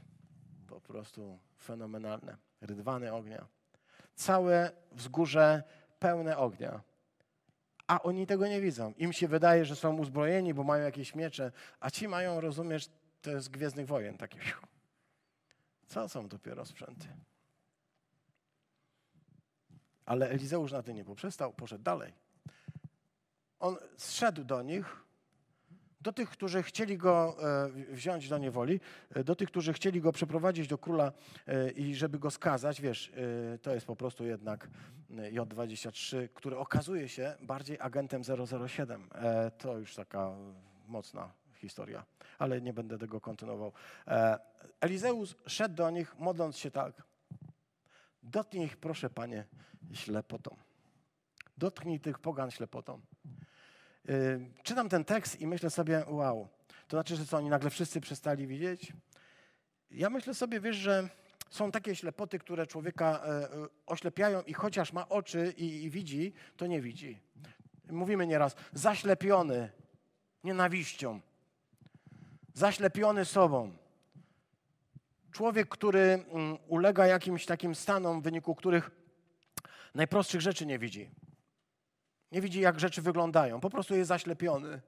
Po 0.67 0.81
prostu 0.81 1.39
fenomenalne. 1.57 2.37
Rydwany 2.61 3.13
ognia. 3.13 3.45
Całe 4.15 4.71
wzgórze 4.91 5.63
pełne 6.03 6.37
ognia. 6.37 6.81
A 7.87 8.01
oni 8.01 8.27
tego 8.27 8.47
nie 8.47 8.61
widzą. 8.61 8.93
Im 8.97 9.13
się 9.13 9.27
wydaje, 9.27 9.65
że 9.65 9.75
są 9.75 9.97
uzbrojeni, 9.97 10.53
bo 10.53 10.63
mają 10.63 10.83
jakieś 10.83 11.15
miecze, 11.15 11.51
a 11.79 11.89
ci 11.91 12.07
mają, 12.07 12.41
rozumiesz, 12.41 12.89
to 13.21 13.31
jest 13.31 13.49
Gwiezdnych 13.49 13.87
Wojen 13.87 14.17
takie. 14.17 14.39
Co 15.87 16.09
są 16.09 16.27
dopiero 16.27 16.65
sprzęty? 16.65 17.07
Ale 20.05 20.29
Elizeusz 20.29 20.71
na 20.71 20.83
tym 20.83 20.95
nie 20.95 21.05
poprzestał, 21.05 21.53
poszedł 21.53 21.83
dalej. 21.83 22.13
On 23.59 23.77
zszedł 23.97 24.43
do 24.43 24.61
nich, 24.61 25.02
do 26.03 26.13
tych, 26.13 26.29
którzy 26.29 26.63
chcieli 26.63 26.97
go 26.97 27.35
e, 27.43 27.69
wziąć 27.93 28.29
do 28.29 28.37
niewoli, 28.37 28.79
e, 29.15 29.23
do 29.23 29.35
tych, 29.35 29.49
którzy 29.49 29.73
chcieli 29.73 30.01
go 30.01 30.11
przeprowadzić 30.11 30.67
do 30.67 30.77
króla 30.77 31.11
e, 31.47 31.71
i 31.71 31.95
żeby 31.95 32.19
go 32.19 32.31
skazać, 32.31 32.81
wiesz, 32.81 33.11
to 33.61 33.73
jest 33.73 33.85
po 33.85 33.95
prostu 33.95 34.25
jednak 34.25 34.69
J23, 35.09 36.29
który 36.33 36.57
okazuje 36.57 37.09
się 37.09 37.35
bardziej 37.41 37.77
agentem 37.79 38.21
007. 38.57 39.09
To 39.57 39.77
już 39.77 39.95
taka 39.95 40.35
mocna 40.87 41.31
historia, 41.55 42.05
ale 42.39 42.61
nie 42.61 42.73
będę 42.73 42.97
tego 42.97 43.21
kontynuował. 43.21 43.71
Elizeus 44.79 45.35
szedł 45.47 45.75
do 45.75 45.89
nich, 45.89 46.15
modląc 46.19 46.57
się 46.57 46.71
tak. 46.71 47.03
Dotknij 48.23 48.65
ich, 48.65 48.77
proszę 48.77 49.09
panie, 49.09 49.45
ślepotą. 49.93 50.57
Dotknij 51.57 51.99
tych 51.99 52.19
pogan 52.19 52.51
ślepotą. 52.51 53.01
Czytam 54.63 54.89
ten 54.89 55.05
tekst 55.05 55.41
i 55.41 55.47
myślę 55.47 55.69
sobie, 55.69 56.03
wow, 56.07 56.47
to 56.87 56.97
znaczy, 56.97 57.15
że 57.15 57.25
co, 57.25 57.37
oni 57.37 57.49
nagle 57.49 57.69
wszyscy 57.69 58.01
przestali 58.01 58.47
widzieć? 58.47 58.93
Ja 59.91 60.09
myślę 60.09 60.33
sobie, 60.33 60.59
wiesz, 60.59 60.75
że 60.75 61.09
są 61.49 61.71
takie 61.71 61.95
ślepoty, 61.95 62.39
które 62.39 62.67
człowieka 62.67 63.21
e, 63.23 63.27
e, 63.27 63.49
oślepiają 63.85 64.41
i 64.41 64.53
chociaż 64.53 64.93
ma 64.93 65.09
oczy 65.09 65.53
i, 65.57 65.83
i 65.83 65.89
widzi, 65.89 66.33
to 66.57 66.67
nie 66.67 66.81
widzi. 66.81 67.19
Mówimy 67.91 68.27
nieraz, 68.27 68.55
zaślepiony 68.73 69.69
nienawiścią, 70.43 71.19
zaślepiony 72.53 73.25
sobą. 73.25 73.71
Człowiek, 75.31 75.69
który 75.69 75.99
mm, 75.99 76.57
ulega 76.67 77.07
jakimś 77.07 77.45
takim 77.45 77.75
stanom, 77.75 78.21
w 78.21 78.23
wyniku 78.23 78.55
których 78.55 78.91
najprostszych 79.95 80.41
rzeczy 80.41 80.65
nie 80.65 80.79
widzi. 80.79 81.09
Nie 82.33 82.41
widzi, 82.41 82.59
jak 82.59 82.79
rzeczy 82.79 83.01
wyglądają. 83.01 83.59
Po 83.59 83.69
prostu 83.69 83.95
jest 83.95 84.07
zaślepiony. 84.07 84.81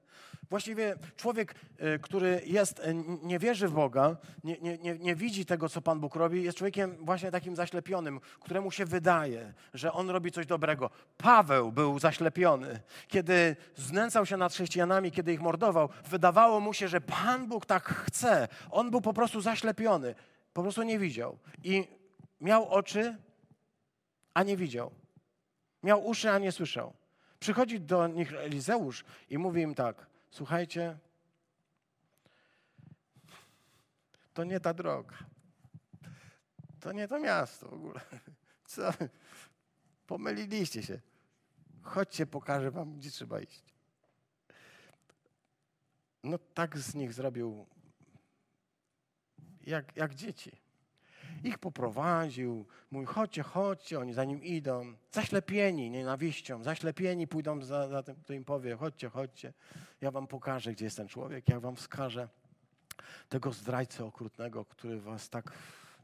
Właściwie 0.50 0.96
człowiek, 1.16 1.56
y, 1.96 2.00
który 2.00 2.42
jest, 2.46 2.80
y, 2.80 2.96
nie 3.24 3.40
wierzy 3.40 3.68
w 3.68 3.72
Boga, 3.72 4.18
nie, 4.44 4.58
nie, 4.58 4.78
nie, 4.78 4.98
nie 5.00 5.16
widzi 5.16 5.46
tego, 5.46 5.70
co 5.70 5.82
Pan 5.82 6.00
Bóg 6.00 6.16
robi, 6.16 6.44
jest 6.44 6.58
człowiekiem 6.58 6.98
właśnie 7.00 7.32
takim 7.32 7.56
zaślepionym, 7.56 8.20
któremu 8.40 8.72
się 8.72 8.86
wydaje, 8.86 9.54
że 9.74 9.94
on 9.94 10.10
robi 10.10 10.32
coś 10.32 10.46
dobrego. 10.46 10.90
Paweł 11.18 11.72
był 11.72 12.00
zaślepiony. 12.00 12.80
Kiedy 13.08 13.56
znęcał 13.76 14.26
się 14.26 14.38
nad 14.38 14.54
chrześcijanami, 14.54 15.12
kiedy 15.12 15.34
ich 15.34 15.42
mordował, 15.42 15.90
wydawało 16.10 16.60
mu 16.60 16.74
się, 16.74 16.88
że 16.88 17.02
Pan 17.02 17.48
Bóg 17.48 17.66
tak 17.66 17.84
chce. 17.84 18.48
On 18.72 18.92
był 18.92 19.02
po 19.02 19.14
prostu 19.14 19.42
zaślepiony. 19.42 20.16
Po 20.54 20.62
prostu 20.62 20.84
nie 20.84 21.00
widział. 21.00 21.38
I 21.64 21.88
miał 22.42 22.70
oczy, 22.70 23.18
a 24.34 24.44
nie 24.44 24.58
widział. 24.58 24.92
Miał 25.84 26.08
uszy, 26.08 26.32
a 26.32 26.40
nie 26.40 26.52
słyszał. 26.52 26.94
Przychodzi 27.40 27.82
do 27.82 28.08
nich 28.08 28.34
Elizeusz 28.34 29.06
i 29.30 29.38
mówi 29.38 29.62
im 29.62 29.76
tak: 29.76 30.08
Słuchajcie, 30.30 30.98
to 34.34 34.44
nie 34.44 34.60
ta 34.60 34.74
droga. 34.74 35.18
To 36.80 36.92
nie 36.92 37.08
to 37.08 37.20
miasto 37.20 37.70
w 37.70 37.74
ogóle. 37.74 38.02
Co? 38.66 38.94
Pomyliliście 40.08 40.84
się. 40.84 41.02
Chodźcie, 41.82 42.26
pokażę 42.26 42.72
wam, 42.72 42.98
gdzie 42.98 43.12
trzeba 43.12 43.40
iść. 43.40 43.64
No 46.24 46.38
tak 46.38 46.78
z 46.78 46.96
nich 46.96 47.14
zrobił 47.14 47.66
jak, 49.62 49.98
jak 49.98 50.16
dzieci. 50.16 50.52
Ich 51.46 51.58
poprowadził, 51.58 52.66
mówi, 52.92 53.06
chodźcie, 53.06 53.44
chodźcie, 53.44 54.00
oni 54.00 54.14
za 54.14 54.24
nim 54.24 54.44
idą. 54.44 54.94
Zaślepieni 55.12 55.90
nienawiścią, 55.90 56.64
zaślepieni 56.64 57.28
pójdą 57.28 57.62
za, 57.62 57.88
za 57.88 58.04
tym, 58.04 58.16
kto 58.16 58.34
im 58.34 58.46
powie, 58.46 58.76
chodźcie, 58.76 59.10
chodźcie. 59.10 59.54
Ja 60.02 60.12
wam 60.12 60.28
pokażę, 60.28 60.72
gdzie 60.72 60.86
jest 60.86 60.98
ten 60.98 61.08
człowiek, 61.08 61.50
ja 61.50 61.60
wam 61.60 61.76
wskażę 61.76 62.28
tego 63.30 63.52
zdrajcę 63.52 64.06
okrutnego, 64.06 64.66
który 64.66 65.02
was 65.02 65.30
tak 65.30 65.52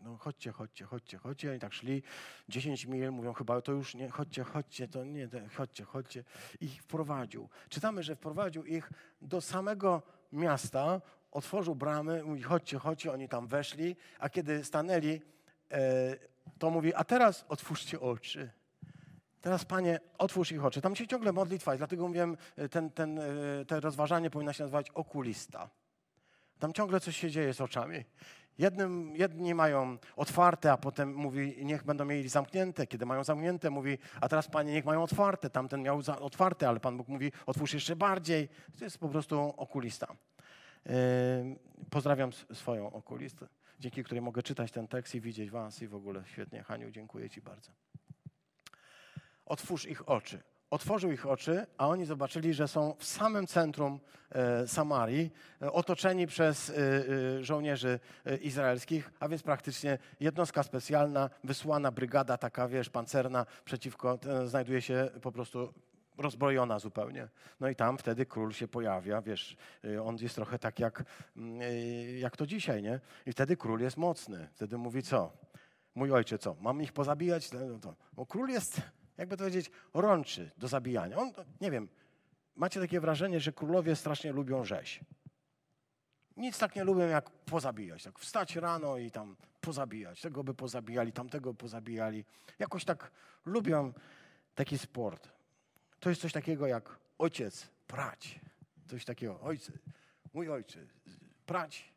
no 0.03 0.17
chodźcie, 0.17 0.51
chodźcie, 0.51 0.85
chodźcie, 0.85 1.17
chodźcie. 1.17 1.51
Oni 1.51 1.59
tak 1.59 1.73
szli 1.73 2.03
10 2.49 2.85
mil, 2.85 3.11
mówią 3.11 3.33
chyba 3.33 3.61
to 3.61 3.71
już 3.71 3.95
nie, 3.95 4.09
chodźcie, 4.09 4.43
chodźcie, 4.43 4.87
to 4.87 5.03
nie, 5.03 5.29
chodźcie, 5.57 5.83
chodźcie. 5.83 6.23
I 6.59 6.65
ich 6.65 6.81
wprowadził. 6.83 7.49
Czytamy, 7.69 8.03
że 8.03 8.15
wprowadził 8.15 8.65
ich 8.65 8.91
do 9.21 9.41
samego 9.41 10.01
miasta, 10.31 11.01
otworzył 11.31 11.75
bramy, 11.75 12.23
mówi 12.23 12.41
chodźcie, 12.41 12.79
chodźcie, 12.79 13.11
oni 13.11 13.29
tam 13.29 13.47
weszli, 13.47 13.95
a 14.19 14.29
kiedy 14.29 14.63
stanęli, 14.63 15.21
e, 15.71 15.81
to 16.59 16.69
mówi, 16.69 16.93
a 16.93 17.03
teraz 17.03 17.45
otwórzcie 17.49 17.99
oczy. 17.99 18.49
Teraz, 19.41 19.65
Panie, 19.65 19.99
otwórz 20.17 20.51
ich 20.51 20.65
oczy. 20.65 20.81
Tam 20.81 20.95
się 20.95 21.07
ciągle 21.07 21.31
modlitwa 21.31 21.75
i 21.75 21.77
dlatego 21.77 22.07
mówiłem, 22.07 22.37
e, 22.55 22.69
ten, 22.69 22.89
ten, 22.89 23.19
te 23.67 23.79
rozważanie 23.79 24.29
powinno 24.29 24.53
się 24.53 24.63
nazywać 24.63 24.89
okulista. 24.89 25.69
Tam 26.59 26.73
ciągle 26.73 26.99
coś 26.99 27.17
się 27.17 27.31
dzieje 27.31 27.53
z 27.53 27.61
oczami. 27.61 28.05
Jednym, 28.57 29.15
jedni 29.15 29.55
mają 29.55 29.97
otwarte, 30.15 30.71
a 30.71 30.77
potem 30.77 31.13
mówi, 31.15 31.65
niech 31.65 31.83
będą 31.83 32.05
mieli 32.05 32.29
zamknięte. 32.29 32.87
Kiedy 32.87 33.05
mają 33.05 33.23
zamknięte, 33.23 33.69
mówi, 33.69 33.97
a 34.21 34.29
teraz 34.29 34.47
Panie, 34.47 34.73
niech 34.73 34.85
mają 34.85 35.03
otwarte. 35.03 35.49
Tamten 35.49 35.81
miał 35.81 36.01
otwarte, 36.19 36.69
ale 36.69 36.79
Pan 36.79 36.97
Bóg 36.97 37.07
mówi, 37.07 37.31
otwórz 37.45 37.73
jeszcze 37.73 37.95
bardziej. 37.95 38.49
To 38.79 38.83
jest 38.83 38.97
po 38.97 39.09
prostu 39.09 39.53
okulista. 39.57 40.07
Pozdrawiam 41.89 42.31
swoją 42.53 42.93
okulistę, 42.93 43.47
dzięki 43.79 44.03
której 44.03 44.21
mogę 44.21 44.43
czytać 44.43 44.71
ten 44.71 44.87
tekst 44.87 45.15
i 45.15 45.21
widzieć 45.21 45.49
Was 45.49 45.81
i 45.81 45.87
w 45.87 45.95
ogóle 45.95 46.23
świetnie. 46.25 46.63
Haniu, 46.63 46.91
dziękuję 46.91 47.29
Ci 47.29 47.41
bardzo. 47.41 47.71
Otwórz 49.45 49.85
ich 49.85 50.09
oczy. 50.09 50.43
Otworzył 50.71 51.11
ich 51.11 51.25
oczy, 51.25 51.65
a 51.77 51.87
oni 51.87 52.05
zobaczyli, 52.05 52.53
że 52.53 52.67
są 52.67 52.95
w 52.99 53.05
samym 53.05 53.47
centrum 53.47 53.99
e, 54.29 54.67
Samarii, 54.67 55.31
e, 55.61 55.71
otoczeni 55.71 56.27
przez 56.27 56.69
e, 56.69 56.73
żołnierzy 57.43 57.99
izraelskich, 58.41 59.11
a 59.19 59.27
więc 59.27 59.43
praktycznie 59.43 59.97
jednostka 60.19 60.63
specjalna, 60.63 61.29
wysłana 61.43 61.91
brygada 61.91 62.37
taka, 62.37 62.67
wiesz, 62.67 62.89
pancerna 62.89 63.45
przeciwko, 63.65 64.19
znajduje 64.45 64.81
się 64.81 65.09
po 65.21 65.31
prostu 65.31 65.73
rozbrojona 66.17 66.79
zupełnie. 66.79 67.27
No 67.59 67.69
i 67.69 67.75
tam 67.75 67.97
wtedy 67.97 68.25
król 68.25 68.51
się 68.51 68.67
pojawia, 68.67 69.21
wiesz, 69.21 69.57
y, 69.85 70.03
on 70.03 70.17
jest 70.21 70.35
trochę 70.35 70.59
tak 70.59 70.79
jak, 70.79 71.03
mm, 71.37 71.61
y, 71.61 72.19
jak 72.19 72.37
to 72.37 72.47
dzisiaj, 72.47 72.83
nie? 72.83 72.99
I 73.25 73.31
wtedy 73.31 73.57
król 73.57 73.79
jest 73.79 73.97
mocny. 73.97 74.47
Wtedy 74.53 74.77
mówi 74.77 75.03
co? 75.03 75.31
Mój 75.95 76.11
ojcze 76.11 76.37
co? 76.37 76.55
Mam 76.61 76.81
ich 76.81 76.93
pozabijać? 76.93 77.51
No, 77.51 77.59
no 77.83 77.95
bo 78.13 78.25
król 78.25 78.49
jest, 78.49 78.81
jakby 79.17 79.37
to 79.37 79.43
powiedzieć, 79.43 79.71
rączy 79.93 80.51
do 80.57 80.67
zabijania. 80.67 81.17
On, 81.17 81.31
nie 81.61 81.71
wiem, 81.71 81.87
macie 82.55 82.79
takie 82.79 82.99
wrażenie, 82.99 83.39
że 83.39 83.51
królowie 83.51 83.95
strasznie 83.95 84.31
lubią 84.31 84.63
rzeź. 84.63 84.99
Nic 86.37 86.57
tak 86.57 86.75
nie 86.75 86.83
lubią 86.83 87.07
jak 87.07 87.29
pozabijać. 87.29 88.03
Tak 88.03 88.19
wstać 88.19 88.55
rano 88.55 88.97
i 88.97 89.11
tam 89.11 89.35
pozabijać. 89.61 90.21
Tego 90.21 90.43
by 90.43 90.53
pozabijali, 90.53 91.11
tamtego 91.11 91.53
pozabijali. 91.53 92.25
Jakoś 92.59 92.85
tak 92.85 93.11
lubią 93.45 93.93
taki 94.55 94.77
sport. 94.77 95.29
To 96.01 96.09
jest 96.09 96.21
coś 96.21 96.33
takiego 96.33 96.67
jak 96.67 96.99
ojciec, 97.17 97.69
prać. 97.87 98.39
Coś 98.87 99.05
takiego, 99.05 99.41
ojciec, 99.41 99.75
mój 100.33 100.49
ojciec, 100.49 100.89
prać. 101.45 101.93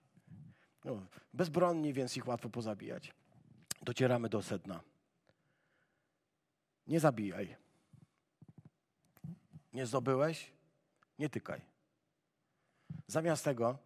No, 0.85 1.07
bezbronni, 1.33 1.93
więc 1.93 2.17
ich 2.17 2.27
łatwo 2.29 2.49
pozabijać. 2.49 3.15
Docieramy 3.83 4.29
do 4.29 4.43
sedna. 4.43 4.81
Nie 6.87 7.01
zabijaj. 7.01 7.57
Nie 9.73 9.87
zdobyłeś? 9.87 10.51
Nie 11.19 11.29
tykaj. 11.29 11.61
Zamiast 13.07 13.45
tego 13.45 13.79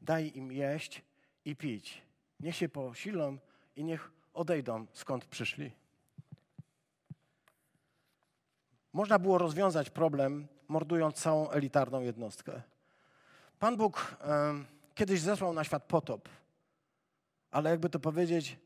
daj 0.00 0.32
im 0.34 0.52
jeść 0.52 1.02
i 1.44 1.56
pić. 1.56 2.02
Niech 2.40 2.56
się 2.56 2.68
posilą 2.68 3.38
i 3.76 3.84
niech 3.84 4.10
odejdą 4.34 4.86
skąd 4.92 5.24
przyszli. 5.24 5.81
Można 8.92 9.18
było 9.18 9.38
rozwiązać 9.38 9.90
problem, 9.90 10.48
mordując 10.68 11.16
całą 11.16 11.50
elitarną 11.50 12.00
jednostkę. 12.00 12.62
Pan 13.58 13.76
Bóg 13.76 14.16
kiedyś 14.94 15.20
zesłał 15.20 15.52
na 15.52 15.64
świat 15.64 15.84
potop, 15.84 16.28
ale 17.50 17.70
jakby 17.70 17.88
to 17.88 18.00
powiedzieć, 18.00 18.56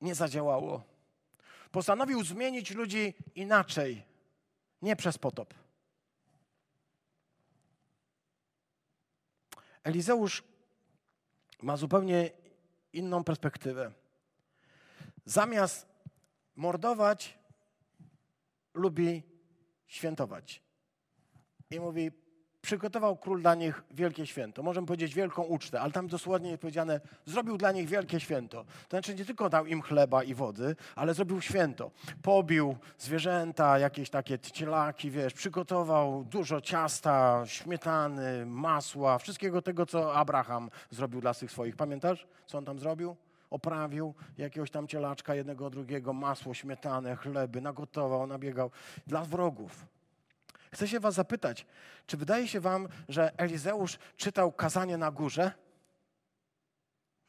nie 0.00 0.14
zadziałało. 0.14 0.82
Postanowił 1.70 2.24
zmienić 2.24 2.70
ludzi 2.70 3.14
inaczej, 3.34 4.02
nie 4.82 4.96
przez 4.96 5.18
potop. 5.18 5.54
Elizeusz 9.82 10.42
ma 11.62 11.76
zupełnie 11.76 12.30
inną 12.92 13.24
perspektywę. 13.24 13.92
Zamiast 15.24 15.86
mordować, 16.56 17.38
lubi 18.74 19.22
świętować. 19.86 20.62
I 21.70 21.80
mówi, 21.80 22.10
przygotował 22.64 23.16
król 23.16 23.42
dla 23.42 23.54
nich 23.54 23.82
wielkie 23.90 24.26
święto. 24.26 24.62
Możemy 24.62 24.86
powiedzieć 24.86 25.14
wielką 25.14 25.42
ucztę, 25.42 25.80
ale 25.80 25.92
tam 25.92 26.08
dosłownie 26.08 26.50
jest 26.50 26.60
powiedziane, 26.60 27.00
zrobił 27.26 27.56
dla 27.56 27.72
nich 27.72 27.88
wielkie 27.88 28.20
święto. 28.20 28.64
To 28.64 28.96
znaczy 28.96 29.14
nie 29.14 29.24
tylko 29.24 29.50
dał 29.50 29.66
im 29.66 29.82
chleba 29.82 30.22
i 30.22 30.34
wody, 30.34 30.76
ale 30.96 31.14
zrobił 31.14 31.40
święto. 31.40 31.90
Pobił 32.22 32.76
zwierzęta, 32.98 33.78
jakieś 33.78 34.10
takie 34.10 34.38
cielaki, 34.38 35.10
wiesz, 35.10 35.34
przygotował 35.34 36.24
dużo 36.24 36.60
ciasta, 36.60 37.42
śmietany, 37.46 38.46
masła, 38.46 39.18
wszystkiego 39.18 39.62
tego, 39.62 39.86
co 39.86 40.14
Abraham 40.14 40.70
zrobił 40.90 41.20
dla 41.20 41.34
tych 41.34 41.50
swoich. 41.50 41.76
Pamiętasz, 41.76 42.26
co 42.46 42.58
on 42.58 42.64
tam 42.64 42.78
zrobił? 42.78 43.16
Oprawił 43.54 44.14
jakiegoś 44.38 44.70
tam 44.70 44.88
cielaczka, 44.88 45.34
jednego, 45.34 45.70
drugiego, 45.70 46.12
masło, 46.12 46.54
śmietanę, 46.54 47.16
chleby, 47.16 47.60
nagotował, 47.60 48.26
nabiegał 48.26 48.70
dla 49.06 49.24
wrogów. 49.24 49.86
Chcę 50.72 50.88
się 50.88 51.00
was 51.00 51.14
zapytać, 51.14 51.66
czy 52.06 52.16
wydaje 52.16 52.48
się 52.48 52.60
wam, 52.60 52.88
że 53.08 53.38
Elizeusz 53.38 53.98
czytał 54.16 54.52
kazanie 54.52 54.98
na 54.98 55.10
górze? 55.10 55.52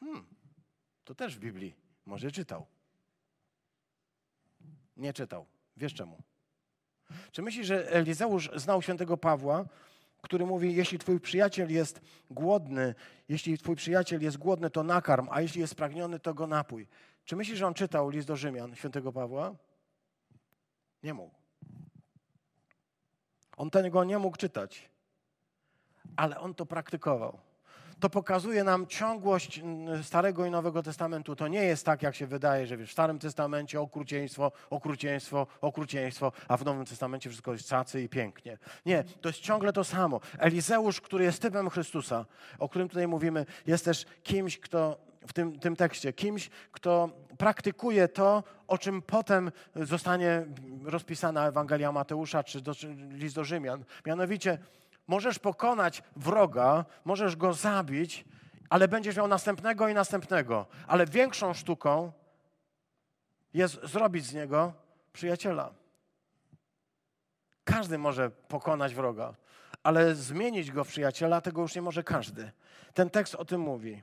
Hmm, 0.00 0.26
to 1.04 1.14
też 1.14 1.36
w 1.36 1.38
Biblii. 1.38 1.74
Może 2.06 2.30
czytał. 2.30 2.66
Nie 4.96 5.12
czytał. 5.12 5.46
Wiesz 5.76 5.94
czemu? 5.94 6.18
Czy 7.32 7.42
myślisz, 7.42 7.66
że 7.66 7.90
Elizeusz 7.92 8.50
znał 8.54 8.82
świętego 8.82 9.16
Pawła, 9.16 9.64
który 10.26 10.46
mówi, 10.46 10.74
jeśli 10.74 10.98
twój 10.98 11.20
przyjaciel 11.20 11.72
jest 11.72 12.00
głodny, 12.30 12.94
jeśli 13.28 13.58
twój 13.58 13.76
przyjaciel 13.76 14.22
jest 14.22 14.36
głodny, 14.36 14.70
to 14.70 14.82
nakarm, 14.82 15.28
a 15.30 15.40
jeśli 15.40 15.60
jest 15.60 15.72
spragniony, 15.72 16.20
to 16.20 16.34
go 16.34 16.46
napój. 16.46 16.88
Czy 17.24 17.36
myślisz, 17.36 17.58
że 17.58 17.66
on 17.66 17.74
czytał 17.74 18.10
list 18.10 18.28
do 18.28 18.36
Rzymian 18.36 18.74
świętego 18.74 19.12
Pawła? 19.12 19.54
Nie 21.02 21.14
mógł. 21.14 21.34
On 23.56 23.70
tego 23.70 24.04
nie 24.04 24.18
mógł 24.18 24.36
czytać, 24.36 24.90
ale 26.16 26.40
on 26.40 26.54
to 26.54 26.66
praktykował. 26.66 27.45
To 28.00 28.10
pokazuje 28.10 28.64
nam 28.64 28.86
ciągłość 28.86 29.62
Starego 30.02 30.46
i 30.46 30.50
Nowego 30.50 30.82
Testamentu. 30.82 31.36
To 31.36 31.48
nie 31.48 31.64
jest 31.64 31.86
tak, 31.86 32.02
jak 32.02 32.14
się 32.14 32.26
wydaje, 32.26 32.66
że 32.66 32.76
w 32.76 32.92
Starym 32.92 33.18
Testamencie 33.18 33.80
okrucieństwo, 33.80 34.52
okrucieństwo, 34.70 35.46
okrucieństwo, 35.60 36.32
a 36.48 36.56
w 36.56 36.64
Nowym 36.64 36.84
Testamencie 36.84 37.30
wszystko 37.30 37.52
jest 37.52 37.68
cacy 37.68 38.02
i 38.02 38.08
pięknie. 38.08 38.58
Nie, 38.86 39.04
to 39.20 39.28
jest 39.28 39.40
ciągle 39.40 39.72
to 39.72 39.84
samo. 39.84 40.20
Elizeusz, 40.38 41.00
który 41.00 41.24
jest 41.24 41.42
typem 41.42 41.70
Chrystusa, 41.70 42.24
o 42.58 42.68
którym 42.68 42.88
tutaj 42.88 43.08
mówimy, 43.08 43.46
jest 43.66 43.84
też 43.84 44.06
kimś, 44.22 44.58
kto 44.58 45.06
w 45.26 45.32
tym, 45.32 45.58
tym 45.58 45.76
tekście, 45.76 46.12
kimś, 46.12 46.50
kto 46.72 47.10
praktykuje 47.38 48.08
to, 48.08 48.44
o 48.68 48.78
czym 48.78 49.02
potem 49.02 49.52
zostanie 49.74 50.46
rozpisana 50.84 51.48
Ewangelia 51.48 51.92
Mateusza 51.92 52.44
czy, 52.44 52.60
do, 52.60 52.74
czy 52.74 52.94
list 52.94 53.34
do 53.34 53.44
Rzymian. 53.44 53.84
Mianowicie, 54.06 54.58
możesz 55.06 55.38
pokonać 55.38 56.02
wroga, 56.16 56.84
możesz 57.04 57.36
go 57.36 57.52
zabić, 57.52 58.24
ale 58.70 58.88
będziesz 58.88 59.16
miał 59.16 59.28
następnego 59.28 59.88
i 59.88 59.94
następnego. 59.94 60.66
Ale 60.86 61.06
większą 61.06 61.54
sztuką 61.54 62.12
jest 63.54 63.80
zrobić 63.82 64.26
z 64.26 64.34
niego 64.34 64.72
przyjaciela. 65.12 65.74
Każdy 67.64 67.98
może 67.98 68.30
pokonać 68.30 68.94
wroga, 68.94 69.34
ale 69.82 70.14
zmienić 70.14 70.72
go 70.72 70.84
w 70.84 70.88
przyjaciela, 70.88 71.40
tego 71.40 71.62
już 71.62 71.74
nie 71.74 71.82
może 71.82 72.04
każdy. 72.04 72.50
Ten 72.94 73.10
tekst 73.10 73.34
o 73.34 73.44
tym 73.44 73.60
mówi. 73.60 74.02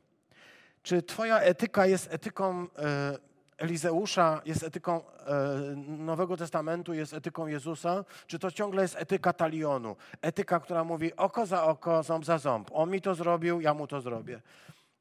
Czy 0.83 1.03
Twoja 1.03 1.39
etyka 1.39 1.85
jest 1.85 2.13
etyką 2.13 2.67
e, 2.77 3.32
Elizeusza, 3.57 4.41
jest 4.45 4.63
etyką 4.63 5.01
e, 5.01 5.75
Nowego 5.75 6.37
Testamentu, 6.37 6.93
jest 6.93 7.13
etyką 7.13 7.47
Jezusa? 7.47 8.05
Czy 8.27 8.39
to 8.39 8.51
ciągle 8.51 8.81
jest 8.81 8.95
etyka 8.95 9.33
talionu? 9.33 9.95
Etyka, 10.21 10.59
która 10.59 10.83
mówi 10.83 11.15
oko 11.15 11.45
za 11.45 11.63
oko, 11.63 12.03
ząb 12.03 12.25
za 12.25 12.37
ząb. 12.37 12.69
On 12.73 12.89
mi 12.89 13.01
to 13.01 13.15
zrobił, 13.15 13.61
ja 13.61 13.73
mu 13.73 13.87
to 13.87 14.01
zrobię. 14.01 14.41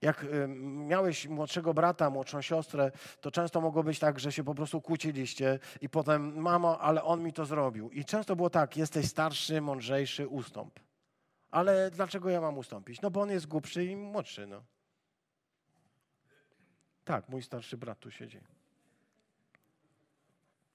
Jak 0.03 0.25
e, 0.25 0.49
miałeś 0.89 1.29
młodszego 1.29 1.75
brata, 1.75 2.11
młodszą 2.11 2.43
siostrę, 2.43 2.91
to 3.21 3.31
często 3.31 3.61
mogło 3.61 3.83
być 3.83 3.99
tak, 3.99 4.21
że 4.21 4.33
się 4.33 4.45
po 4.45 4.55
prostu 4.55 4.81
kłóciliście 4.81 5.59
i 5.81 5.89
potem, 5.89 6.41
mamo, 6.41 6.81
ale 6.81 7.05
on 7.05 7.23
mi 7.23 7.33
to 7.33 7.45
zrobił. 7.45 7.91
I 7.91 8.05
często 8.05 8.37
było 8.37 8.51
tak, 8.51 8.77
jesteś 8.77 9.09
starszy, 9.09 9.61
mądrzejszy, 9.61 10.29
ustąp. 10.29 10.81
Ale 11.51 11.91
dlaczego 11.91 12.31
ja 12.31 12.41
mam 12.41 12.59
ustąpić? 12.59 13.01
No 13.01 13.11
bo 13.11 13.21
on 13.21 13.31
jest 13.31 13.47
głupszy 13.47 13.85
i 13.85 13.97
młodszy, 13.97 14.47
no. 14.47 14.63
Tak, 17.05 17.29
mój 17.29 17.43
starszy 17.43 17.77
brat 17.77 18.01
tu 18.01 18.11
siedzi. 18.11 18.41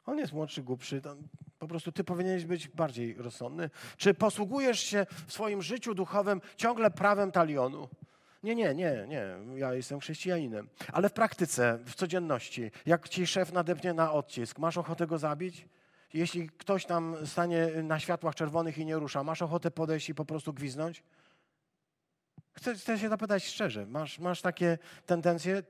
On 0.05 0.17
jest 0.17 0.33
młodszy, 0.33 0.63
głupszy. 0.63 1.01
Po 1.59 1.67
prostu 1.67 1.91
ty 1.91 2.03
powinieneś 2.03 2.45
być 2.45 2.67
bardziej 2.67 3.13
rozsądny. 3.13 3.69
Czy 3.97 4.13
posługujesz 4.13 4.79
się 4.79 5.05
w 5.27 5.33
swoim 5.33 5.61
życiu 5.61 5.95
duchowym 5.95 6.41
ciągle 6.57 6.91
prawem 6.91 7.31
talionu? 7.31 7.89
Nie, 8.43 8.55
nie, 8.55 8.75
nie, 8.75 9.05
nie. 9.07 9.25
Ja 9.55 9.73
jestem 9.73 9.99
chrześcijaninem. 9.99 10.69
Ale 10.93 11.09
w 11.09 11.13
praktyce, 11.13 11.79
w 11.85 11.95
codzienności, 11.95 12.71
jak 12.85 13.09
ci 13.09 13.27
szef 13.27 13.53
nadepnie 13.53 13.93
na 13.93 14.13
odcisk, 14.13 14.59
masz 14.59 14.77
ochotę 14.77 15.07
go 15.07 15.17
zabić? 15.17 15.67
Jeśli 16.13 16.49
ktoś 16.49 16.85
tam 16.85 17.15
stanie 17.25 17.67
na 17.83 17.99
światłach 17.99 18.35
czerwonych 18.35 18.77
i 18.77 18.85
nie 18.85 18.95
rusza, 18.95 19.23
masz 19.23 19.41
ochotę 19.41 19.71
podejść 19.71 20.09
i 20.09 20.15
po 20.15 20.25
prostu 20.25 20.53
gwiznąć? 20.53 21.03
Chcę, 22.53 22.75
chcę 22.75 22.99
się 22.99 23.09
zapytać 23.09 23.45
szczerze, 23.45 23.85
masz, 23.85 24.19
masz 24.19 24.41
takie 24.41 24.77
tendencje? 25.05 25.63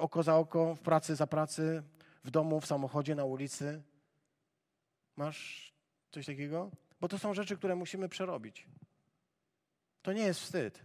Oko 0.00 0.22
za 0.22 0.36
oko, 0.36 0.74
w 0.74 0.80
pracy 0.80 1.16
za 1.16 1.26
pracy, 1.26 1.82
w 2.24 2.30
domu, 2.30 2.60
w 2.60 2.66
samochodzie, 2.66 3.14
na 3.14 3.24
ulicy? 3.24 3.82
Masz 5.16 5.72
coś 6.10 6.26
takiego? 6.26 6.70
Bo 7.00 7.08
to 7.08 7.18
są 7.18 7.34
rzeczy, 7.34 7.56
które 7.56 7.76
musimy 7.76 8.08
przerobić. 8.08 8.66
To 10.02 10.12
nie 10.12 10.22
jest 10.22 10.40
wstyd. 10.40 10.82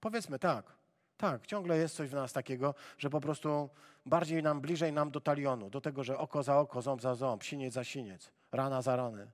Powiedzmy 0.00 0.38
tak. 0.38 0.78
Tak, 1.16 1.46
ciągle 1.46 1.78
jest 1.78 1.96
coś 1.96 2.08
w 2.08 2.14
nas 2.14 2.32
takiego, 2.32 2.74
że 2.98 3.10
po 3.10 3.20
prostu 3.20 3.68
bardziej 4.06 4.42
nam, 4.42 4.60
bliżej 4.60 4.92
nam 4.92 5.10
do 5.10 5.20
talionu, 5.20 5.70
do 5.70 5.80
tego, 5.80 6.04
że 6.04 6.18
oko 6.18 6.42
za 6.42 6.58
oko, 6.58 6.82
ząb 6.82 7.02
za 7.02 7.14
ząb, 7.14 7.44
siniec 7.44 7.74
za 7.74 7.84
siniec, 7.84 8.30
rana 8.52 8.82
za 8.82 8.96
rany. 8.96 9.30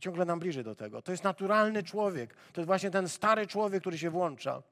Ciągle 0.00 0.24
nam 0.24 0.38
bliżej 0.38 0.64
do 0.64 0.74
tego. 0.74 1.02
To 1.02 1.12
jest 1.12 1.24
naturalny 1.24 1.82
człowiek. 1.82 2.34
To 2.52 2.60
jest 2.60 2.66
właśnie 2.66 2.90
ten 2.90 3.08
stary 3.08 3.46
człowiek, 3.46 3.80
który 3.80 3.98
się 3.98 4.10
włącza. 4.10 4.62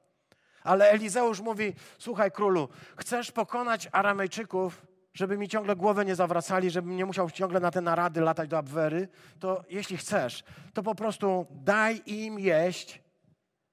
Ale 0.67 0.89
Elizeusz 0.89 1.39
mówi: 1.41 1.73
Słuchaj, 1.97 2.31
królu, 2.31 2.69
chcesz 2.97 3.31
pokonać 3.31 3.89
Aramejczyków, 3.91 4.85
żeby 5.13 5.37
mi 5.37 5.49
ciągle 5.49 5.75
głowę 5.75 6.05
nie 6.05 6.15
zawracali, 6.15 6.69
żebym 6.69 6.95
nie 6.95 7.05
musiał 7.05 7.31
ciągle 7.31 7.59
na 7.59 7.71
te 7.71 7.81
narady 7.81 8.21
latać 8.21 8.49
do 8.49 8.57
Abwery, 8.57 9.07
to 9.39 9.63
jeśli 9.69 9.97
chcesz, 9.97 10.43
to 10.73 10.83
po 10.83 10.95
prostu 10.95 11.47
daj 11.51 12.01
im 12.05 12.39
jeść, 12.39 13.01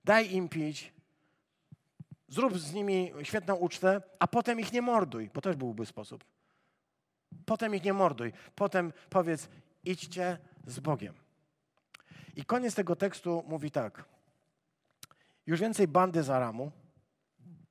daj 0.04 0.32
im 0.32 0.48
pić, 0.48 0.94
zrób 2.28 2.58
z 2.58 2.72
nimi 2.72 3.12
świetną 3.22 3.54
ucztę, 3.54 4.02
a 4.18 4.26
potem 4.26 4.60
ich 4.60 4.72
nie 4.72 4.82
morduj, 4.82 5.30
bo 5.34 5.40
też 5.40 5.56
byłby 5.56 5.86
sposób. 5.86 6.24
Potem 7.46 7.74
ich 7.74 7.84
nie 7.84 7.92
morduj. 7.92 8.32
Potem 8.54 8.92
powiedz, 9.10 9.48
idźcie 9.84 10.38
z 10.66 10.80
Bogiem. 10.80 11.14
I 12.36 12.44
koniec 12.44 12.74
tego 12.74 12.96
tekstu 12.96 13.44
mówi 13.48 13.70
tak. 13.70 14.04
Już 15.46 15.60
więcej 15.60 15.88
bandy 15.88 16.22
z 16.22 16.30
Aramu 16.30 16.72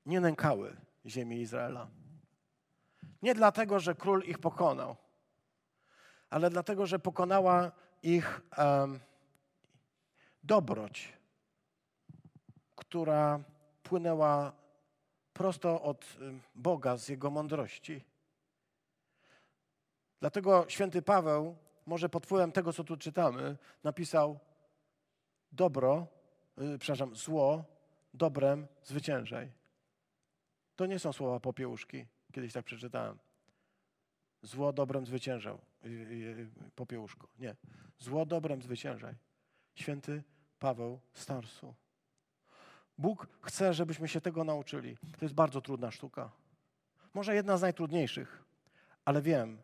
nie 0.06 0.20
nękały 0.20 0.78
ziemi 1.06 1.42
Izraela. 1.42 1.88
Nie 3.22 3.36
dlatego, 3.36 3.80
że 3.80 3.96
król 3.96 4.24
ich 4.24 4.40
pokonał, 4.40 4.96
ale 6.30 6.50
dlatego, 6.50 6.86
że 6.86 7.00
pokonała 7.00 7.72
ich 8.04 8.42
um, 8.58 9.00
dobroć, 10.44 11.14
która 12.76 13.44
płynęła 13.84 14.54
prosto 15.34 15.82
od 15.82 16.06
Boga, 16.56 16.98
z 16.98 17.10
Jego 17.10 17.32
mądrości. 17.32 18.04
Dlatego 20.20 20.66
święty 20.68 21.02
Paweł, 21.02 21.56
może 21.86 22.10
pod 22.10 22.26
wpływem 22.26 22.52
tego, 22.52 22.74
co 22.74 22.84
tu 22.84 22.98
czytamy, 22.98 23.58
napisał 23.84 24.40
dobro, 25.52 26.08
yy, 26.58 26.78
przepraszam, 26.78 27.16
zło 27.16 27.64
dobrem 28.14 28.68
zwyciężaj. 28.84 29.63
To 30.76 30.86
nie 30.86 31.00
są 31.00 31.14
słowa 31.14 31.40
popiełuszki. 31.40 32.06
Kiedyś 32.32 32.54
tak 32.54 32.66
przeczytałem. 32.66 33.18
Zło 34.42 34.74
dobrem 34.74 35.06
zwyciężał. 35.06 35.62
Popiełuszko. 36.76 37.28
Nie. 37.40 37.56
Zło 38.00 38.26
dobrem 38.26 38.62
zwyciężaj. 38.62 39.16
Święty 39.76 40.24
Paweł 40.60 41.00
Starsu. 41.14 41.74
Bóg 42.98 43.28
chce, 43.42 43.74
żebyśmy 43.74 44.08
się 44.08 44.22
tego 44.22 44.44
nauczyli. 44.44 44.98
To 45.20 45.26
jest 45.26 45.36
bardzo 45.36 45.62
trudna 45.62 45.92
sztuka. 45.92 46.32
Może 47.14 47.36
jedna 47.36 47.58
z 47.58 47.62
najtrudniejszych, 47.62 48.44
ale 49.06 49.22
wiem, 49.22 49.58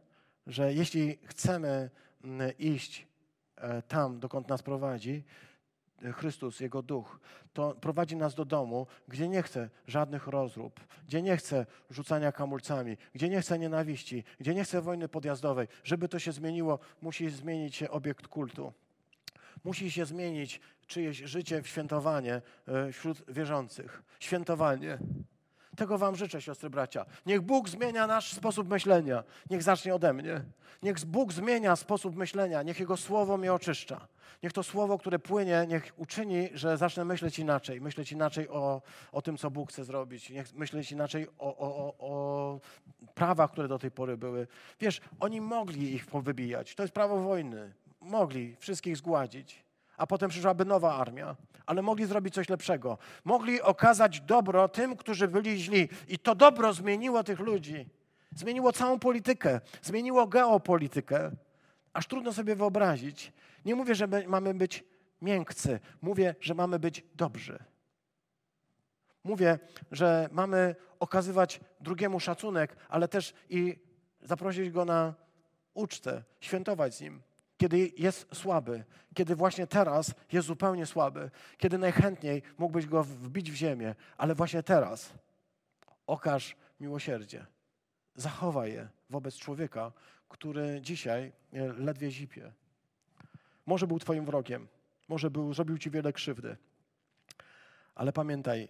że 0.47 0.73
jeśli 0.73 1.17
chcemy 1.25 1.89
mm, 2.23 2.57
iść 2.57 3.07
e, 3.55 3.81
tam, 3.81 4.19
dokąd 4.19 4.47
nas 4.47 4.63
prowadzi, 4.63 5.23
Chrystus, 6.13 6.59
Jego 6.59 6.81
duch, 6.81 7.19
to 7.53 7.75
prowadzi 7.81 8.15
nas 8.15 8.35
do 8.35 8.45
domu, 8.45 8.87
gdzie 9.07 9.27
nie 9.27 9.43
chce 9.43 9.69
żadnych 9.87 10.27
rozrób, 10.27 10.79
gdzie 11.07 11.21
nie 11.21 11.37
chce 11.37 11.65
rzucania 11.89 12.31
kamulcami, 12.31 12.97
gdzie 13.13 13.29
nie 13.29 13.41
chce 13.41 13.59
nienawiści, 13.59 14.23
gdzie 14.39 14.55
nie 14.55 14.63
chce 14.63 14.81
wojny 14.81 15.07
podjazdowej. 15.07 15.67
Żeby 15.83 16.09
to 16.09 16.19
się 16.19 16.31
zmieniło, 16.31 16.79
musi 17.01 17.29
zmienić 17.29 17.75
się 17.75 17.89
obiekt 17.89 18.27
kultu. 18.27 18.73
Musi 19.63 19.91
się 19.91 20.05
zmienić 20.05 20.61
czyjeś 20.87 21.17
życie 21.17 21.61
w 21.61 21.67
świętowanie 21.67 22.41
e, 22.67 22.91
wśród 22.91 23.31
wierzących. 23.31 24.03
Świętowanie. 24.19 24.97
Tego 25.75 25.97
Wam 25.97 26.15
życzę, 26.15 26.41
siostry 26.41 26.69
bracia. 26.69 27.05
Niech 27.25 27.41
Bóg 27.41 27.69
zmienia 27.69 28.07
nasz 28.07 28.33
sposób 28.33 28.69
myślenia. 28.69 29.23
Niech 29.49 29.63
zacznie 29.63 29.95
ode 29.95 30.13
mnie. 30.13 30.41
Niech 30.83 31.05
Bóg 31.05 31.33
zmienia 31.33 31.75
sposób 31.75 32.15
myślenia. 32.15 32.63
Niech 32.63 32.79
Jego 32.79 32.97
słowo 32.97 33.37
mnie 33.37 33.53
oczyszcza. 33.53 34.07
Niech 34.43 34.53
to 34.53 34.63
słowo, 34.63 34.97
które 34.97 35.19
płynie, 35.19 35.65
niech 35.67 35.93
uczyni, 35.97 36.49
że 36.53 36.77
zacznę 36.77 37.05
myśleć 37.05 37.39
inaczej. 37.39 37.81
Myśleć 37.81 38.11
inaczej 38.11 38.49
o, 38.49 38.81
o 39.11 39.21
tym, 39.21 39.37
co 39.37 39.51
Bóg 39.51 39.69
chce 39.69 39.83
zrobić. 39.85 40.29
Niech 40.29 40.53
myśleć 40.53 40.91
inaczej 40.91 41.27
o, 41.37 41.57
o, 41.57 41.93
o 41.99 42.59
prawach, 43.13 43.51
które 43.51 43.67
do 43.67 43.79
tej 43.79 43.91
pory 43.91 44.17
były. 44.17 44.47
Wiesz, 44.79 45.01
oni 45.19 45.41
mogli 45.41 45.93
ich 45.93 46.05
powybijać. 46.05 46.75
To 46.75 46.83
jest 46.83 46.93
prawo 46.93 47.19
wojny. 47.19 47.73
Mogli 48.01 48.55
wszystkich 48.59 48.97
zgładzić 48.97 49.69
a 49.99 50.07
potem 50.07 50.29
przyszłaby 50.29 50.65
nowa 50.65 50.95
armia. 50.95 51.35
Ale 51.65 51.81
mogli 51.81 52.05
zrobić 52.05 52.33
coś 52.33 52.49
lepszego. 52.49 52.97
Mogli 53.25 53.61
okazać 53.61 54.21
dobro 54.21 54.67
tym, 54.67 54.95
którzy 54.95 55.27
byli 55.27 55.59
źli. 55.59 55.89
I 56.07 56.19
to 56.19 56.35
dobro 56.35 56.73
zmieniło 56.73 57.23
tych 57.23 57.39
ludzi. 57.39 57.85
Zmieniło 58.35 58.71
całą 58.71 58.99
politykę, 58.99 59.61
zmieniło 59.81 60.27
geopolitykę. 60.27 61.31
Aż 61.93 62.07
trudno 62.07 62.33
sobie 62.33 62.55
wyobrazić. 62.55 63.33
Nie 63.65 63.75
mówię, 63.75 63.95
że 63.95 64.07
mamy 64.27 64.53
być 64.53 64.83
miękcy, 65.21 65.79
mówię, 66.01 66.35
że 66.41 66.53
mamy 66.53 66.79
być 66.79 67.03
dobrzy. 67.15 67.59
Mówię, 69.23 69.59
że 69.91 70.29
mamy 70.31 70.75
okazywać 70.99 71.59
drugiemu 71.81 72.19
szacunek, 72.19 72.75
ale 72.89 73.07
też 73.07 73.33
i 73.49 73.75
zaprosić 74.21 74.69
go 74.69 74.85
na 74.85 75.13
ucztę, 75.73 76.23
świętować 76.39 76.95
z 76.95 77.01
nim. 77.01 77.21
kiedy 77.57 77.91
jest 77.97 78.27
słaby, 78.35 78.83
kiedy 79.13 79.35
właśnie 79.35 79.67
teraz 79.67 80.13
jest 80.31 80.47
zupełnie 80.47 80.85
słaby, 80.85 81.31
kiedy 81.57 81.77
najchętniej 81.77 82.41
mógłbyś 82.57 82.85
go 82.85 83.03
wbić 83.03 83.51
w 83.51 83.55
ziemię, 83.55 83.95
ale 84.17 84.35
właśnie 84.35 84.63
teraz 84.63 85.13
okaż 86.07 86.55
miłosierdzie. 86.79 87.45
Zachowaj 88.15 88.73
je 88.73 88.89
wobec 89.09 89.35
człowieka, 89.35 89.91
który 90.29 90.81
dzisiaj 90.81 91.31
e, 91.53 91.73
ledwie 91.73 92.11
zipie. 92.11 92.51
Może 93.69 93.87
był 93.87 93.99
Twoim 93.99 94.25
wrogiem, 94.25 94.67
może 95.07 95.31
był, 95.31 95.53
zrobił 95.53 95.77
Ci 95.77 95.91
wiele 95.91 96.13
krzywdy, 96.13 96.57
ale 97.95 98.13
pamiętaj, 98.13 98.67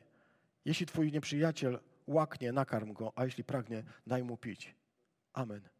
jeśli 0.65 0.85
Twój 0.85 1.11
nieprzyjaciel 1.11 1.79
łaknie, 2.07 2.51
nakarm 2.51 2.93
go, 2.93 3.13
a 3.15 3.25
jeśli 3.25 3.43
pragnie, 3.43 3.83
daj 4.07 4.23
mu 4.23 4.37
pić. 4.37 4.75
Amen. 5.33 5.78